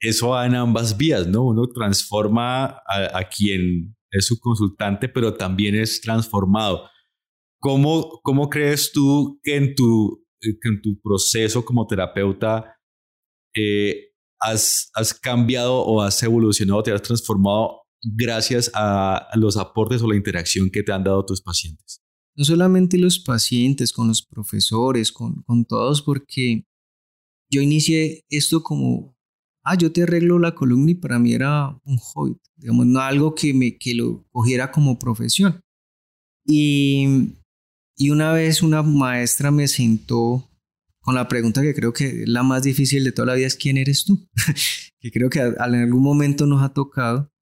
eso 0.00 0.30
va 0.30 0.46
en 0.46 0.56
ambas 0.56 0.96
vías, 0.96 1.26
¿no? 1.26 1.44
Uno 1.44 1.68
transforma 1.68 2.82
a, 2.86 3.28
quien 3.28 3.95
es 4.10 4.26
su 4.26 4.38
consultante, 4.38 5.08
pero 5.08 5.34
también 5.34 5.74
es 5.74 6.00
transformado. 6.00 6.88
¿Cómo, 7.60 8.20
cómo 8.22 8.48
crees 8.48 8.92
tú 8.92 9.40
que 9.42 9.56
en 9.56 9.74
tu 9.74 10.26
eh, 10.42 10.58
en 10.62 10.82
tu 10.82 11.00
proceso 11.00 11.64
como 11.64 11.86
terapeuta 11.86 12.76
eh, 13.54 14.10
has, 14.40 14.90
has, 14.94 15.14
cambiado 15.14 15.82
o 15.82 16.02
has 16.02 16.22
evolucionado, 16.22 16.82
te 16.82 16.92
has 16.92 17.02
transformado 17.02 17.82
gracias 18.02 18.70
a 18.74 19.28
los 19.34 19.56
aportes 19.56 20.02
o 20.02 20.08
la 20.08 20.16
interacción 20.16 20.70
que 20.70 20.82
te 20.82 20.92
han 20.92 21.04
dado 21.04 21.24
tus 21.24 21.40
pacientes? 21.40 22.02
No 22.36 22.44
solamente 22.44 22.98
los 22.98 23.18
pacientes, 23.18 23.92
con 23.92 24.08
los 24.08 24.22
profesores, 24.22 25.10
con, 25.10 25.42
con 25.44 25.64
todos, 25.64 26.02
porque 26.02 26.66
yo 27.50 27.62
inicié 27.62 28.24
esto 28.28 28.62
como, 28.62 29.15
ah, 29.66 29.76
yo 29.76 29.92
te 29.92 30.02
arreglo 30.02 30.38
la 30.38 30.54
columna 30.54 30.92
y 30.92 30.94
para 30.94 31.18
mí 31.18 31.32
era 31.32 31.78
un 31.84 31.96
hobby, 31.98 32.36
digamos, 32.56 32.86
no 32.86 33.00
algo 33.00 33.34
que, 33.34 33.52
me, 33.52 33.76
que 33.76 33.94
lo 33.94 34.24
cogiera 34.30 34.70
como 34.70 34.98
profesión. 34.98 35.60
Y 36.46 37.34
y 37.98 38.10
una 38.10 38.32
vez 38.32 38.62
una 38.62 38.82
maestra 38.82 39.50
me 39.50 39.68
sentó 39.68 40.50
con 41.00 41.14
la 41.14 41.28
pregunta 41.28 41.62
que 41.62 41.74
creo 41.74 41.94
que 41.94 42.22
es 42.22 42.28
la 42.28 42.42
más 42.42 42.62
difícil 42.62 43.04
de 43.04 43.12
toda 43.12 43.26
la 43.26 43.34
vida 43.34 43.46
es 43.46 43.56
¿quién 43.56 43.78
eres 43.78 44.04
tú? 44.04 44.28
que 45.00 45.10
creo 45.10 45.30
que 45.30 45.40
en 45.40 45.74
algún 45.74 46.02
momento 46.02 46.46
nos 46.46 46.62
ha 46.62 46.74
tocado. 46.74 47.32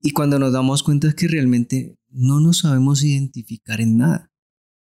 Y 0.00 0.12
cuando 0.12 0.38
nos 0.38 0.52
damos 0.52 0.82
cuenta 0.82 1.08
es 1.08 1.14
que 1.14 1.26
realmente 1.26 1.96
no 2.08 2.38
nos 2.38 2.58
sabemos 2.58 3.02
identificar 3.02 3.80
en 3.80 3.96
nada. 3.96 4.30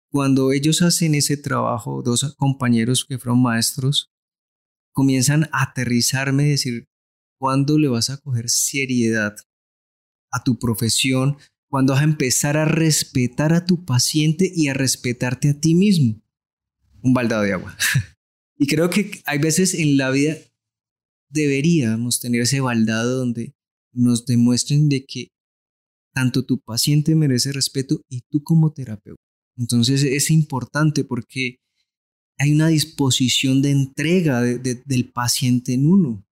Cuando 0.10 0.52
ellos 0.52 0.82
hacen 0.82 1.16
ese 1.16 1.38
trabajo, 1.38 2.02
dos 2.04 2.36
compañeros 2.38 3.06
que 3.08 3.18
fueron 3.18 3.42
maestros, 3.42 4.12
comienzan 4.94 5.50
a 5.52 5.64
aterrizarme 5.64 6.46
y 6.46 6.52
decir, 6.52 6.88
¿cuándo 7.38 7.78
le 7.78 7.90
vas 7.90 8.10
a 8.10 8.18
coger 8.18 8.50
seriedad 8.50 9.36
a 10.32 10.44
tu 10.44 10.58
profesión? 10.58 11.38
cuando 11.74 11.94
vas 11.94 12.02
a 12.04 12.06
empezar 12.06 12.56
a 12.56 12.66
respetar 12.66 13.52
a 13.52 13.66
tu 13.66 13.84
paciente 13.84 14.52
y 14.56 14.68
a 14.68 14.76
respetarte 14.76 15.50
a 15.50 15.60
ti 15.60 15.74
mismo. 15.74 16.22
Un 17.02 17.16
baldado 17.16 17.42
de 17.42 17.54
agua. 17.54 17.76
y 18.60 18.68
creo 18.68 18.92
que 18.92 19.24
hay 19.26 19.40
veces 19.40 19.74
en 19.74 19.98
la 19.98 20.12
vida 20.12 20.38
deberíamos 21.30 22.20
tener 22.20 22.42
ese 22.42 22.60
baldado 22.60 23.18
donde 23.18 23.56
nos 23.92 24.28
demuestren 24.28 24.88
de 24.88 25.04
que 25.04 25.32
tanto 26.14 26.46
tu 26.46 26.60
paciente 26.60 27.16
merece 27.16 27.52
respeto 27.52 28.02
y 28.08 28.22
tú 28.30 28.44
como 28.44 28.72
terapeuta. 28.72 29.24
Entonces 29.58 30.04
es 30.04 30.30
importante 30.30 31.04
porque 31.04 31.58
hay 32.38 32.52
una 32.52 32.67
disposición 32.67 33.62
de 33.62 33.72
entrega 33.72 34.41
del 34.41 35.12
paciente 35.12 35.74
en 35.74 35.86
uno. 35.86 36.26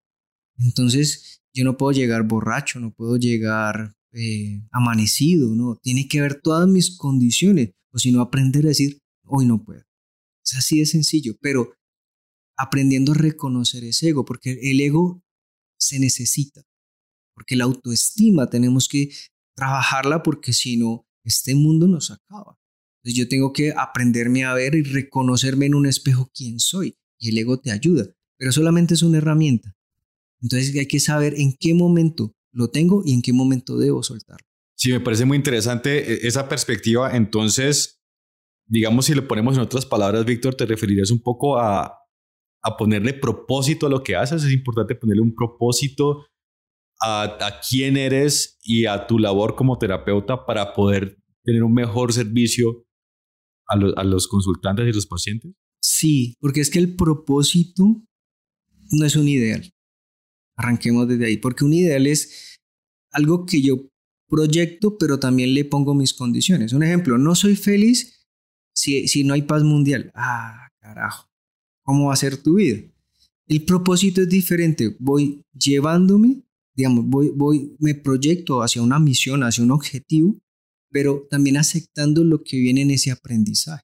Entonces 0.57 1.41
yo 1.53 1.63
no 1.63 1.77
puedo 1.77 1.91
llegar 1.91 2.23
borracho, 2.23 2.79
no 2.79 2.93
puedo 2.93 3.17
llegar 3.17 3.93
eh, 4.13 4.61
amanecido, 4.71 5.55
¿no? 5.55 5.77
Tiene 5.81 6.07
que 6.07 6.21
ver 6.21 6.41
todas 6.41 6.67
mis 6.67 6.97
condiciones, 6.97 7.71
o 7.91 7.97
si 7.97 8.11
no, 8.11 8.21
aprender 8.21 8.65
a 8.65 8.69
decir, 8.69 8.99
hoy 9.25 9.45
no 9.45 9.63
puedo. 9.63 9.83
Es 10.43 10.55
así 10.55 10.79
de 10.79 10.85
sencillo, 10.85 11.35
pero 11.41 11.73
aprendiendo 12.57 13.13
a 13.13 13.15
reconocer 13.15 13.83
ese 13.83 14.09
ego, 14.09 14.25
porque 14.25 14.59
el 14.61 14.79
ego 14.81 15.23
se 15.79 15.99
necesita, 15.99 16.61
porque 17.33 17.55
la 17.55 17.63
autoestima 17.65 18.49
tenemos 18.49 18.87
que 18.87 19.11
trabajarla 19.55 20.23
porque 20.23 20.53
si 20.53 20.77
no, 20.77 21.05
este 21.23 21.55
mundo 21.55 21.87
nos 21.87 22.11
acaba. 22.11 22.57
Yo 23.03 23.27
tengo 23.27 23.51
que 23.51 23.73
aprenderme 23.75 24.43
a 24.43 24.53
ver 24.53 24.75
y 24.75 24.83
reconocerme 24.83 25.65
en 25.65 25.75
un 25.75 25.87
espejo 25.87 26.31
quién 26.33 26.59
soy, 26.59 26.97
y 27.17 27.29
el 27.29 27.37
ego 27.37 27.59
te 27.59 27.71
ayuda, 27.71 28.05
pero 28.37 28.51
solamente 28.51 28.93
es 28.93 29.01
una 29.01 29.17
herramienta. 29.17 29.75
Entonces 30.41 30.75
hay 30.75 30.87
que 30.87 30.99
saber 30.99 31.35
en 31.37 31.55
qué 31.59 31.73
momento 31.73 32.35
lo 32.51 32.69
tengo 32.69 33.03
y 33.05 33.13
en 33.13 33.21
qué 33.21 33.33
momento 33.33 33.77
debo 33.77 34.03
soltarlo. 34.03 34.45
Sí, 34.75 34.91
me 34.91 34.99
parece 34.99 35.25
muy 35.25 35.37
interesante 35.37 36.13
e-, 36.13 36.27
esa 36.27 36.49
perspectiva. 36.49 37.15
Entonces, 37.15 38.01
digamos, 38.65 39.05
si 39.05 39.13
le 39.13 39.21
ponemos 39.21 39.55
en 39.55 39.61
otras 39.61 39.85
palabras, 39.85 40.25
Víctor, 40.25 40.55
te 40.55 40.65
referirías 40.65 41.11
un 41.11 41.21
poco 41.21 41.59
a, 41.59 41.99
a 42.63 42.77
ponerle 42.77 43.13
propósito 43.13 43.85
a 43.85 43.89
lo 43.89 44.03
que 44.03 44.15
haces. 44.15 44.43
Es 44.43 44.51
importante 44.51 44.95
ponerle 44.95 45.21
un 45.21 45.35
propósito 45.35 46.25
a, 46.99 47.23
a 47.23 47.59
quién 47.67 47.97
eres 47.97 48.57
y 48.63 48.85
a 48.85 49.05
tu 49.05 49.19
labor 49.19 49.55
como 49.55 49.77
terapeuta 49.77 50.45
para 50.45 50.73
poder 50.73 51.17
tener 51.43 51.63
un 51.63 51.73
mejor 51.73 52.13
servicio 52.13 52.85
a, 53.71 54.01
a 54.01 54.03
los 54.03 54.27
consultantes 54.27 54.87
y 54.87 54.93
los 54.93 55.07
pacientes. 55.07 55.53
Sí, 55.81 56.35
porque 56.39 56.61
es 56.61 56.69
que 56.69 56.79
el 56.79 56.95
propósito 56.95 58.03
no 58.91 59.05
es 59.05 59.15
un 59.15 59.27
ideal. 59.27 59.71
Arranquemos 60.55 61.07
desde 61.07 61.25
ahí, 61.25 61.37
porque 61.37 61.65
un 61.65 61.73
ideal 61.73 62.05
es 62.07 62.59
algo 63.11 63.45
que 63.45 63.61
yo 63.61 63.89
proyecto, 64.31 64.97
pero 64.97 65.19
también 65.19 65.53
le 65.53 65.65
pongo 65.65 65.93
mis 65.93 66.13
condiciones. 66.13 66.73
Un 66.73 66.83
ejemplo, 66.83 67.17
no 67.17 67.35
soy 67.35 67.55
feliz 67.55 68.25
si, 68.73 69.07
si 69.07 69.23
no 69.23 69.33
hay 69.33 69.41
paz 69.41 69.63
mundial. 69.63 70.11
Ah, 70.15 70.69
carajo, 70.79 71.29
¿cómo 71.83 72.07
va 72.07 72.13
a 72.13 72.17
ser 72.17 72.37
tu 72.37 72.55
vida? 72.55 72.81
El 73.47 73.65
propósito 73.65 74.21
es 74.21 74.29
diferente. 74.29 74.95
Voy 74.99 75.43
llevándome, 75.53 76.43
digamos, 76.73 77.05
voy, 77.07 77.31
voy, 77.35 77.75
me 77.79 77.93
proyecto 77.95 78.61
hacia 78.63 78.81
una 78.81 78.99
misión, 78.99 79.43
hacia 79.43 79.63
un 79.63 79.71
objetivo, 79.71 80.39
pero 80.91 81.27
también 81.29 81.57
aceptando 81.57 82.23
lo 82.23 82.43
que 82.43 82.57
viene 82.57 82.81
en 82.81 82.91
ese 82.91 83.11
aprendizaje. 83.11 83.83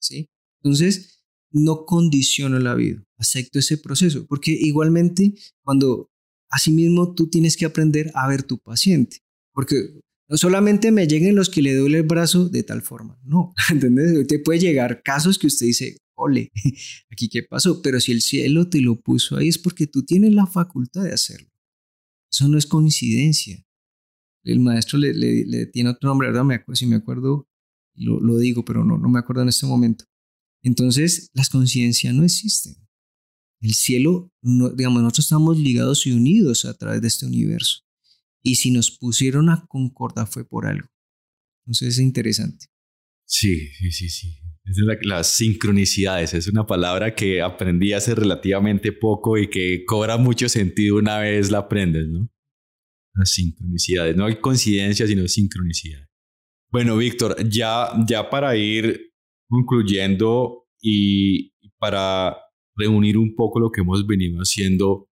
¿sí? 0.00 0.28
Entonces, 0.62 1.22
no 1.50 1.84
condiciono 1.84 2.58
la 2.58 2.74
vida, 2.74 3.04
acepto 3.16 3.58
ese 3.58 3.78
proceso, 3.78 4.26
porque 4.26 4.50
igualmente 4.52 5.34
cuando 5.62 6.10
asimismo 6.50 7.14
tú 7.14 7.28
tienes 7.28 7.56
que 7.56 7.64
aprender 7.64 8.10
a 8.14 8.26
ver 8.28 8.42
tu 8.42 8.58
paciente, 8.58 9.18
porque 9.52 10.00
no 10.28 10.36
solamente 10.36 10.90
me 10.90 11.06
lleguen 11.06 11.36
los 11.36 11.50
que 11.50 11.62
le 11.62 11.74
duele 11.74 11.98
el 11.98 12.04
brazo 12.04 12.48
de 12.48 12.62
tal 12.62 12.82
forma, 12.82 13.20
no, 13.24 13.54
¿entendés? 13.70 14.26
Te 14.26 14.38
puede 14.38 14.60
llegar 14.60 15.02
casos 15.02 15.38
que 15.38 15.46
usted 15.46 15.66
dice, 15.66 15.96
ole, 16.16 16.50
aquí 17.10 17.28
qué 17.28 17.42
pasó, 17.42 17.82
pero 17.82 18.00
si 18.00 18.12
el 18.12 18.20
cielo 18.20 18.68
te 18.68 18.80
lo 18.80 19.00
puso 19.00 19.36
ahí 19.36 19.48
es 19.48 19.58
porque 19.58 19.86
tú 19.86 20.04
tienes 20.04 20.32
la 20.32 20.46
facultad 20.46 21.04
de 21.04 21.12
hacerlo. 21.12 21.48
Eso 22.32 22.48
no 22.48 22.58
es 22.58 22.66
coincidencia. 22.66 23.63
El 24.44 24.60
maestro 24.60 24.98
le, 24.98 25.66
tiene 25.66 25.90
otro 25.90 26.08
nombre, 26.08 26.30
¿verdad? 26.30 26.44
si 26.74 26.86
me 26.86 26.96
acuerdo, 26.96 27.48
lo, 27.94 28.38
digo, 28.38 28.64
pero 28.64 28.84
no, 28.84 28.98
me 29.08 29.18
acuerdo 29.18 29.42
en 29.42 29.48
este 29.48 29.66
momento. 29.66 30.04
Entonces, 30.62 31.30
las 31.32 31.48
conciencias 31.48 32.14
no 32.14 32.24
existen. 32.24 32.74
El 33.60 33.74
cielo, 33.74 34.32
digamos, 34.42 35.02
nosotros 35.02 35.26
estamos 35.26 35.58
ligados 35.58 36.06
y 36.06 36.12
unidos 36.12 36.66
a 36.66 36.74
través 36.76 37.00
de 37.00 37.08
este 37.08 37.26
universo. 37.26 37.80
Y 38.42 38.56
si 38.56 38.70
nos 38.70 38.90
pusieron 38.90 39.48
a 39.48 39.64
concordar 39.66 40.26
fue 40.26 40.46
por 40.46 40.66
algo. 40.66 40.88
Entonces 41.64 41.94
es 41.94 41.98
interesante. 41.98 42.66
Sí, 43.24 43.68
sí, 43.78 43.90
sí, 43.90 44.10
sí. 44.10 44.38
Es 44.66 44.76
las 45.02 45.28
sincronicidades 45.28 46.32
es 46.32 46.46
una 46.48 46.66
palabra 46.66 47.14
que 47.14 47.42
aprendí 47.42 47.92
hace 47.92 48.14
relativamente 48.14 48.92
poco 48.92 49.36
y 49.36 49.48
que 49.48 49.84
cobra 49.86 50.16
mucho 50.16 50.48
sentido 50.48 50.96
una 50.96 51.18
vez 51.18 51.50
la 51.50 51.58
aprendes, 51.58 52.06
¿no? 52.08 52.30
Las 53.14 53.32
sincronicidades. 53.32 54.16
No 54.16 54.26
hay 54.26 54.36
coincidencia, 54.40 55.06
sino 55.06 55.26
sincronicidad. 55.28 56.06
Bueno, 56.70 56.96
Víctor, 56.96 57.36
ya, 57.48 57.88
ya 58.08 58.28
para 58.28 58.56
ir 58.56 59.12
concluyendo 59.48 60.66
y 60.80 61.52
para 61.78 62.36
reunir 62.76 63.16
un 63.16 63.34
poco 63.36 63.60
lo 63.60 63.70
que 63.70 63.82
hemos 63.82 64.06
venido 64.06 64.40
haciendo, 64.40 65.08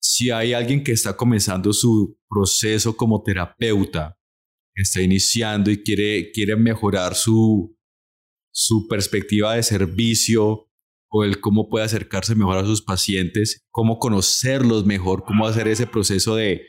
si 0.00 0.30
hay 0.30 0.52
alguien 0.52 0.84
que 0.84 0.92
está 0.92 1.16
comenzando 1.16 1.72
su 1.72 2.18
proceso 2.28 2.96
como 2.96 3.22
terapeuta, 3.22 4.16
que 4.74 4.82
está 4.82 5.02
iniciando 5.02 5.70
y 5.70 5.82
quiere, 5.82 6.30
quiere 6.32 6.54
mejorar 6.54 7.14
su, 7.14 7.76
su 8.52 8.86
perspectiva 8.88 9.54
de 9.54 9.62
servicio 9.62 10.70
o 11.08 11.24
el 11.24 11.40
cómo 11.40 11.68
puede 11.68 11.84
acercarse 11.84 12.34
mejor 12.34 12.58
a 12.58 12.64
sus 12.64 12.82
pacientes, 12.82 13.66
cómo 13.70 13.98
conocerlos 13.98 14.84
mejor, 14.86 15.24
cómo 15.24 15.46
hacer 15.46 15.66
ese 15.66 15.86
proceso 15.86 16.36
de, 16.36 16.62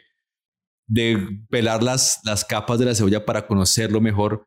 de 0.88 1.18
pelar 1.50 1.84
las, 1.84 2.20
las 2.24 2.46
capas 2.46 2.80
de 2.80 2.86
la 2.86 2.96
cebolla 2.96 3.26
para 3.26 3.46
conocerlo 3.46 4.02
mejor. 4.02 4.46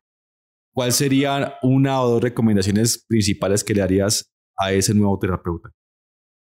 ¿Cuál 0.73 0.91
sería 0.91 1.55
una 1.61 2.01
o 2.01 2.09
dos 2.09 2.21
recomendaciones 2.21 3.05
principales 3.07 3.63
que 3.63 3.73
le 3.73 3.81
harías 3.81 4.31
a 4.57 4.73
ese 4.73 4.93
nuevo 4.93 5.17
terapeuta? 5.19 5.69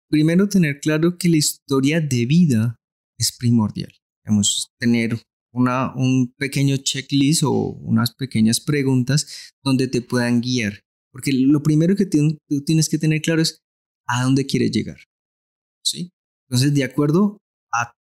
Primero, 0.10 0.48
tener 0.50 0.80
claro 0.80 1.18
que 1.18 1.30
la 1.30 1.38
historia 1.38 2.02
de 2.02 2.26
vida 2.26 2.76
es 3.18 3.36
primordial. 3.38 3.92
Debemos 4.24 4.72
tener 4.80 5.20
una, 5.54 5.94
un 5.96 6.34
pequeño 6.38 6.78
checklist 6.78 7.44
o 7.44 7.52
unas 7.52 8.14
pequeñas 8.14 8.60
preguntas 8.60 9.54
donde 9.64 9.88
te 9.88 10.02
puedan 10.02 10.42
guiar. 10.42 10.82
Porque 11.12 11.32
lo 11.32 11.64
primero 11.64 11.96
que 11.96 12.06
tú 12.06 12.38
tienes 12.66 12.90
que 12.90 12.98
tener 12.98 13.22
claro 13.22 13.42
es 13.42 13.62
a 14.08 14.24
dónde 14.24 14.46
quieres 14.46 14.72
llegar. 14.72 14.98
¿Sí? 15.84 16.12
Entonces, 16.50 16.74
de 16.74 16.84
acuerdo 16.84 17.38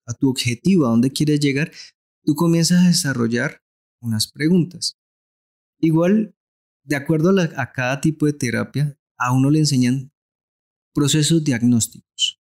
a, 0.07 0.15
tu 0.15 0.31
objetivo, 0.31 0.87
a 0.87 0.91
dónde 0.91 1.11
quieres 1.11 1.41
llegar, 1.41 1.73
tú 2.25 2.35
comienzas 2.35 2.85
a 2.85 2.89
desarrollar 2.89 3.63
unas 4.01 4.31
preguntas. 4.31 4.97
Igual, 5.79 6.35
de 6.85 6.97
acuerdo 6.97 7.35
a, 7.39 7.73
cada 7.73 8.01
tipo 8.01 8.27
de 8.27 8.33
terapia, 8.33 8.99
a 9.19 9.33
uno 9.33 9.51
le 9.51 9.61
enseñan 9.61 10.13
procesos 10.95 11.45
diagnósticos. 11.45 12.41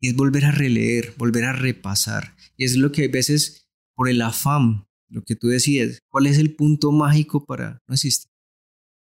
Y 0.00 0.08
es 0.08 0.16
volver 0.16 0.44
a 0.44 0.52
releer, 0.52 1.14
volver 1.16 1.44
a 1.44 1.52
repasar. 1.52 2.36
Y 2.56 2.64
es 2.64 2.76
lo 2.76 2.92
que 2.92 3.04
a 3.04 3.08
veces, 3.08 3.68
por 3.94 4.08
el 4.08 4.22
afán, 4.22 4.86
lo 5.08 5.22
que 5.22 5.34
tú 5.34 5.48
decides, 5.48 6.00
¿cuál 6.08 6.26
es 6.26 6.38
el 6.38 6.54
punto 6.54 6.92
mágico 6.92 7.44
para... 7.44 7.82
No 7.88 7.94
existe. 7.94 8.30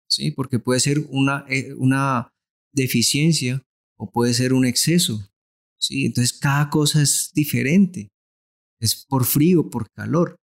¿sí? 0.08 0.32
Porque 0.32 0.60
puede 0.60 0.80
ser 0.80 1.00
una, 1.10 1.46
eh, 1.50 1.74
una 1.74 2.32
deficiencia 2.72 3.64
o 3.98 4.12
puede 4.12 4.34
ser 4.34 4.54
un 4.54 4.66
exceso, 4.66 5.30
¿sí? 5.84 6.06
Entonces 6.06 6.38
cada 6.40 6.70
cosa 6.70 7.02
es 7.02 7.32
diferente. 7.34 8.12
Es 8.80 9.06
por 9.06 9.26
frío, 9.26 9.70
por 9.70 9.92
calor. 9.92 10.38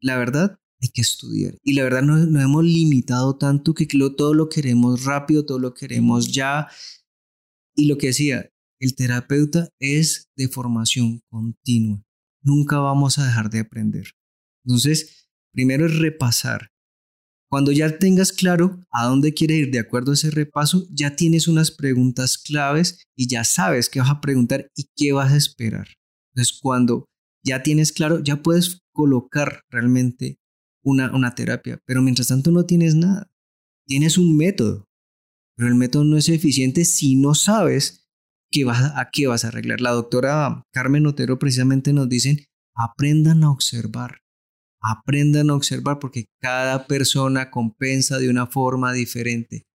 la 0.00 0.18
verdad, 0.18 0.58
hay 0.82 0.88
que 0.88 1.00
estudiar. 1.00 1.56
Y 1.62 1.74
la 1.74 1.84
verdad 1.84 2.02
no, 2.02 2.40
hemos 2.40 2.64
limitado 2.64 3.38
tanto 3.38 3.72
que 3.74 3.86
todo 4.16 4.34
lo 4.34 4.48
queremos 4.48 5.04
rápido, 5.04 5.46
todo 5.46 5.58
lo 5.58 5.72
queremos 5.72 6.32
ya. 6.32 6.68
Y 7.74 7.86
lo 7.86 7.96
que 7.96 8.08
decía, 8.08 8.50
el 8.80 8.94
terapeuta 8.94 9.70
es 9.80 10.28
de 10.36 10.48
formación 10.48 11.20
continua. 11.30 12.02
Nunca 12.42 12.78
vamos 12.78 13.18
a 13.18 13.24
dejar 13.24 13.48
de 13.48 13.60
aprender. 13.60 14.10
Entonces, 14.64 15.28
primero 15.52 15.86
es 15.86 15.98
repasar, 15.98 16.70
cuando 17.50 17.72
ya 17.72 17.98
tengas 17.98 18.32
claro 18.32 18.84
a 18.90 19.04
dónde 19.06 19.34
quieres 19.34 19.58
ir 19.58 19.70
de 19.70 19.78
acuerdo 19.78 20.10
a 20.10 20.14
ese 20.14 20.30
repaso, 20.30 20.86
ya 20.90 21.14
tienes 21.14 21.46
unas 21.46 21.70
preguntas 21.70 22.38
claves 22.38 23.06
y 23.16 23.28
ya 23.28 23.44
sabes 23.44 23.88
qué 23.88 24.00
vas 24.00 24.10
a 24.10 24.20
preguntar 24.20 24.70
y 24.74 24.88
qué 24.96 25.12
vas 25.12 25.32
a 25.32 25.36
esperar. 25.36 25.86
Entonces, 26.34 26.58
cuando 26.60 27.06
ya 27.44 27.62
tienes 27.62 27.92
claro, 27.92 28.20
ya 28.20 28.42
puedes 28.42 28.80
colocar 28.92 29.60
realmente 29.70 30.38
una, 30.82 31.14
una 31.14 31.34
terapia, 31.34 31.78
pero 31.86 32.02
mientras 32.02 32.28
tanto 32.28 32.50
no 32.50 32.64
tienes 32.64 32.94
nada. 32.94 33.30
Tienes 33.86 34.18
un 34.18 34.36
método, 34.36 34.86
pero 35.56 35.68
el 35.68 35.74
método 35.74 36.04
no 36.04 36.16
es 36.16 36.28
eficiente 36.28 36.84
si 36.84 37.16
no 37.16 37.34
sabes 37.34 38.08
qué 38.50 38.64
vas, 38.64 38.92
a 38.96 39.10
qué 39.12 39.26
vas 39.26 39.44
a 39.44 39.48
arreglar. 39.48 39.80
La 39.80 39.90
doctora 39.90 40.62
Carmen 40.72 41.06
Otero 41.06 41.38
precisamente 41.38 41.92
nos 41.92 42.08
dice, 42.08 42.46
aprendan 42.74 43.44
a 43.44 43.50
observar 43.50 44.23
aprendan 44.84 45.50
a 45.50 45.54
observar 45.54 45.98
porque 45.98 46.26
cada 46.40 46.86
persona 46.86 47.50
compensa 47.50 48.18
de 48.18 48.28
una 48.28 48.46
forma 48.46 48.92
diferente, 48.92 49.66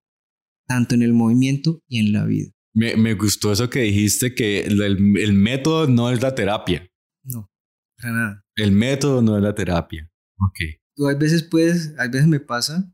tanto 0.67 0.95
en 0.95 1.01
el 1.01 1.13
movimiento 1.13 1.81
y 1.87 1.99
en 1.99 2.13
la 2.13 2.25
vida. 2.25 2.51
Me, 2.73 3.13
gustó 3.15 3.51
eso 3.51 3.69
que 3.69 3.81
dijiste, 3.81 4.35
que 4.35 4.61
el, 4.61 5.33
método 5.33 5.87
no 5.87 6.11
es 6.11 6.21
la 6.21 6.35
terapia. 6.35 6.87
No, 7.23 7.49
para 7.97 8.13
nada. 8.13 8.45
El 8.55 8.71
método 8.71 9.21
no 9.21 9.35
es 9.35 9.43
la 9.43 9.55
terapia. 9.55 10.09
Ok. 10.39 10.59
Tú 10.95 11.07
a 11.07 11.15
veces 11.15 11.43
puedes, 11.43 11.97
a 11.97 12.07
veces 12.07 12.27
me 12.27 12.39
pasa 12.39 12.93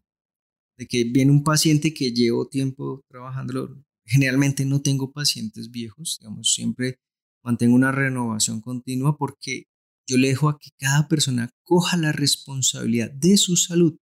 de 0.78 0.88
que 0.88 1.04
viene 1.04 1.32
un 1.32 1.44
paciente 1.44 1.94
que 1.94 2.12
llevo 2.12 2.48
tiempo 2.48 3.04
trabajando. 3.10 3.84
Generalmente 4.06 4.66
no 4.66 4.82
tengo 4.82 5.12
pacientes 5.12 5.70
viejos, 5.70 6.18
digamos, 6.20 6.54
siempre 6.54 7.00
mantengo 7.44 7.76
una 7.76 7.92
renovación 7.92 8.62
continua 8.62 9.18
porque 9.18 9.66
yo 10.08 10.18
le 10.18 10.30
dejo 10.30 10.50
a 10.50 10.58
que 10.60 10.70
cada 10.78 11.08
persona 11.08 11.50
coja 11.64 11.98
la 11.98 12.12
responsabilidad 12.12 13.12
de 13.12 13.38
su 13.38 13.56
salud. 13.56 13.98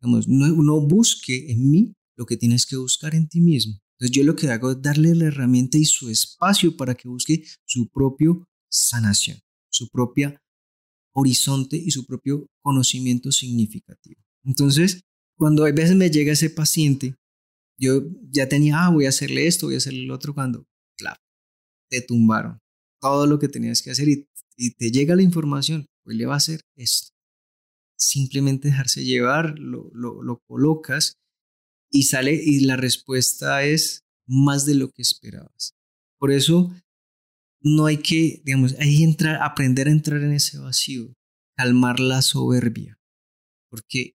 no, 0.00 0.20
no 0.26 0.80
busque 0.80 1.50
en 1.50 1.70
mí 1.70 1.94
lo 2.16 2.26
que 2.26 2.36
tienes 2.36 2.66
que 2.66 2.76
buscar 2.76 3.14
en 3.14 3.28
ti 3.28 3.40
mismo. 3.40 3.78
Entonces 3.98 4.16
yo 4.16 4.24
lo 4.24 4.36
que 4.36 4.48
hago 4.48 4.70
es 4.70 4.82
darle 4.82 5.14
la 5.14 5.26
herramienta 5.26 5.76
y 5.76 5.84
su 5.84 6.08
espacio 6.08 6.76
para 6.76 6.94
que 6.94 7.08
busque 7.08 7.44
su 7.64 7.88
propio 7.88 8.46
sanación, 8.70 9.38
su 9.70 9.88
propia 9.88 10.40
horizonte 11.12 11.76
y 11.76 11.90
su 11.90 12.06
propio 12.06 12.46
conocimiento 12.62 13.32
significativo. 13.32 14.20
Entonces, 14.44 15.02
cuando 15.36 15.64
a 15.64 15.72
veces 15.72 15.96
me 15.96 16.10
llega 16.10 16.32
ese 16.32 16.50
paciente, 16.50 17.16
yo 17.78 18.02
ya 18.30 18.48
tenía, 18.48 18.84
ah, 18.84 18.90
voy 18.90 19.06
a 19.06 19.10
hacerle 19.10 19.46
esto, 19.46 19.66
voy 19.66 19.74
a 19.74 19.78
hacerle 19.78 20.04
el 20.04 20.10
otro, 20.10 20.34
cuando, 20.34 20.64
claro, 20.96 21.20
te 21.90 22.00
tumbaron 22.00 22.58
todo 23.00 23.26
lo 23.26 23.38
que 23.38 23.48
tenías 23.48 23.82
que 23.82 23.90
hacer 23.90 24.08
y 24.08 24.28
y 24.58 24.72
te 24.72 24.90
llega 24.90 25.14
la 25.14 25.22
información, 25.22 25.86
pues 26.04 26.16
le 26.16 26.26
va 26.26 26.34
a 26.34 26.38
hacer 26.38 26.62
esto. 26.76 27.12
Simplemente 27.96 28.68
dejarse 28.68 29.04
llevar, 29.04 29.58
lo, 29.58 29.90
lo, 29.94 30.38
colocas 30.46 31.14
y 31.90 32.04
sale 32.04 32.34
y 32.34 32.60
la 32.60 32.76
respuesta 32.76 33.64
es 33.64 34.02
más 34.26 34.66
de 34.66 34.74
lo 34.74 34.90
que 34.90 35.02
esperabas. 35.02 35.74
Por 36.18 36.32
eso 36.32 36.72
no 37.62 37.86
hay 37.86 37.98
que, 37.98 38.42
digamos, 38.44 38.74
hay 38.78 38.98
que 38.98 39.04
entrar, 39.04 39.42
aprender 39.42 39.88
a 39.88 39.92
entrar 39.92 40.22
en 40.22 40.32
ese 40.32 40.58
vacío, 40.58 41.14
calmar 41.56 42.00
la 42.00 42.20
soberbia. 42.22 42.98
Porque 43.70 44.14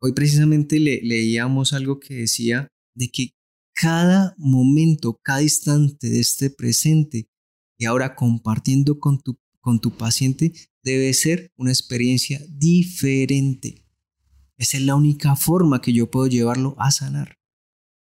hoy 0.00 0.12
precisamente 0.12 0.80
le, 0.80 1.00
leíamos 1.02 1.72
algo 1.72 2.00
que 2.00 2.14
decía 2.14 2.68
de 2.94 3.10
que 3.10 3.30
cada 3.74 4.34
momento, 4.38 5.18
cada 5.22 5.42
instante 5.42 6.08
de 6.08 6.20
este 6.20 6.50
presente 6.50 7.28
y 7.78 7.84
ahora 7.84 8.14
compartiendo 8.14 8.98
con 9.00 9.20
tu 9.20 9.38
con 9.62 9.80
tu 9.80 9.92
paciente 9.96 10.52
debe 10.82 11.14
ser 11.14 11.50
una 11.56 11.70
experiencia 11.70 12.40
diferente. 12.50 13.86
Esa 14.58 14.76
es 14.76 14.82
la 14.82 14.96
única 14.96 15.34
forma 15.36 15.80
que 15.80 15.92
yo 15.92 16.10
puedo 16.10 16.26
llevarlo 16.26 16.74
a 16.78 16.90
sanar. 16.90 17.38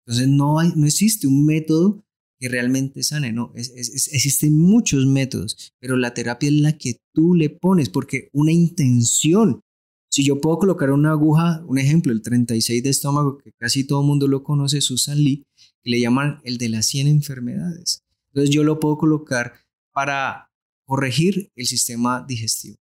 Entonces 0.07 0.29
no, 0.29 0.61
hay, 0.61 0.73
no 0.77 0.87
existe 0.87 1.27
un 1.27 1.45
método 1.45 2.05
que 2.39 2.49
realmente 2.49 3.03
sane, 3.03 3.33
no, 3.33 3.53
existen 3.55 4.57
muchos 4.59 5.07
métodos, 5.07 5.73
pero 5.81 5.97
la 5.97 6.13
terapia 6.13 6.49
es 6.51 6.55
la 6.55 6.77
que 6.77 7.01
tú 7.15 7.35
le 7.35 7.49
pones, 7.49 7.89
porque 7.89 8.29
una 8.33 8.53
intención, 8.53 9.63
si 10.11 10.23
yo 10.23 10.39
puedo 10.41 10.59
colocar 10.59 10.91
una 10.91 11.13
aguja, 11.13 11.65
un 11.67 11.79
ejemplo, 11.79 12.13
el 12.13 12.21
36 12.21 12.83
de 12.83 12.91
estómago, 12.91 13.39
que 13.39 13.53
casi 13.53 13.85
todo 13.85 14.03
el 14.03 14.07
mundo 14.07 14.29
lo 14.29 14.43
conoce, 14.43 14.83
Susan 14.83 15.19
Lee, 15.19 15.47
que 15.83 15.91
le 15.91 15.99
llaman 15.99 16.41
el 16.45 16.59
de 16.59 16.69
las 16.69 16.85
100 16.87 17.07
enfermedades. 17.07 18.05
Entonces 18.29 18.55
yo 18.55 18.65
lo 18.65 18.81
puedo 18.81 18.99
colocar 18.99 19.55
para 19.93 20.46
corregir 20.87 21.51
el 21.55 21.67
sistema 21.67 22.25
digestivo. 22.27 22.77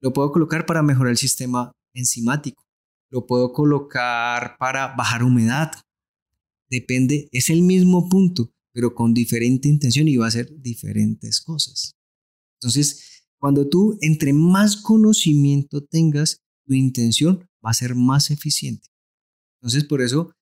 Lo 0.00 0.12
puedo 0.12 0.30
colocar 0.32 0.66
para 0.66 0.82
mejorar 0.82 1.12
el 1.12 1.16
sistema 1.16 1.72
enzimático. 1.94 2.62
Lo 3.10 3.26
puedo 3.26 3.52
colocar 3.52 4.56
para 4.58 4.94
bajar 4.94 5.22
humedad. 5.22 5.72
Depende, 6.68 7.28
es 7.32 7.48
el 7.50 7.62
mismo 7.62 8.08
punto, 8.08 8.52
pero 8.72 8.94
con 8.94 9.14
diferente 9.14 9.68
intención 9.68 10.08
y 10.08 10.16
va 10.16 10.26
a 10.26 10.28
hacer 10.28 10.50
diferentes 10.60 11.40
cosas. 11.40 11.94
Entonces, 12.60 13.24
cuando 13.38 13.68
tú 13.68 13.96
entre 14.00 14.32
más 14.32 14.76
conocimiento 14.76 15.84
tengas, 15.84 16.42
tu 16.66 16.74
intención 16.74 17.48
va 17.64 17.70
a 17.70 17.74
ser 17.74 17.94
más 17.94 18.30
eficiente. 18.30 18.88
Entonces, 19.60 19.84
por 19.84 20.02
eso 20.02 20.32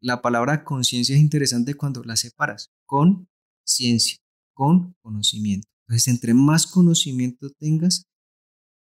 la 0.00 0.22
palabra 0.22 0.64
conciencia 0.64 1.14
es 1.14 1.20
interesante 1.20 1.74
cuando 1.74 2.02
la 2.04 2.16
separas 2.16 2.70
con 2.86 3.28
ciencia, 3.64 4.18
con 4.54 4.94
conocimiento. 5.02 5.68
Entonces, 5.90 6.06
entre 6.06 6.34
más 6.34 6.68
conocimiento 6.68 7.50
tengas, 7.50 8.06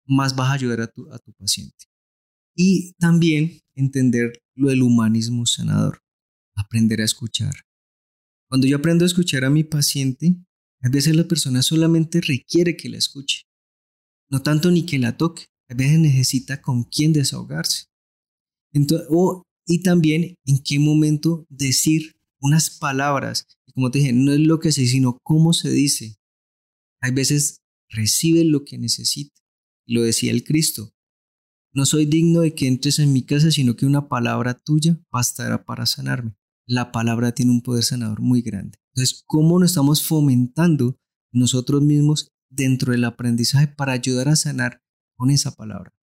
más 0.05 0.35
vas 0.35 0.49
a 0.49 0.53
ayudar 0.53 0.81
a 0.81 0.87
tu, 0.87 1.07
paciente. 1.37 1.85
Y 2.53 2.91
también 2.99 3.61
entender 3.75 4.33
lo 4.55 4.67
del 4.67 4.81
humanismo 4.81 5.45
sanador, 5.45 6.01
aprender 6.53 6.99
a 6.99 7.05
escuchar. 7.05 7.53
Cuando 8.49 8.67
yo 8.67 8.75
aprendo 8.75 9.05
a 9.05 9.07
escuchar 9.07 9.45
a 9.45 9.49
mi 9.49 9.63
paciente, 9.63 10.35
a 10.81 10.89
veces 10.89 11.15
la 11.15 11.25
persona 11.29 11.61
solamente 11.61 12.19
requiere 12.19 12.75
que 12.75 12.89
la 12.89 12.97
escuche, 12.97 13.43
no 14.29 14.41
tanto 14.41 14.69
ni 14.69 14.85
que 14.85 14.99
la 14.99 15.15
toque, 15.15 15.45
a 15.69 15.75
veces 15.75 15.99
necesita 15.99 16.61
con 16.61 16.83
quién 16.83 17.13
desahogarse. 17.13 17.85
Entonces, 18.73 19.07
y 19.65 19.81
también 19.81 20.35
en 20.45 20.61
qué 20.61 20.77
momento 20.77 21.45
decir 21.47 22.19
unas 22.41 22.69
palabras. 22.69 23.47
Como 23.73 23.91
te 23.91 23.99
dije, 23.99 24.11
no 24.11 24.33
es 24.33 24.41
lo 24.41 24.59
que 24.59 24.73
se 24.73 24.81
dice, 24.81 24.93
sino 24.95 25.19
cómo 25.23 25.53
se 25.53 25.69
dice. 25.69 26.17
Hay 27.07 27.13
veces 27.13 27.63
recibe 27.89 28.43
lo 28.43 28.65
que 28.65 28.77
necesita. 28.77 29.41
Lo 29.87 30.01
decía 30.01 30.29
el 30.33 30.43
Cristo. 30.43 30.93
No 31.73 31.85
soy 31.85 32.05
digno 32.05 32.41
de 32.41 32.53
que 32.53 32.67
entres 32.67 32.99
en 32.99 33.13
mi 33.13 33.25
casa, 33.25 33.49
sino 33.49 33.77
que 33.77 33.85
una 33.85 34.09
palabra 34.09 34.55
tuya 34.55 34.99
bastará 35.09 35.63
para 35.63 35.85
sanarme. 35.85 36.35
La 36.67 36.91
palabra 36.91 37.31
tiene 37.31 37.53
un 37.53 37.61
poder 37.61 37.85
sanador 37.85 38.19
muy 38.19 38.41
grande. 38.41 38.77
Entonces, 38.93 39.23
¿cómo 39.25 39.57
nos 39.57 39.71
estamos 39.71 40.05
fomentando 40.05 40.99
nosotros 41.31 41.81
mismos 41.81 42.33
dentro 42.49 42.91
del 42.91 43.05
aprendizaje 43.05 43.67
para 43.67 43.93
ayudar 43.93 44.27
a 44.27 44.35
sanar 44.35 44.83
con 45.15 45.29
esa 45.29 45.55
palabra? 45.55 45.93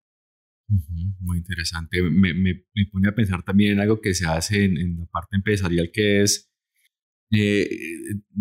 Muy 1.21 1.37
interesante. 1.37 2.01
Me, 2.01 2.33
me, 2.33 2.65
pone 2.91 3.09
a 3.09 3.15
pensar 3.15 3.43
también 3.43 3.73
en 3.73 3.81
algo 3.81 4.01
que 4.01 4.15
se 4.15 4.25
hace 4.25 4.65
en, 4.65 5.01
la 5.01 5.05
parte 5.05 5.37
empresarial, 5.37 5.91
que 5.93 6.23
es 6.23 6.51
eh, 7.37 7.69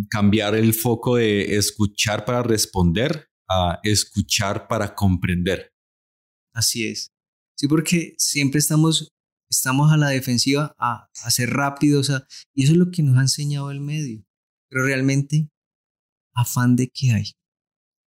cambiar 0.09 0.55
el 0.55 0.73
foco 0.73 1.17
de 1.17 1.55
escuchar 1.55 2.25
para 2.25 2.43
responder 2.43 3.27
a 3.49 3.79
escuchar 3.83 4.67
para 4.67 4.95
comprender. 4.95 5.73
Así 6.53 6.87
es. 6.87 7.11
Sí, 7.55 7.67
porque 7.67 8.15
siempre 8.17 8.59
estamos, 8.59 9.09
estamos 9.49 9.91
a 9.91 9.97
la 9.97 10.09
defensiva, 10.09 10.73
a, 10.77 11.09
a 11.23 11.31
ser 11.31 11.51
rápidos, 11.51 12.11
y 12.53 12.63
eso 12.63 12.71
es 12.73 12.77
lo 12.77 12.91
que 12.91 13.03
nos 13.03 13.17
ha 13.17 13.21
enseñado 13.21 13.71
el 13.71 13.79
medio. 13.79 14.23
Pero 14.69 14.85
realmente, 14.85 15.49
afán 16.33 16.75
de 16.75 16.89
qué 16.89 17.11
hay. 17.11 17.31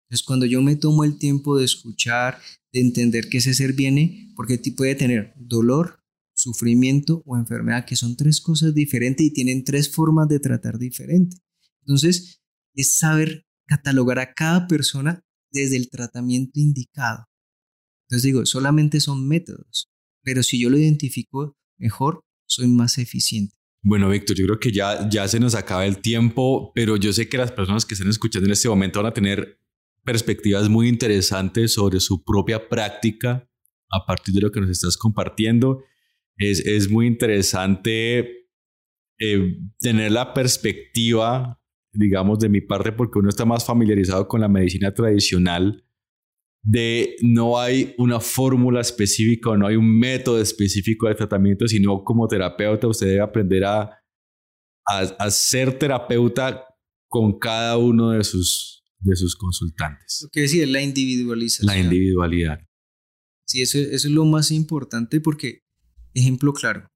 Entonces, 0.05 0.26
cuando 0.26 0.47
yo 0.47 0.62
me 0.62 0.76
tomo 0.76 1.05
el 1.05 1.18
tiempo 1.18 1.59
de 1.59 1.64
escuchar, 1.64 2.39
de 2.72 2.80
entender 2.80 3.28
que 3.28 3.39
ese 3.39 3.55
ser 3.55 3.72
viene, 3.72 4.32
porque 4.37 4.61
puede 4.76 4.95
tener 4.95 5.35
dolor, 5.37 6.03
sufrimiento 6.45 7.22
o 7.26 7.36
enfermedad, 7.36 7.86
que 7.86 7.97
son 7.97 8.16
tres 8.16 8.40
cosas 8.40 8.74
diferentes 8.74 9.26
y 9.26 9.32
tienen 9.32 9.64
tres 9.64 9.92
formas 9.92 10.28
de 10.28 10.38
tratar 10.38 10.78
diferente. 10.78 11.36
Entonces, 11.80 12.42
es 12.74 12.99
saber 12.99 13.47
catalogar 13.66 14.18
a 14.18 14.34
cada 14.34 14.66
persona 14.66 15.24
desde 15.51 15.76
el 15.76 15.88
tratamiento 15.88 16.61
indicado. 16.61 17.26
Entonces 18.07 18.24
digo, 18.24 18.45
solamente 18.45 19.01
son 19.01 19.26
métodos, 19.26 19.90
pero 20.22 20.42
si 20.42 20.61
yo 20.61 20.68
lo 20.68 20.76
identifico 20.76 21.57
mejor, 21.78 22.24
soy 22.47 22.68
más 22.68 22.99
eficiente. 22.99 23.57
Bueno, 23.82 24.09
Víctor, 24.11 24.36
yo 24.36 24.47
creo 24.47 24.61
que 24.61 24.72
ya, 24.72 25.09
ya 25.09 25.26
se 25.28 25.40
nos 25.40 25.55
acaba 25.55 25.86
el 25.86 25.99
tiempo, 25.99 26.72
pero 26.74 26.97
yo 26.97 27.12
sé 27.12 27.28
que 27.28 27.38
las 27.38 27.53
personas 27.53 27.84
que 27.84 27.95
están 27.95 28.09
escuchando 28.09 28.47
en 28.47 28.53
este 28.53 28.68
momento 28.68 29.03
van 29.03 29.11
a 29.11 29.14
tener 29.14 29.59
perspectivas 30.05 30.68
muy 30.68 30.88
interesantes 30.88 31.74
sobre 31.74 32.01
su 32.01 32.22
propia 32.24 32.68
práctica 32.68 33.49
a 33.90 34.07
partir 34.07 34.34
de 34.34 34.40
lo 34.40 34.51
que 34.51 34.61
nos 34.61 34.70
estás 34.70 34.97
compartiendo. 34.97 35.82
Es, 36.37 36.61
es 36.61 36.91
muy 36.91 37.07
interesante 37.07 38.49
eh, 39.18 39.59
tener 39.78 40.12
la 40.12 40.35
perspectiva, 40.35 41.61
digamos, 41.93 42.39
de 42.39 42.49
mi 42.49 42.61
parte, 42.61 42.93
porque 42.93 43.18
uno 43.18 43.28
está 43.28 43.45
más 43.45 43.64
familiarizado 43.64 44.26
con 44.26 44.41
la 44.41 44.49
medicina 44.49 44.93
tradicional, 44.93 45.85
de 46.62 47.16
no 47.22 47.61
hay 47.61 47.95
una 47.99 48.20
fórmula 48.20 48.80
específica 48.80 49.51
o 49.51 49.57
no 49.57 49.66
hay 49.66 49.76
un 49.76 49.99
método 49.99 50.41
específico 50.41 51.09
de 51.09 51.14
tratamiento, 51.14 51.68
sino 51.68 52.03
como 52.03 52.26
terapeuta 52.26 52.89
usted 52.89 53.07
debe 53.09 53.20
aprender 53.20 53.64
a, 53.64 53.82
a, 54.87 55.01
a 55.18 55.30
ser 55.30 55.78
terapeuta 55.78 56.64
con 57.09 57.39
cada 57.39 57.76
uno 57.76 58.11
de 58.12 58.24
sus 58.24 58.74
de 59.05 59.16
sus 59.16 59.37
consultantes. 59.37 60.20
Lo 60.22 60.30
que 60.30 60.41
decía, 60.41 60.66
la 60.66 60.80
individualización. 60.80 61.66
La 61.66 61.78
individualidad. 61.78 62.59
Sí, 63.47 63.61
eso, 63.61 63.78
eso 63.78 64.09
es 64.09 64.14
lo 64.14 64.24
más 64.24 64.51
importante 64.51 65.20
porque, 65.20 65.63
ejemplo 66.14 66.52
claro, 66.52 66.88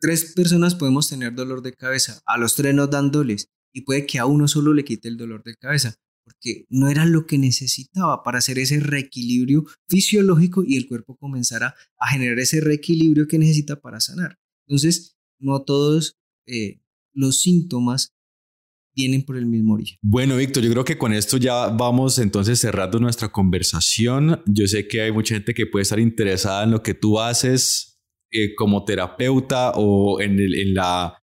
tres 0.00 0.32
personas 0.34 0.74
podemos 0.74 1.08
tener 1.08 1.34
dolor 1.34 1.62
de 1.62 1.72
cabeza, 1.72 2.20
a 2.26 2.38
los 2.38 2.54
tres 2.54 2.74
nos 2.74 2.90
dan 2.90 3.10
doles 3.10 3.48
y 3.72 3.82
puede 3.82 4.06
que 4.06 4.18
a 4.18 4.26
uno 4.26 4.48
solo 4.48 4.72
le 4.72 4.84
quite 4.84 5.08
el 5.08 5.16
dolor 5.16 5.42
de 5.44 5.54
cabeza, 5.54 5.94
porque 6.24 6.64
no 6.68 6.88
era 6.88 7.04
lo 7.04 7.26
que 7.26 7.38
necesitaba 7.38 8.22
para 8.22 8.38
hacer 8.38 8.58
ese 8.58 8.80
reequilibrio 8.80 9.64
fisiológico 9.88 10.64
y 10.64 10.76
el 10.76 10.88
cuerpo 10.88 11.16
comenzara 11.16 11.74
a 11.98 12.08
generar 12.08 12.38
ese 12.38 12.60
reequilibrio 12.60 13.28
que 13.28 13.38
necesita 13.38 13.80
para 13.80 14.00
sanar. 14.00 14.38
Entonces, 14.66 15.16
no 15.38 15.62
todos 15.62 16.16
eh, 16.46 16.80
los 17.12 17.40
síntomas 17.40 18.12
vienen 18.94 19.24
por 19.24 19.36
el 19.36 19.46
mismo 19.46 19.74
origen. 19.74 19.98
Bueno, 20.02 20.36
Víctor, 20.36 20.64
yo 20.64 20.70
creo 20.70 20.84
que 20.84 20.96
con 20.96 21.12
esto 21.12 21.36
ya 21.36 21.68
vamos 21.68 22.18
entonces 22.18 22.58
cerrando 22.58 22.98
nuestra 22.98 23.30
conversación. 23.30 24.42
Yo 24.46 24.66
sé 24.66 24.88
que 24.88 25.02
hay 25.02 25.12
mucha 25.12 25.34
gente 25.34 25.52
que 25.52 25.66
puede 25.66 25.82
estar 25.82 26.00
interesada 26.00 26.64
en 26.64 26.70
lo 26.70 26.82
que 26.82 26.94
tú 26.94 27.20
haces 27.20 27.95
eh, 28.36 28.54
como 28.54 28.84
terapeuta 28.84 29.72
o 29.76 30.20
en 30.20 30.38
el, 30.38 30.54
en, 30.54 30.74
la, 30.74 31.22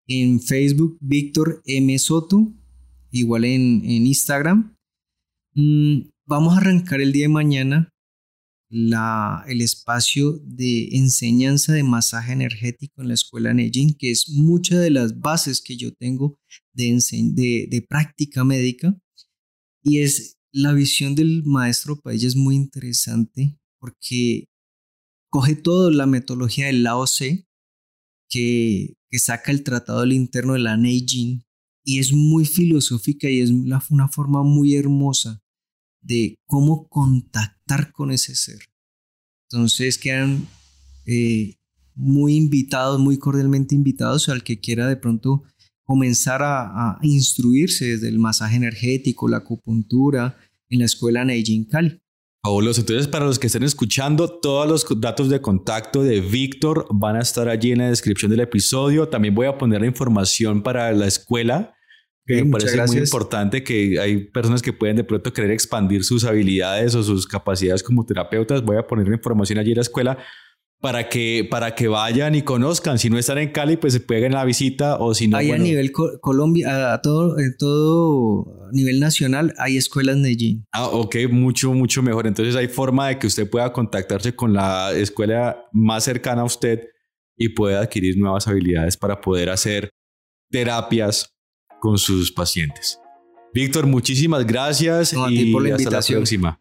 En 0.06 0.40
Facebook, 0.40 0.98
Víctor 1.00 1.62
M. 1.66 1.98
Soto, 1.98 2.52
igual 3.10 3.44
en, 3.44 3.84
Instagram. 3.84 4.76
Mm, 5.54 6.10
vamos 6.26 6.54
a 6.54 6.58
arrancar 6.58 7.00
el 7.00 7.12
día 7.12 7.24
de 7.24 7.32
mañana 7.32 7.93
el 9.46 9.60
espacio 9.60 10.40
de 10.42 10.88
enseñanza 10.92 11.72
de 11.72 11.84
masaje 11.84 12.32
energético 12.32 13.02
en 13.02 13.08
la 13.08 13.14
escuela 13.14 13.54
Nejin, 13.54 13.94
que 13.94 14.10
es 14.10 14.28
muchas 14.28 14.80
de 14.80 14.90
las 14.90 15.20
bases 15.20 15.60
que 15.60 15.76
yo 15.76 15.92
tengo 15.94 16.38
de, 16.72 16.98
de, 17.34 17.68
de 17.70 17.82
práctica 17.82 18.42
médica. 18.42 18.98
Y 19.82 20.00
es 20.00 20.38
la 20.50 20.72
visión 20.72 21.14
del 21.14 21.44
maestro 21.44 22.00
Paella 22.00 22.26
es 22.26 22.36
muy 22.36 22.56
interesante 22.56 23.58
porque 23.78 24.48
coge 25.30 25.54
toda 25.54 25.90
la 25.90 26.06
metodología 26.06 26.66
del 26.66 26.82
Lao 26.82 27.04
que, 28.28 28.94
que 29.08 29.18
saca 29.18 29.52
el 29.52 29.62
tratado 29.62 30.00
del 30.00 30.14
interno 30.14 30.54
de 30.54 30.60
la 30.60 30.76
Neijin, 30.76 31.44
y 31.84 31.98
es 31.98 32.12
muy 32.12 32.46
filosófica 32.46 33.28
y 33.28 33.40
es 33.40 33.50
una 33.50 34.08
forma 34.08 34.42
muy 34.42 34.74
hermosa 34.74 35.43
de 36.04 36.36
cómo 36.46 36.88
contactar 36.88 37.92
con 37.92 38.10
ese 38.10 38.34
ser. 38.34 38.60
Entonces 39.50 39.98
quedan 39.98 40.46
eh, 41.06 41.56
muy 41.94 42.36
invitados, 42.36 43.00
muy 43.00 43.18
cordialmente 43.18 43.74
invitados 43.74 44.28
al 44.28 44.42
que 44.42 44.60
quiera 44.60 44.86
de 44.86 44.96
pronto 44.96 45.42
comenzar 45.84 46.40
a, 46.42 46.98
instruirse 47.02 47.86
desde 47.86 48.08
el 48.08 48.18
masaje 48.18 48.56
energético, 48.56 49.28
la 49.28 49.38
acupuntura, 49.38 50.36
en 50.70 50.78
la 50.78 50.86
escuela 50.86 51.24
Neijin 51.24 51.66
Cali. 51.66 52.00
Fabuloso. 52.42 52.80
Entonces, 52.80 53.06
para 53.06 53.26
los 53.26 53.38
que 53.38 53.46
estén 53.46 53.62
escuchando, 53.62 54.28
todos 54.28 54.66
los 54.66 55.00
datos 55.00 55.28
de 55.28 55.40
contacto 55.40 56.02
de 56.02 56.20
Víctor 56.20 56.86
van 56.90 57.16
a 57.16 57.20
estar 57.20 57.48
allí 57.48 57.72
en 57.72 57.78
la 57.78 57.88
descripción 57.88 58.30
del 58.30 58.40
episodio. 58.40 59.08
También 59.08 59.34
voy 59.34 59.46
a 59.46 59.56
poner 59.56 59.80
la 59.80 59.86
información 59.86 60.62
para 60.62 60.92
la 60.92 61.06
escuela, 61.06 61.73
que 62.26 62.44
me 62.44 62.50
parece 62.50 62.82
muy 62.86 62.98
importante 62.98 63.62
que 63.62 64.00
hay 64.00 64.24
personas 64.24 64.62
que 64.62 64.72
pueden 64.72 64.96
de 64.96 65.04
pronto 65.04 65.32
querer 65.32 65.50
expandir 65.50 66.04
sus 66.04 66.24
habilidades 66.24 66.94
o 66.94 67.02
sus 67.02 67.26
capacidades 67.26 67.82
como 67.82 68.06
terapeutas. 68.06 68.62
Voy 68.62 68.76
a 68.76 68.86
poner 68.86 69.08
la 69.08 69.16
información 69.16 69.58
allí 69.58 69.72
en 69.72 69.76
la 69.76 69.82
escuela 69.82 70.18
para 70.80 71.08
que, 71.08 71.46
para 71.50 71.74
que 71.74 71.88
vayan 71.88 72.34
y 72.34 72.42
conozcan. 72.42 72.98
Si 72.98 73.10
no 73.10 73.18
están 73.18 73.38
en 73.38 73.52
Cali, 73.52 73.76
pues 73.76 73.92
se 73.92 74.00
peguen 74.00 74.32
la 74.32 74.44
visita 74.44 74.96
o 74.98 75.14
si 75.14 75.28
no... 75.28 75.36
Ahí 75.36 75.50
a 75.50 75.58
nivel 75.58 75.92
Colombia, 75.92 76.92
a 76.92 77.02
todo, 77.02 77.38
en 77.38 77.56
todo 77.58 78.70
nivel 78.72 79.00
nacional, 79.00 79.54
hay 79.58 79.76
escuelas 79.76 80.16
Neijin. 80.16 80.66
Ah, 80.72 80.88
ok, 80.88 81.16
mucho, 81.30 81.72
mucho 81.72 82.02
mejor. 82.02 82.26
Entonces 82.26 82.56
hay 82.56 82.68
forma 82.68 83.08
de 83.08 83.18
que 83.18 83.26
usted 83.26 83.48
pueda 83.48 83.72
contactarse 83.72 84.34
con 84.34 84.52
la 84.52 84.92
escuela 84.92 85.64
más 85.72 86.04
cercana 86.04 86.42
a 86.42 86.44
usted 86.44 86.88
y 87.36 87.50
pueda 87.50 87.80
adquirir 87.80 88.16
nuevas 88.16 88.48
habilidades 88.48 88.96
para 88.96 89.20
poder 89.20 89.50
hacer 89.50 89.90
terapias 90.50 91.33
con 91.84 91.98
sus 91.98 92.32
pacientes. 92.32 92.98
Víctor, 93.52 93.86
muchísimas 93.86 94.46
gracias 94.46 95.12
y 95.28 95.52
por 95.52 95.68
la 95.68 95.74
hasta 95.74 95.90
la 95.90 96.00
próxima. 96.00 96.58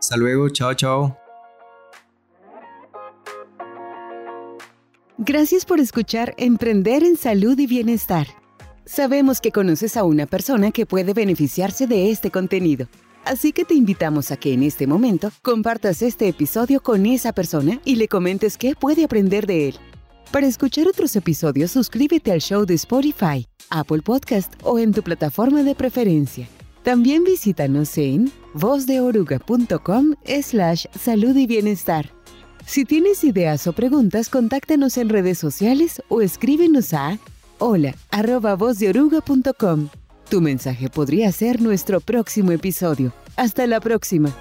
Hasta 0.00 0.16
luego, 0.16 0.48
chao, 0.48 0.74
chao. 0.74 1.16
Gracias 5.16 5.64
por 5.64 5.78
escuchar 5.78 6.34
Emprender 6.38 7.04
en 7.04 7.16
Salud 7.16 7.56
y 7.56 7.68
Bienestar. 7.68 8.26
Sabemos 8.84 9.40
que 9.40 9.52
conoces 9.52 9.96
a 9.96 10.02
una 10.02 10.26
persona 10.26 10.72
que 10.72 10.86
puede 10.86 11.14
beneficiarse 11.14 11.86
de 11.86 12.10
este 12.10 12.32
contenido. 12.32 12.88
Así 13.24 13.52
que 13.52 13.64
te 13.64 13.74
invitamos 13.74 14.32
a 14.32 14.36
que 14.36 14.54
en 14.54 14.64
este 14.64 14.88
momento 14.88 15.30
compartas 15.42 16.02
este 16.02 16.26
episodio 16.26 16.82
con 16.82 17.06
esa 17.06 17.32
persona 17.32 17.80
y 17.84 17.94
le 17.94 18.08
comentes 18.08 18.58
qué 18.58 18.74
puede 18.74 19.04
aprender 19.04 19.46
de 19.46 19.68
él. 19.68 19.76
Para 20.32 20.48
escuchar 20.48 20.88
otros 20.88 21.14
episodios, 21.14 21.70
suscríbete 21.70 22.32
al 22.32 22.40
show 22.40 22.66
de 22.66 22.74
Spotify, 22.74 23.46
Apple 23.70 24.02
Podcast 24.02 24.54
o 24.62 24.78
en 24.78 24.92
tu 24.92 25.02
plataforma 25.02 25.62
de 25.62 25.74
preferencia. 25.74 26.48
También 26.82 27.24
visítanos 27.24 27.96
en 27.96 28.30
vozdeoruga.com 28.52 30.14
slash 30.42 30.86
salud 30.98 31.34
y 31.36 31.46
bienestar. 31.46 32.10
Si 32.66 32.84
tienes 32.84 33.24
ideas 33.24 33.66
o 33.66 33.72
preguntas, 33.72 34.28
contáctanos 34.28 34.96
en 34.96 35.08
redes 35.08 35.38
sociales 35.38 36.02
o 36.08 36.22
escríbenos 36.22 36.94
a 36.94 37.18
hola 37.58 37.94
arroba 38.10 38.56
Tu 40.28 40.40
mensaje 40.40 40.88
podría 40.88 41.32
ser 41.32 41.60
nuestro 41.60 42.00
próximo 42.00 42.52
episodio. 42.52 43.12
Hasta 43.36 43.66
la 43.66 43.80
próxima. 43.80 44.34